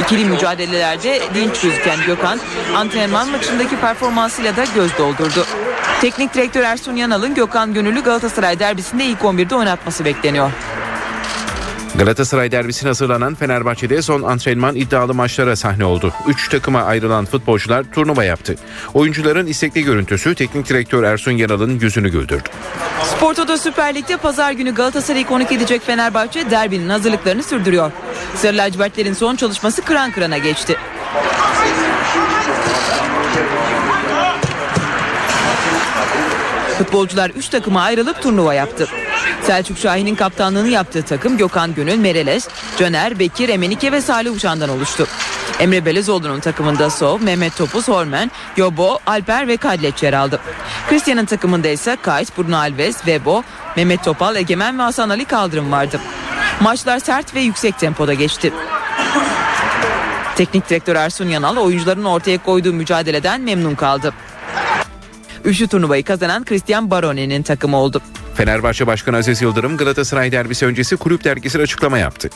[0.00, 2.38] İkili mücadelelerde dinç gözüken Gökhan
[2.76, 5.46] antrenman maçındaki performansıyla da göz doldurdu.
[6.00, 10.50] Teknik direktör Ersun Yanal'ın Gökhan Gönüllü Galatasaray derbisinde ilk 11'de oynatması bekleniyor.
[11.94, 16.12] Galatasaray derbisine hazırlanan Fenerbahçe'de son antrenman iddialı maçlara sahne oldu.
[16.28, 18.56] Üç takıma ayrılan futbolcular turnuva yaptı.
[18.94, 22.48] Oyuncuların istekli görüntüsü teknik direktör Ersun Yanal'ın yüzünü güldürdü.
[23.04, 27.92] Spor Toto Süper Lig'de pazar günü Galatasaray'ı konuk edecek Fenerbahçe derbinin hazırlıklarını sürdürüyor.
[28.36, 30.76] Sarı lacivertlerin son çalışması kıran kırana geçti.
[36.78, 38.88] Futbolcular 3 takıma ayrılıp turnuva yaptı.
[39.42, 45.06] Selçuk Şahin'in kaptanlığını yaptığı takım Gökhan Gönül, Mereles, Caner, Bekir, Emenike ve Salih Uçan'dan oluştu.
[45.60, 50.40] Emre Belezoğlu'nun takımında Sov, Mehmet Topuz, Hormen, Yobo, Alper ve Kadleç yer aldı.
[50.88, 53.42] Christian'ın takımında ise Kayt, Bruno Alves, Vebo,
[53.76, 56.00] Mehmet Topal, Egemen ve Hasan Ali Kaldırım vardı.
[56.60, 58.52] Maçlar sert ve yüksek tempoda geçti.
[60.36, 64.12] Teknik direktör Ersun Yanal oyuncuların ortaya koyduğu mücadeleden memnun kaldı.
[65.44, 68.02] Üçlü turnuvayı kazanan Christian Barone'nin takımı oldu.
[68.38, 72.30] Fenerbahçe Başkanı Aziz Yıldırım Galatasaray derbisi öncesi kulüp dergisine açıklama yaptı.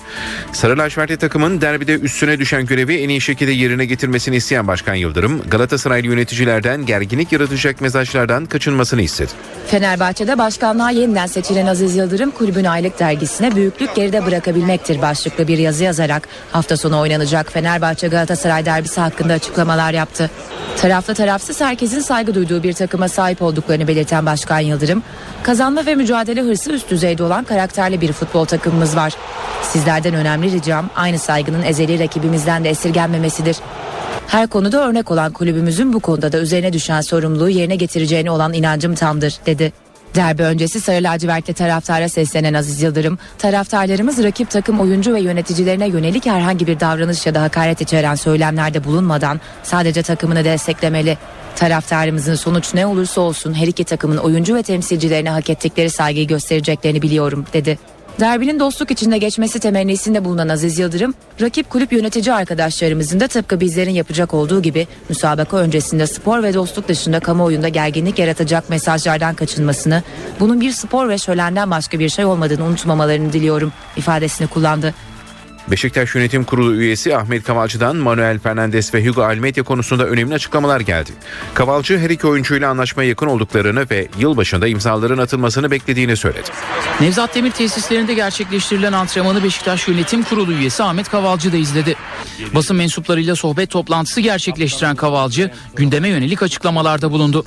[0.53, 5.43] Sarı lacivertli takımın derbide üstüne düşen görevi en iyi şekilde yerine getirmesini isteyen Başkan Yıldırım,
[5.51, 9.31] Galatasaraylı yöneticilerden gerginlik yaratacak mesajlardan kaçınmasını istedi.
[9.67, 15.85] Fenerbahçe'de başkanlığa yeniden seçilen Aziz Yıldırım kulübün aylık dergisine büyüklük geride bırakabilmektir başlıklı bir yazı
[15.85, 20.31] yazarak hafta sonu oynanacak Fenerbahçe Galatasaray derbisi hakkında açıklamalar yaptı.
[20.77, 25.03] Taraflı tarafsız herkesin saygı duyduğu bir takıma sahip olduklarını belirten Başkan Yıldırım,
[25.43, 29.13] kazanma ve mücadele hırsı üst düzeyde olan karakterli bir futbol takımımız var.
[29.63, 33.57] Sizlerden önemli ricam aynı saygının ezeli rakibimizden de esirgenmemesidir.
[34.27, 38.95] Her konuda örnek olan kulübümüzün bu konuda da üzerine düşen sorumluluğu yerine getireceğine olan inancım
[38.95, 39.73] tamdır, dedi.
[40.15, 46.27] Derbi öncesi Sarı Lacivertli taraftara seslenen Aziz Yıldırım, taraftarlarımız rakip takım oyuncu ve yöneticilerine yönelik
[46.27, 51.19] herhangi bir davranış ya da hakaret içeren söylemlerde bulunmadan sadece takımını desteklemeli.
[51.57, 57.03] Taraftarımızın sonuç ne olursa olsun her iki takımın oyuncu ve temsilcilerine hak ettikleri saygıyı göstereceklerini
[57.03, 57.79] biliyorum, dedi.
[58.21, 63.91] Derbinin dostluk içinde geçmesi temennisinde bulunan Aziz Yıldırım, rakip kulüp yönetici arkadaşlarımızın da tıpkı bizlerin
[63.91, 70.03] yapacak olduğu gibi müsabaka öncesinde spor ve dostluk dışında kamuoyunda gerginlik yaratacak mesajlardan kaçınmasını,
[70.41, 74.95] bunun bir spor ve şölenden başka bir şey olmadığını unutmamalarını diliyorum ifadesini kullandı.
[75.71, 81.11] Beşiktaş Yönetim Kurulu üyesi Ahmet Kavalcı'dan Manuel Fernandes ve Hugo Almeida konusunda önemli açıklamalar geldi.
[81.55, 86.51] Kavalcı her iki oyuncuyla anlaşmaya yakın olduklarını ve yılbaşında imzaların atılmasını beklediğini söyledi.
[87.01, 91.97] Nevzat Demir tesislerinde gerçekleştirilen antrenmanı Beşiktaş Yönetim Kurulu üyesi Ahmet Kavalcı da izledi.
[92.55, 97.45] Basın mensuplarıyla sohbet toplantısı gerçekleştiren Kavalcı gündeme yönelik açıklamalarda bulundu.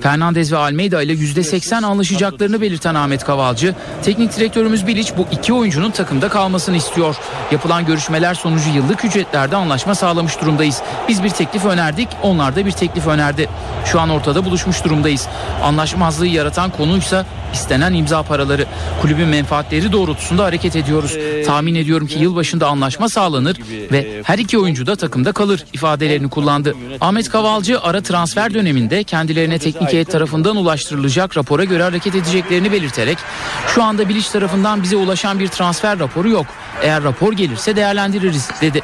[0.00, 5.90] Fernandez ve Almeida ile %80 anlaşacaklarını belirten Ahmet Kavalcı, teknik direktörümüz Bilic bu iki oyuncunun
[5.90, 7.16] takımda kalmasını istiyor.
[7.50, 10.82] Yapılan görüşmeler sonucu yıllık ücretlerde anlaşma sağlamış durumdayız.
[11.08, 13.48] Biz bir teklif önerdik, onlar da bir teklif önerdi.
[13.84, 15.28] Şu an ortada buluşmuş durumdayız.
[15.62, 18.66] Anlaşmazlığı yaratan konuysa istenen imza paraları.
[19.02, 21.16] Kulübün menfaatleri doğrultusunda hareket ediyoruz.
[21.46, 23.56] Tahmin ediyorum ki yılbaşında anlaşma sağlanır
[23.92, 26.74] ve her iki oyuncu da takımda kalır ifadelerini kullandı.
[27.00, 33.18] Ahmet Kavalcı ara transfer döneminde kendilerine teknik heyet tarafından ulaştırılacak rapora göre hareket edeceklerini belirterek
[33.74, 36.46] şu anda Bilic tarafından bize ulaşan bir transfer raporu yok.
[36.82, 38.82] Eğer rapor gelirse değerlendiririz dedi.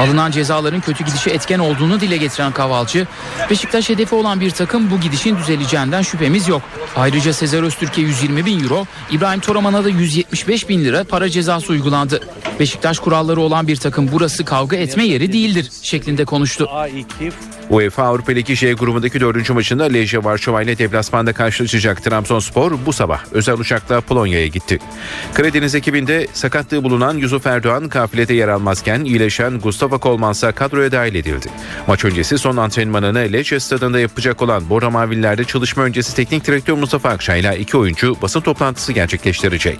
[0.00, 3.06] Alınan cezaların kötü gidişe etken olduğunu dile getiren Kavalcı,
[3.50, 6.62] Beşiktaş hedefi olan bir takım bu gidişin düzeleceğinden şüphemiz yok.
[6.96, 12.20] Ayrıca Sezer Öztürk'e 120 bin euro, İbrahim Toraman'a da 175 bin lira para cezası uygulandı.
[12.60, 16.68] Beşiktaş kuralları olan bir takım burası kavga etme yeri değildir şeklinde konuştu.
[17.70, 23.24] UEFA Avrupa Ligi J grubundaki dördüncü maçında Lejia Varşova ile deplasmanda karşılaşacak Trabzonspor bu sabah
[23.32, 24.78] özel uçakla Polonya'ya gitti.
[25.34, 31.46] Karadeniz ekibinde sakatlığı bulunan Yusuf Erdoğan kafilede yer almazken iyileşen Mustafa Kolmansa kadroya dahil edildi.
[31.86, 37.08] Maç öncesi son antrenmanını Lecce stadında yapacak olan Bora Mavililer'de çalışma öncesi teknik direktör Mustafa
[37.08, 39.78] Akşay ile iki oyuncu basın toplantısı gerçekleştirecek.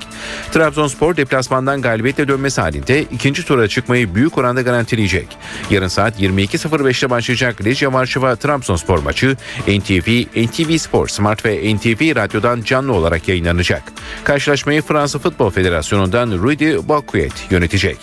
[0.52, 5.28] Trabzonspor deplasmandan galibiyetle dönmesi halinde ikinci tura çıkmayı büyük oranda garantileyecek.
[5.70, 9.36] Yarın saat 22.05'te başlayacak Lejia Varşova Trabzonspor maçı
[9.68, 13.82] NTV, NTV Spor, Smart ve NTV Radyo'dan canlı olarak yayınlanacak.
[14.24, 17.93] Karşılaşmayı Fransa Futbol Federasyonu'ndan Rudy Boquet yönetecek.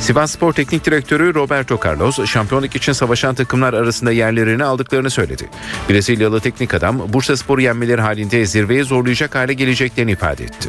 [0.00, 5.50] Sivas Spor Teknik Direktörü Roberto Carlos, şampiyonluk için savaşan takımlar arasında yerlerini aldıklarını söyledi.
[5.90, 10.68] Brezilyalı teknik adam, Bursa Spor'u yenmeleri halinde zirveye zorlayacak hale geleceklerini ifade etti.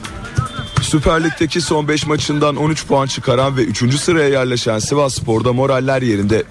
[0.81, 3.99] Süper Lig'deki son 5 maçından 13 puan çıkaran ve 3.
[3.99, 6.43] sıraya yerleşen Sivas Spor'da moraller yerinde.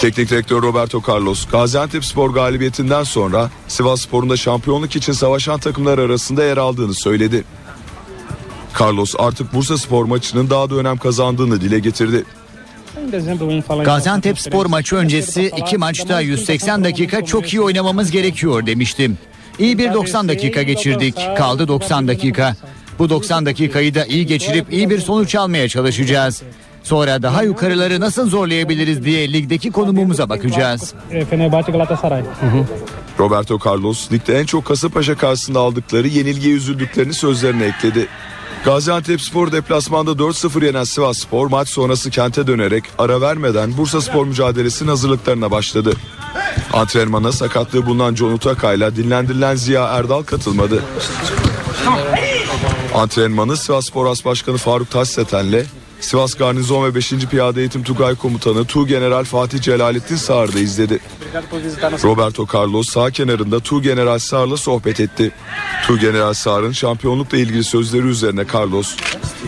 [0.00, 5.98] Teknik direktör Roberto Carlos, Gaziantep Spor galibiyetinden sonra Sivas Spor'un da şampiyonluk için savaşan takımlar
[5.98, 7.44] arasında yer aldığını söyledi.
[8.80, 12.24] Carlos artık Bursa Spor maçının daha da önem kazandığını dile getirdi.
[13.84, 19.18] Gaziantep spor maçı öncesi iki maçta 180 dakika çok iyi oynamamız gerekiyor demiştim.
[19.58, 21.14] İyi bir 90 dakika geçirdik.
[21.38, 22.56] Kaldı 90 dakika.
[22.98, 26.42] Bu 90 dakikayı da iyi geçirip iyi bir sonuç almaya çalışacağız.
[26.82, 30.94] Sonra daha yukarıları nasıl zorlayabiliriz diye ligdeki konumumuza bakacağız.
[33.18, 38.08] Roberto Carlos ligde en çok Kasımpaşa karşısında aldıkları yenilgiye üzüldüklerini sözlerine ekledi.
[38.64, 44.26] Gaziantep Spor deplasmanda 4-0 yenen Sivas Spor maç sonrası kente dönerek ara vermeden Bursa Spor
[44.26, 45.92] mücadelesinin hazırlıklarına başladı.
[46.72, 50.82] Antrenmana sakatlığı bulunan John Utakay'la dinlendirilen Ziya Erdal katılmadı.
[52.94, 55.64] Antrenmanı Sivas Spor As Başkanı Faruk Taşseten'le
[56.00, 57.10] Sivas Garnizon ve 5.
[57.10, 60.98] Piyade Eğitim Tugay Komutanı Tuğgeneral Fatih Celalettin Sağır da izledi.
[62.04, 65.32] Roberto Carlos sağ kenarında Tuğgeneral Sağır'la sohbet etti.
[65.86, 68.96] Tuğgeneral Sağır'ın şampiyonlukla ilgili sözleri üzerine Carlos,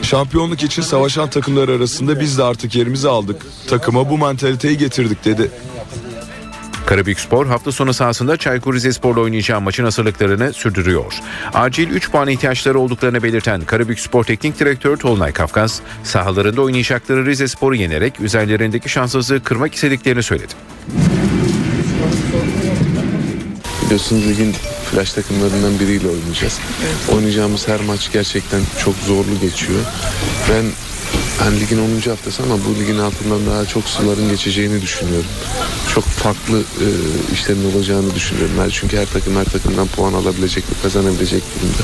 [0.03, 3.47] şampiyonluk için savaşan takımlar arasında biz de artık yerimizi aldık.
[3.69, 5.51] Takıma bu mentaliteyi getirdik dedi.
[6.91, 11.15] Karabükspor hafta sonu sahasında Çaykur Rizespor'la oynayacağı maçın hazırlıklarını sürdürüyor.
[11.55, 18.21] Acil 3 puan ihtiyaçları olduklarını belirten Karabükspor Teknik Direktörü Tolunay Kafkas, sahalarında oynayacakları Rizespor'u yenerek
[18.21, 20.53] üzerlerindeki şanssızlığı kırmak istediklerini söyledi.
[23.85, 24.55] Biliyorsunuz ligin
[24.91, 26.61] flash takımlarından biriyle oynayacağız.
[27.15, 29.81] Oynayacağımız her maç gerçekten çok zorlu geçiyor.
[30.51, 30.65] Ben
[31.39, 32.11] hani ligin 10.
[32.11, 35.31] haftası ama bu ligin altından daha çok suların geçeceğini düşünüyorum.
[35.95, 36.87] Çok farklı e,
[37.33, 38.55] işlerin olacağını düşünüyorum.
[38.59, 41.83] Yani çünkü her takım her takımdan puan alabilecek ve kazanabilecek durumda.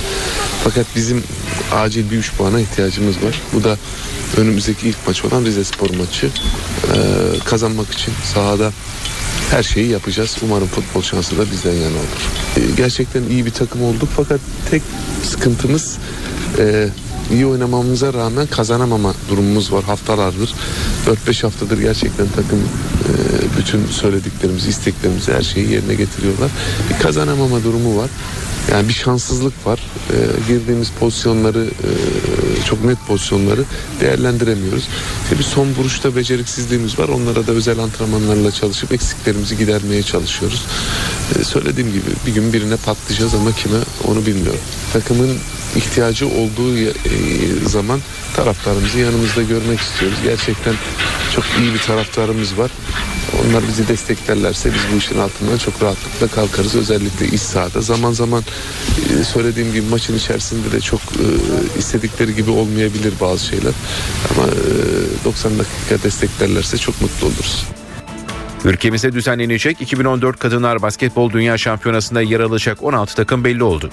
[0.65, 1.24] Fakat bizim
[1.73, 3.43] acil bir 3 puana ihtiyacımız var.
[3.53, 3.78] Bu da
[4.36, 6.27] önümüzdeki ilk maç olan Rize Spor maçı.
[6.27, 6.98] E,
[7.44, 8.73] kazanmak için sahada
[9.51, 10.36] her şeyi yapacağız.
[10.43, 12.31] Umarım futbol şansı da bizden yana olur.
[12.57, 14.40] Ee, Gerçekten iyi bir takım olduk fakat
[14.70, 14.82] tek
[15.24, 15.98] sıkıntımız
[16.59, 16.89] e,
[17.32, 20.55] iyi oynamamıza rağmen kazanamama durumumuz var haftalardır.
[21.27, 23.12] 4-5 haftadır gerçekten takım e,
[23.59, 26.51] bütün söylediklerimizi, isteklerimizi her şeyi yerine getiriyorlar.
[26.90, 28.11] Bir kazanamama durumu var.
[28.73, 29.81] Yani bir şanssızlık var.
[30.11, 30.16] E,
[30.48, 31.89] girdiğimiz pozisyonları e,
[32.65, 33.65] çok net pozisyonları
[34.01, 34.89] değerlendiremiyoruz.
[35.23, 37.09] İşte bir son vuruşta beceriksizliğimiz var.
[37.09, 40.65] Onlara da özel antrenmanlarla çalışıp eksiklerimizi gidermeye çalışıyoruz.
[41.39, 44.61] E, söylediğim gibi bir gün birine patlayacağız ama kime onu bilmiyorum.
[44.93, 45.31] Takımın
[45.77, 46.90] ihtiyacı olduğu e,
[47.66, 48.01] zaman
[48.36, 50.19] taraftarımızı yanımızda görmek istiyoruz.
[50.24, 50.74] Gerçekten
[51.35, 52.70] çok iyi bir taraftarımız var.
[53.44, 56.74] Onlar bizi desteklerlerse biz bu işin altından çok rahatlıkla kalkarız.
[56.74, 57.81] Özellikle iç sahada.
[57.81, 58.43] Zaman zaman
[59.20, 61.27] e, söylediğim gibi maçın içerisinde de çok e,
[61.78, 63.73] istedikleri gibi olmayabilir bazı şeyler.
[64.31, 67.76] Ama e, 90 dakika desteklerlerse çok mutlu oluruz.
[68.65, 73.91] Ülkemizde düzenlenecek 2014 Kadınlar Basketbol Dünya Şampiyonası'nda yer alacak 16 takım belli oldu.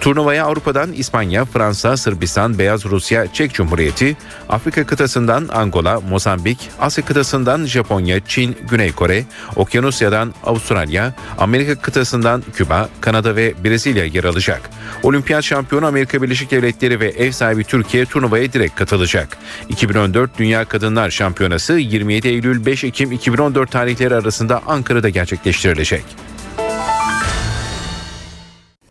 [0.00, 4.16] Turnuvaya Avrupa'dan İspanya, Fransa, Sırbistan, Beyaz Rusya, Çek Cumhuriyeti,
[4.48, 9.24] Afrika kıtasından Angola, Mozambik, Asya kıtasından Japonya, Çin, Güney Kore,
[9.56, 14.70] Okyanusya'dan Avustralya, Amerika kıtasından Küba, Kanada ve Brezilya yer alacak.
[15.02, 19.36] Olimpiyat şampiyonu Amerika Birleşik Devletleri ve ev sahibi Türkiye turnuvaya direkt katılacak.
[19.68, 26.04] 2014 Dünya Kadınlar Şampiyonası 27 Eylül 5 Ekim 2014 tarihleri arasında Ankara'da gerçekleştirilecek.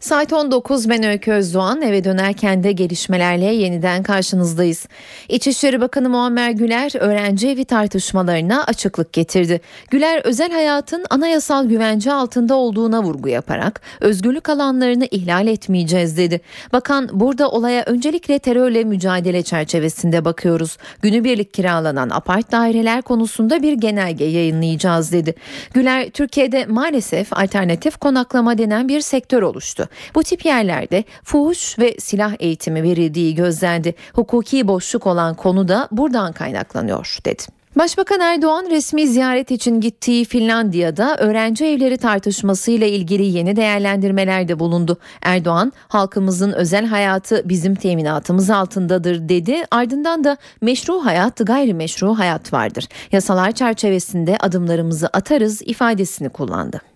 [0.05, 4.87] Saat 19 ben Öykü Özdoğan eve dönerken de gelişmelerle yeniden karşınızdayız.
[5.29, 9.61] İçişleri Bakanı Muammer Güler öğrenci evi tartışmalarına açıklık getirdi.
[9.91, 16.41] Güler özel hayatın anayasal güvence altında olduğuna vurgu yaparak özgürlük alanlarını ihlal etmeyeceğiz dedi.
[16.73, 20.77] Bakan burada olaya öncelikle terörle mücadele çerçevesinde bakıyoruz.
[21.01, 25.35] Günübirlik kiralanan apart daireler konusunda bir genelge yayınlayacağız dedi.
[25.73, 29.89] Güler Türkiye'de maalesef alternatif konaklama denen bir sektör oluştu.
[30.15, 33.95] Bu tip yerlerde fuhuş ve silah eğitimi verildiği gözlendi.
[34.13, 37.43] Hukuki boşluk olan konu da buradan kaynaklanıyor dedi.
[37.77, 44.97] Başbakan Erdoğan resmi ziyaret için gittiği Finlandiya'da öğrenci evleri tartışmasıyla ilgili yeni değerlendirmelerde bulundu.
[45.21, 49.63] Erdoğan, halkımızın özel hayatı bizim teminatımız altındadır dedi.
[49.71, 52.87] Ardından da meşru hayat, gayrimeşru hayat vardır.
[53.11, 56.94] Yasalar çerçevesinde adımlarımızı atarız ifadesini kullandı.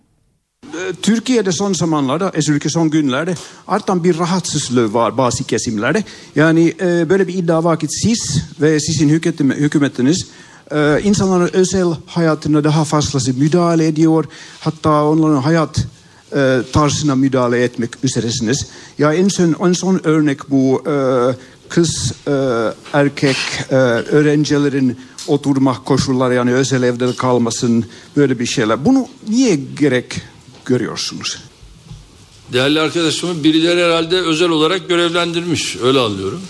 [1.01, 3.35] Türkiye'de son zamanlarda özellikle son günlerde
[3.67, 6.03] artan bir rahatsızlığı var bazı kesimlerde.
[6.35, 10.27] Yani e, böyle bir iddia var ki siz ve sizin hükümetiniz
[10.71, 14.25] e, insanların özel hayatına daha fazlası müdahale ediyor.
[14.59, 15.85] Hatta onların hayat
[16.35, 18.67] e, tarzına müdahale etmek üzeresiniz.
[18.97, 20.95] Ya en son, en son örnek bu e,
[21.69, 22.31] kız e,
[22.93, 23.37] erkek
[23.69, 24.97] e, öğrencilerin
[25.27, 27.85] oturma koşulları yani özel evde kalmasın
[28.17, 28.85] böyle bir şeyler.
[28.85, 30.21] Bunu niye gerek
[30.65, 31.37] görüyorsunuz?
[32.53, 35.77] Değerli arkadaşımı birileri herhalde özel olarak görevlendirmiş.
[35.83, 36.41] Öyle anlıyorum.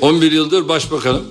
[0.00, 1.24] 11 yıldır başbakanım.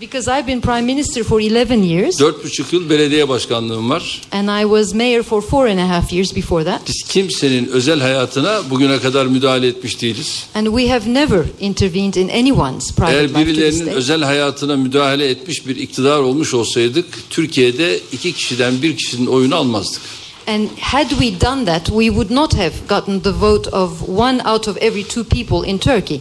[0.00, 2.20] Because I've been prime minister for 11 years.
[2.20, 4.20] Dört buçuk yıl belediye başkanlığım var.
[4.32, 6.80] And I was mayor for four and a half years before that.
[6.88, 10.46] Biz kimsenin özel hayatına bugüne kadar müdahale etmiş değiliz.
[10.54, 15.28] And we have never intervened in anyone's private Eğer life this birilerinin özel hayatına müdahale
[15.28, 20.02] etmiş bir iktidar olmuş olsaydık Türkiye'de iki kişiden bir kişinin oyunu almazdık.
[20.46, 24.68] And had we done that, we would not have gotten the vote of one out
[24.68, 26.20] of every two people in Turkey.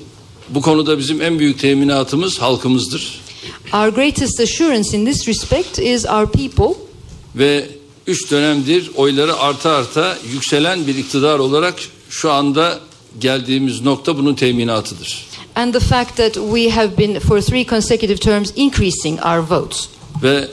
[0.50, 3.22] Bu konuda bizim en büyük teminatımız halkımızdır.
[3.74, 6.80] Our greatest assurance in this respect is our people.
[7.36, 7.68] Ve
[8.08, 11.76] üç dönemdir oyları arta arta yükselen bir iktidar olarak
[12.10, 12.80] şu anda
[13.20, 15.26] geldiğimiz nokta bunun teminatıdır.
[15.56, 19.88] and the fact that we have been for three consecutive terms increasing our votes.
[20.24, 20.48] Ve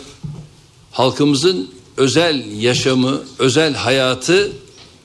[0.92, 1.70] halkımızın
[2.00, 4.52] özel yaşamı, özel hayatı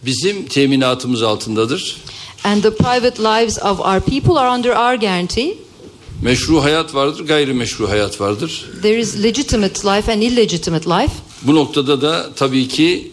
[0.06, 1.98] bizim teminatımız altındadır.
[2.44, 5.54] And the private lives of our people are under our guarantee.
[6.22, 8.70] Meşru hayat vardır, gayrimeşru hayat vardır.
[8.82, 11.14] There is legitimate life and illegitimate life.
[11.42, 13.12] Bu noktada da tabii ki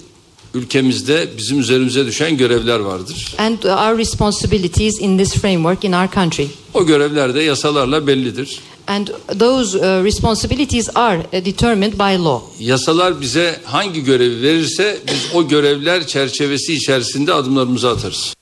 [0.55, 3.35] ülkemizde bizim üzerimize düşen görevler vardır.
[3.39, 6.47] And our responsibilities in this framework in our country.
[6.75, 8.61] O görevler de yasalarla bellidir.
[8.87, 9.07] And
[9.39, 12.65] those uh, responsibilities are uh, determined by law.
[12.65, 18.35] Yasalar bize hangi görevi verirse biz o görevler çerçevesi içerisinde adımlarımızı atarız.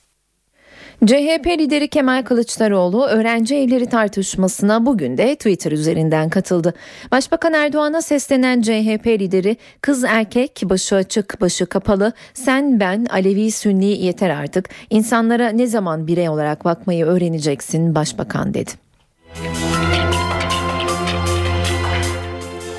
[1.05, 6.73] CHP lideri Kemal Kılıçdaroğlu öğrenci evleri tartışmasına bugün de Twitter üzerinden katıldı.
[7.11, 14.05] Başbakan Erdoğan'a seslenen CHP lideri kız erkek başı açık başı kapalı sen ben Alevi Sünni
[14.05, 18.71] yeter artık insanlara ne zaman birey olarak bakmayı öğreneceksin başbakan dedi.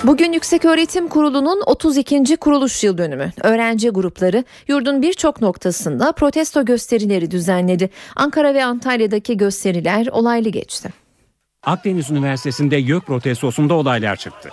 [0.05, 2.37] Bugün Yükseköğretim Kurulu'nun 32.
[2.37, 3.33] kuruluş yıl dönümü.
[3.43, 7.91] Öğrenci grupları yurdun birçok noktasında protesto gösterileri düzenledi.
[8.17, 10.91] Ankara ve Antalya'daki gösteriler olaylı geçti.
[11.63, 14.51] Akdeniz Üniversitesi'nde YÖK protestosunda olaylar çıktı.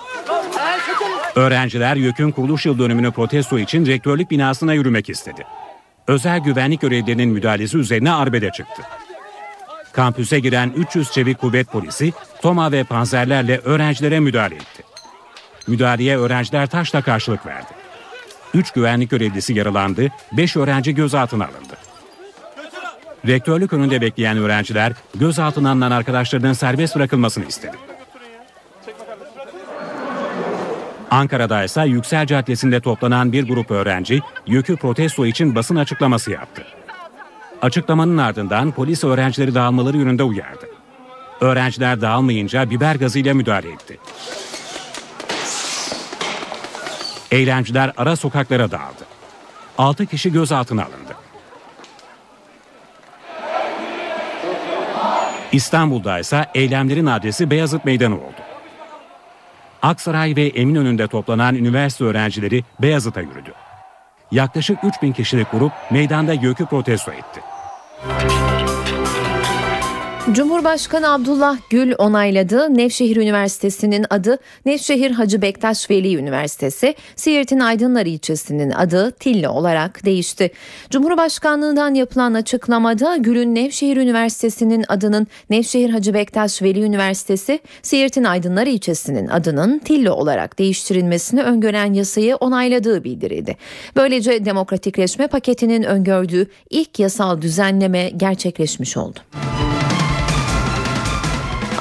[1.35, 5.43] Öğrenciler YÖK'ün kuruluş yıl dönümünü protesto için rektörlük binasına yürümek istedi.
[6.07, 8.81] Özel güvenlik görevlilerinin müdahalesi üzerine arbede çıktı.
[9.91, 14.88] Kampüse giren 300 çevik kuvvet polisi Toma ve panzerlerle öğrencilere müdahale etti.
[15.69, 17.67] Müdahaleye öğrenciler taşla karşılık verdi.
[18.53, 21.77] 3 güvenlik görevlisi yaralandı, 5 öğrenci gözaltına alındı.
[23.27, 27.77] Rektörlük önünde bekleyen öğrenciler gözaltına alınan arkadaşlarının serbest bırakılmasını istedi.
[31.11, 36.63] Ankara'da ise Yüksel Caddesi'nde toplanan bir grup öğrenci YÖK'ü protesto için basın açıklaması yaptı.
[37.61, 40.65] Açıklamanın ardından polis öğrencileri dağılmaları yönünde uyardı.
[41.41, 43.97] Öğrenciler dağılmayınca biber gazıyla müdahale etti.
[47.31, 49.05] Eylemciler ara sokaklara dağıldı.
[49.77, 51.15] 6 kişi gözaltına alındı.
[55.51, 58.41] İstanbul'da ise eylemlerin adresi Beyazıt Meydanı oldu.
[59.81, 63.53] Aksaray ve Eminönü'nde toplanan üniversite öğrencileri Beyazıt'a yürüdü.
[64.31, 67.41] Yaklaşık 3000 kişilik grup meydanda YÖK'ü protesto etti.
[70.31, 72.77] Cumhurbaşkanı Abdullah Gül onayladı.
[72.77, 80.51] Nevşehir Üniversitesi'nin adı Nevşehir Hacı Bektaş Veli Üniversitesi, Siirt'in Aydınlar ilçesinin adı Tilli olarak değişti.
[80.89, 89.27] Cumhurbaşkanlığından yapılan açıklamada Gül'ün Nevşehir Üniversitesi'nin adının Nevşehir Hacı Bektaş Veli Üniversitesi, Siirt'in Aydınlar ilçesinin
[89.27, 93.57] adının Tilli olarak değiştirilmesini öngören yasayı onayladığı bildirildi.
[93.95, 99.19] Böylece demokratikleşme paketinin öngördüğü ilk yasal düzenleme gerçekleşmiş oldu.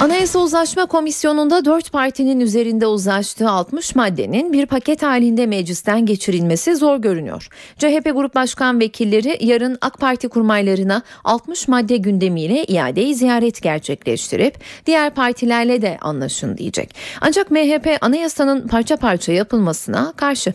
[0.00, 6.98] Anayasa Uzlaşma Komisyonu'nda dört partinin üzerinde uzlaştığı 60 maddenin bir paket halinde meclisten geçirilmesi zor
[6.98, 7.48] görünüyor.
[7.78, 14.54] CHP Grup Başkan Vekilleri yarın AK Parti kurmaylarına 60 madde gündemiyle iadeyi ziyaret gerçekleştirip
[14.86, 16.94] diğer partilerle de anlaşın diyecek.
[17.20, 20.52] Ancak MHP anayasanın parça parça yapılmasına karşı.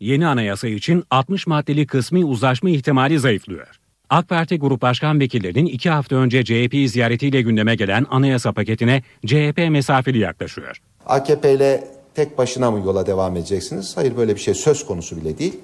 [0.00, 3.85] Yeni anayasa için 60 maddeli kısmi uzlaşma ihtimali zayıflıyor.
[4.10, 9.58] AK Parti Grup Başkan Vekillerinin iki hafta önce CHP'yi ziyaretiyle gündeme gelen anayasa paketine CHP
[9.70, 10.80] mesafeli yaklaşıyor.
[11.06, 11.84] AKP ile
[12.14, 13.96] tek başına mı yola devam edeceksiniz?
[13.96, 15.54] Hayır böyle bir şey söz konusu bile değil.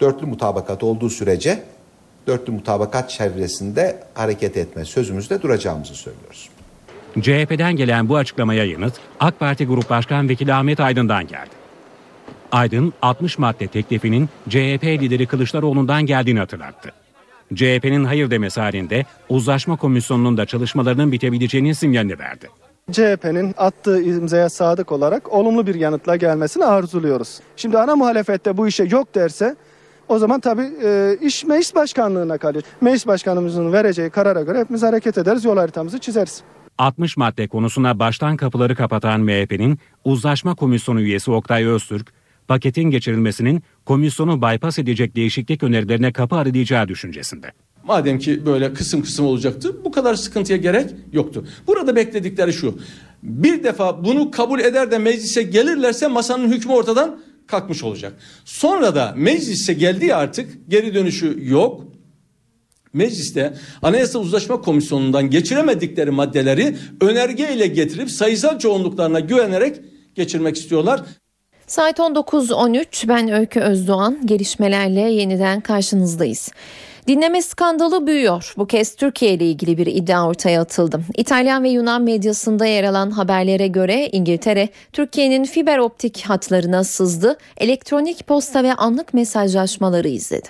[0.00, 1.62] Dörtlü mutabakat olduğu sürece
[2.26, 6.48] dörtlü mutabakat çevresinde hareket etme sözümüzde duracağımızı söylüyoruz.
[7.20, 11.50] CHP'den gelen bu açıklamaya yanıt AK Parti Grup Başkan Vekili Ahmet Aydın'dan geldi.
[12.52, 17.01] Aydın 60 madde teklifinin CHP lideri Kılıçdaroğlu'ndan geldiğini hatırlattı.
[17.54, 22.48] CHP'nin hayır demesi halinde uzlaşma komisyonunun da çalışmalarının bitebileceğinin sinyalini verdi.
[22.90, 27.40] CHP'nin attığı imzaya sadık olarak olumlu bir yanıtla gelmesini arzuluyoruz.
[27.56, 29.56] Şimdi ana muhalefette bu işe yok derse
[30.08, 32.64] o zaman tabii e, iş meclis başkanlığına kalıyor.
[32.80, 36.42] Meclis başkanımızın vereceği karara göre hepimiz hareket ederiz, yol haritamızı çizeriz.
[36.78, 42.12] 60 madde konusuna baştan kapıları kapatan MHP'nin uzlaşma komisyonu üyesi Oktay Öztürk,
[42.48, 47.52] paketin geçirilmesinin komisyonu bypass edecek değişiklik önerilerine kapı aralayacağı düşüncesinde.
[47.84, 51.46] Madem ki böyle kısım kısım olacaktı bu kadar sıkıntıya gerek yoktu.
[51.66, 52.78] Burada bekledikleri şu.
[53.22, 58.12] Bir defa bunu kabul eder de meclise gelirlerse masanın hükmü ortadan kalkmış olacak.
[58.44, 61.84] Sonra da meclise geldiği artık geri dönüşü yok.
[62.92, 69.80] Mecliste Anayasa Uzlaşma Komisyonu'ndan geçiremedikleri maddeleri önergeyle getirip sayısal çoğunluklarına güvenerek
[70.14, 71.02] geçirmek istiyorlar.
[71.72, 76.50] Saat 19.13 ben Öykü Özdoğan gelişmelerle yeniden karşınızdayız.
[77.08, 78.54] Dinleme skandalı büyüyor.
[78.56, 81.00] Bu kez Türkiye ile ilgili bir iddia ortaya atıldı.
[81.16, 88.26] İtalyan ve Yunan medyasında yer alan haberlere göre İngiltere, Türkiye'nin fiber optik hatlarına sızdı, elektronik
[88.26, 90.48] posta ve anlık mesajlaşmaları izledi.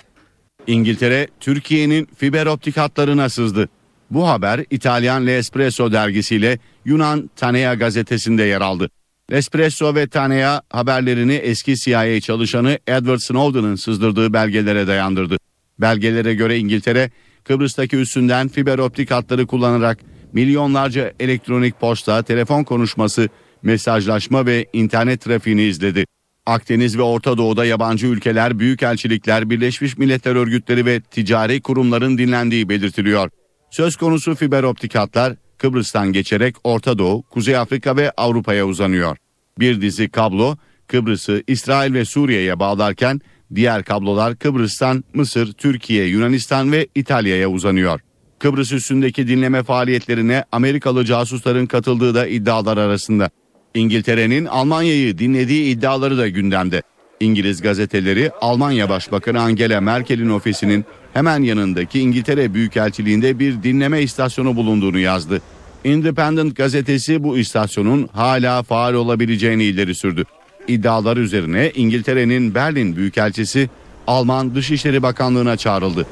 [0.66, 3.68] İngiltere, Türkiye'nin fiber optik hatlarına sızdı.
[4.10, 8.88] Bu haber İtalyan L'Espresso dergisiyle Yunan Tanea gazetesinde yer aldı.
[9.32, 15.36] L'Espresso ve Tanea haberlerini eski CIA çalışanı Edward Snowden'ın sızdırdığı belgelere dayandırdı.
[15.78, 17.10] Belgelere göre İngiltere,
[17.44, 19.98] Kıbrıs'taki üssünden fiber optik hatları kullanarak
[20.32, 23.28] milyonlarca elektronik posta, telefon konuşması,
[23.62, 26.04] mesajlaşma ve internet trafiğini izledi.
[26.46, 33.30] Akdeniz ve Orta Doğu'da yabancı ülkeler, büyükelçilikler, Birleşmiş Milletler Örgütleri ve ticari kurumların dinlendiği belirtiliyor.
[33.70, 39.16] Söz konusu fiber optik hatlar Kıbrıs'tan geçerek Orta Doğu, Kuzey Afrika ve Avrupa'ya uzanıyor.
[39.58, 40.56] Bir dizi kablo
[40.86, 43.20] Kıbrıs'ı İsrail ve Suriye'ye bağlarken
[43.54, 48.00] diğer kablolar Kıbrıs'tan Mısır, Türkiye, Yunanistan ve İtalya'ya uzanıyor.
[48.38, 53.30] Kıbrıs üstündeki dinleme faaliyetlerine Amerikalı casusların katıldığı da iddialar arasında.
[53.74, 56.82] İngiltere'nin Almanya'yı dinlediği iddiaları da gündemde.
[57.22, 64.98] İngiliz gazeteleri Almanya Başbakanı Angela Merkel'in ofisinin hemen yanındaki İngiltere Büyükelçiliğinde bir dinleme istasyonu bulunduğunu
[64.98, 65.42] yazdı.
[65.84, 70.24] Independent gazetesi bu istasyonun hala faal olabileceğini ileri sürdü.
[70.68, 73.70] İddialar üzerine İngiltere'nin Berlin Büyükelçisi
[74.06, 76.06] Alman Dışişleri Bakanlığı'na çağrıldı.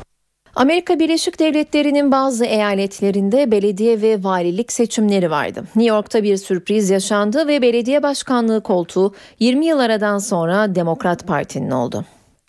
[0.57, 5.65] Amerika Birleşik Devletleri'nin bazı eyaletlerinde belediye ve valilik seçimleri vardı.
[5.77, 11.71] New York'ta bir sürpriz yaşandı ve belediye başkanlığı koltuğu 20 yıl aradan sonra Demokrat Parti'nin
[11.71, 12.05] oldu.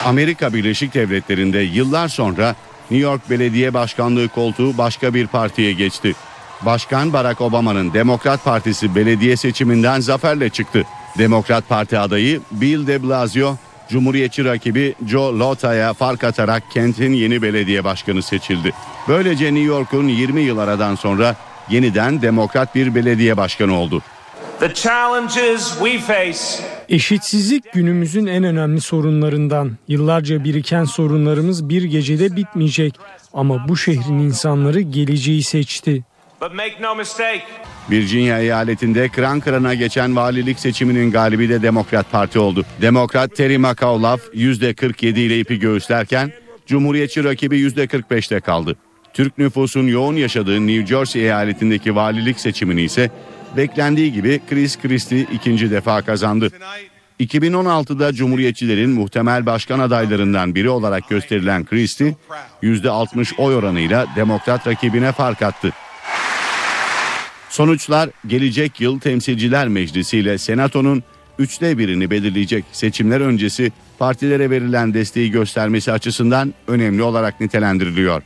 [0.06, 2.56] Amerika Birleşik Devletleri'nde yıllar sonra
[2.91, 6.14] New York Belediye Başkanlığı koltuğu başka bir partiye geçti.
[6.61, 10.84] Başkan Barack Obama'nın Demokrat Partisi belediye seçiminden zaferle çıktı.
[11.18, 13.56] Demokrat Parti adayı Bill de Blasio,
[13.92, 18.74] Cumhuriyetçi rakibi Joe Lota'ya fark atarak kentin yeni belediye başkanı seçildi.
[19.08, 21.36] Böylece New York'un 20 yıl aradan sonra
[21.70, 24.02] yeniden demokrat bir belediye başkanı oldu.
[26.90, 29.72] Eşitsizlik günümüzün en önemli sorunlarından.
[29.88, 33.00] Yıllarca biriken sorunlarımız bir gecede bitmeyecek
[33.34, 36.04] ama bu şehrin insanları geleceği seçti.
[37.92, 42.66] Virginia eyaletinde kıran kırana geçen valilik seçiminin galibi de Demokrat Parti oldu.
[42.82, 46.32] Demokrat Terry McAuliffe %47 ile ipi göğüslerken
[46.66, 48.76] Cumhuriyetçi rakibi %45'te kaldı.
[49.14, 53.12] Türk nüfusun yoğun yaşadığı New Jersey eyaletindeki valilik seçimini ise
[53.58, 56.50] beklendiği gibi Chris Christie ikinci defa kazandı.
[57.20, 62.16] 2016'da Cumhuriyetçilerin muhtemel başkan adaylarından biri olarak gösterilen Christie
[62.64, 65.72] %60 oy oranıyla Demokrat rakibine fark attı.
[67.52, 71.03] Sonuçlar gelecek yıl Temsilciler Meclisi ile Senato'nun
[71.40, 78.22] üçte birini belirleyecek seçimler öncesi partilere verilen desteği göstermesi açısından önemli olarak nitelendiriliyor.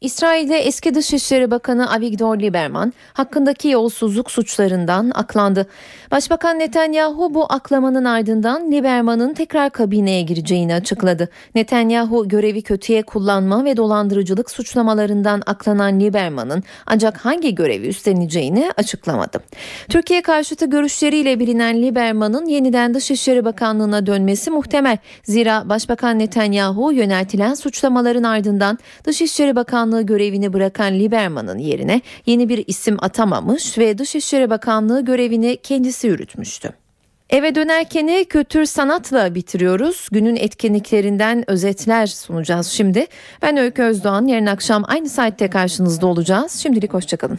[0.00, 5.66] İsrail'de eski Dışişleri Bakanı Avigdor Lieberman hakkındaki yolsuzluk suçlarından aklandı.
[6.10, 11.28] Başbakan Netanyahu bu aklamanın ardından Lieberman'ın tekrar kabineye gireceğini açıkladı.
[11.54, 19.40] Netanyahu görevi kötüye kullanma ve dolandırıcılık suçlamalarından aklanan Lieberman'ın ancak hangi görevi üstleneceğini açıklamadı.
[19.88, 24.98] Türkiye karşıtı görüşleriyle bilinen Lieberman'ın yeniden Dışişleri Bakanlığı'na dönmesi muhtemel.
[25.22, 32.64] Zira Başbakan Netanyahu yöneltilen suçlamaların ardından Dışişleri Bakanlığı Bakanlığı görevini bırakan Lieberman'ın yerine yeni bir
[32.66, 36.72] isim atamamış ve Dışişleri Bakanlığı görevini kendisi yürütmüştü.
[37.30, 40.08] Eve dönerken kültür sanatla bitiriyoruz.
[40.12, 43.06] Günün etkinliklerinden özetler sunacağız şimdi.
[43.42, 44.26] Ben Öykü Özdoğan.
[44.26, 46.52] Yarın akşam aynı saatte karşınızda olacağız.
[46.52, 47.38] Şimdilik hoşçakalın.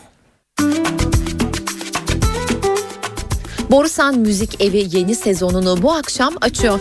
[3.72, 6.80] Borusan Müzik Evi yeni sezonunu bu akşam açıyor.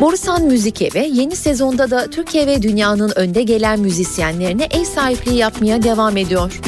[0.00, 5.82] Borusan Müzik Evi yeni sezonda da Türkiye ve dünyanın önde gelen müzisyenlerine ev sahipliği yapmaya
[5.82, 6.60] devam ediyor.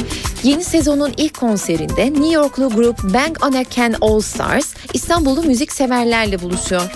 [0.43, 5.71] Yeni sezonun ilk konserinde New Yorklu grup Bang on a Can All Stars İstanbullu müzik
[5.71, 6.91] severlerle buluşuyor.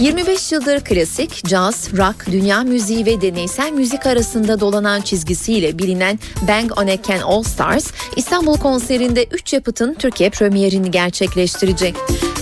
[0.00, 6.18] 25 yıldır klasik, caz, rock, dünya müziği ve deneysel müzik arasında dolanan çizgisiyle bilinen
[6.48, 7.86] Bang on a Can All Stars,
[8.16, 11.96] İstanbul konserinde 3 yapıtın Türkiye premierini gerçekleştirecek.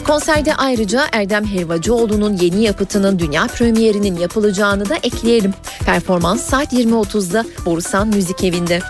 [0.07, 5.55] Konserde ayrıca Erdem Helvacıoğlu'nun yeni yapıtının dünya premierinin yapılacağını da ekleyelim.
[5.87, 8.81] Performans saat 20.30'da Borusan Müzik Evi'nde.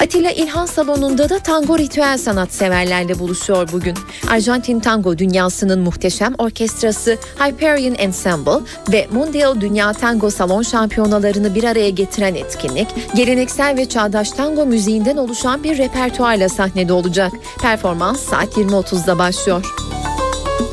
[0.00, 3.94] Atilla İlhan Salonu'nda da tango ritüel sanatseverlerle buluşuyor bugün.
[4.30, 8.60] Arjantin tango dünyasının muhteşem orkestrası Hyperion Ensemble
[8.92, 15.16] ve Mondial Dünya Tango Salon şampiyonalarını bir araya getiren etkinlik, geleneksel ve çağdaş tango müziğinden
[15.16, 17.32] oluşan bir repertuarla sahnede olacak.
[17.62, 19.64] Performans saat 20.30'da başlıyor.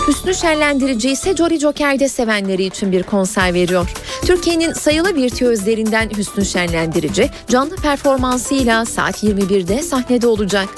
[0.08, 3.90] Hüsnü Şenlendirici ise Jolly Joker'de sevenleri için bir konser veriyor.
[4.26, 10.70] Türkiye'nin sayılı virtüözlerinden Hüsnü Şenlendirici canlı performansıyla saat 21'de sahnede olacak.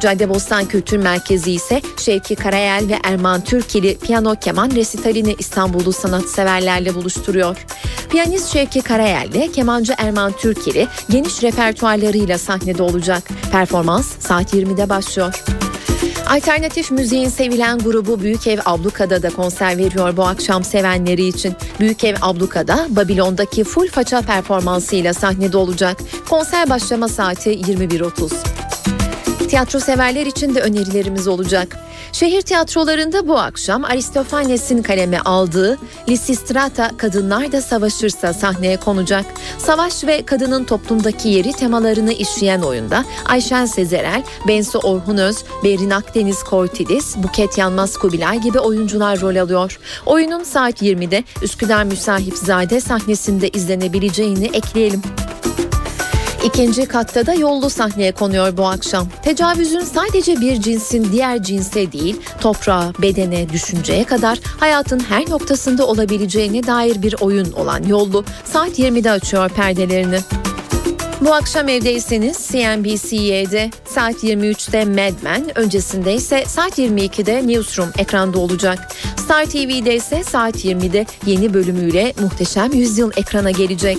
[0.00, 7.66] Caddebostan Kültür Merkezi ise Şevki Karayel ve Erman Türkili piyano keman resitalini İstanbullu sanatseverlerle buluşturuyor.
[8.10, 13.22] Piyanist Şevki Karayel ile kemancı Erman Türkili geniş repertuarlarıyla sahnede olacak.
[13.52, 15.57] Performans saat 20'de başlıyor.
[16.28, 21.54] Alternatif müziğin sevilen grubu Büyük Ev Abluka'da da konser veriyor bu akşam sevenleri için.
[21.80, 25.96] Büyük Ev Abluka'da Babilon'daki full faça performansıyla sahnede olacak.
[26.28, 28.32] Konser başlama saati 21.30.
[29.48, 31.76] Tiyatro severler için de önerilerimiz olacak.
[32.12, 35.78] Şehir tiyatrolarında bu akşam Aristofanes'in kaleme aldığı
[36.08, 39.26] Lisistrata Kadınlar da Savaşırsa sahneye konacak.
[39.58, 47.16] Savaş ve kadının toplumdaki yeri temalarını işleyen oyunda Ayşen Sezerel, Bensu Orhunöz, Berin Akdeniz Kortilis,
[47.16, 49.78] Buket Yanmaz Kubilay gibi oyuncular rol alıyor.
[50.06, 55.02] Oyunun saat 20'de Üsküdar Müsahipzade sahnesinde izlenebileceğini ekleyelim.
[56.48, 59.08] İkinci katta da yollu sahneye konuyor bu akşam.
[59.22, 66.66] Tecavüzün sadece bir cinsin diğer cinse değil, toprağa, bedene, düşünceye kadar hayatın her noktasında olabileceğine
[66.66, 70.18] dair bir oyun olan yollu saat 20'de açıyor perdelerini.
[71.20, 78.88] Bu akşam evdeyseniz CNBC'de saat 23'te Mad Men, öncesinde ise saat 22'de Newsroom ekranda olacak.
[79.16, 83.98] Star TV'de ise saat 20'de yeni bölümüyle Muhteşem Yüzyıl ekrana gelecek.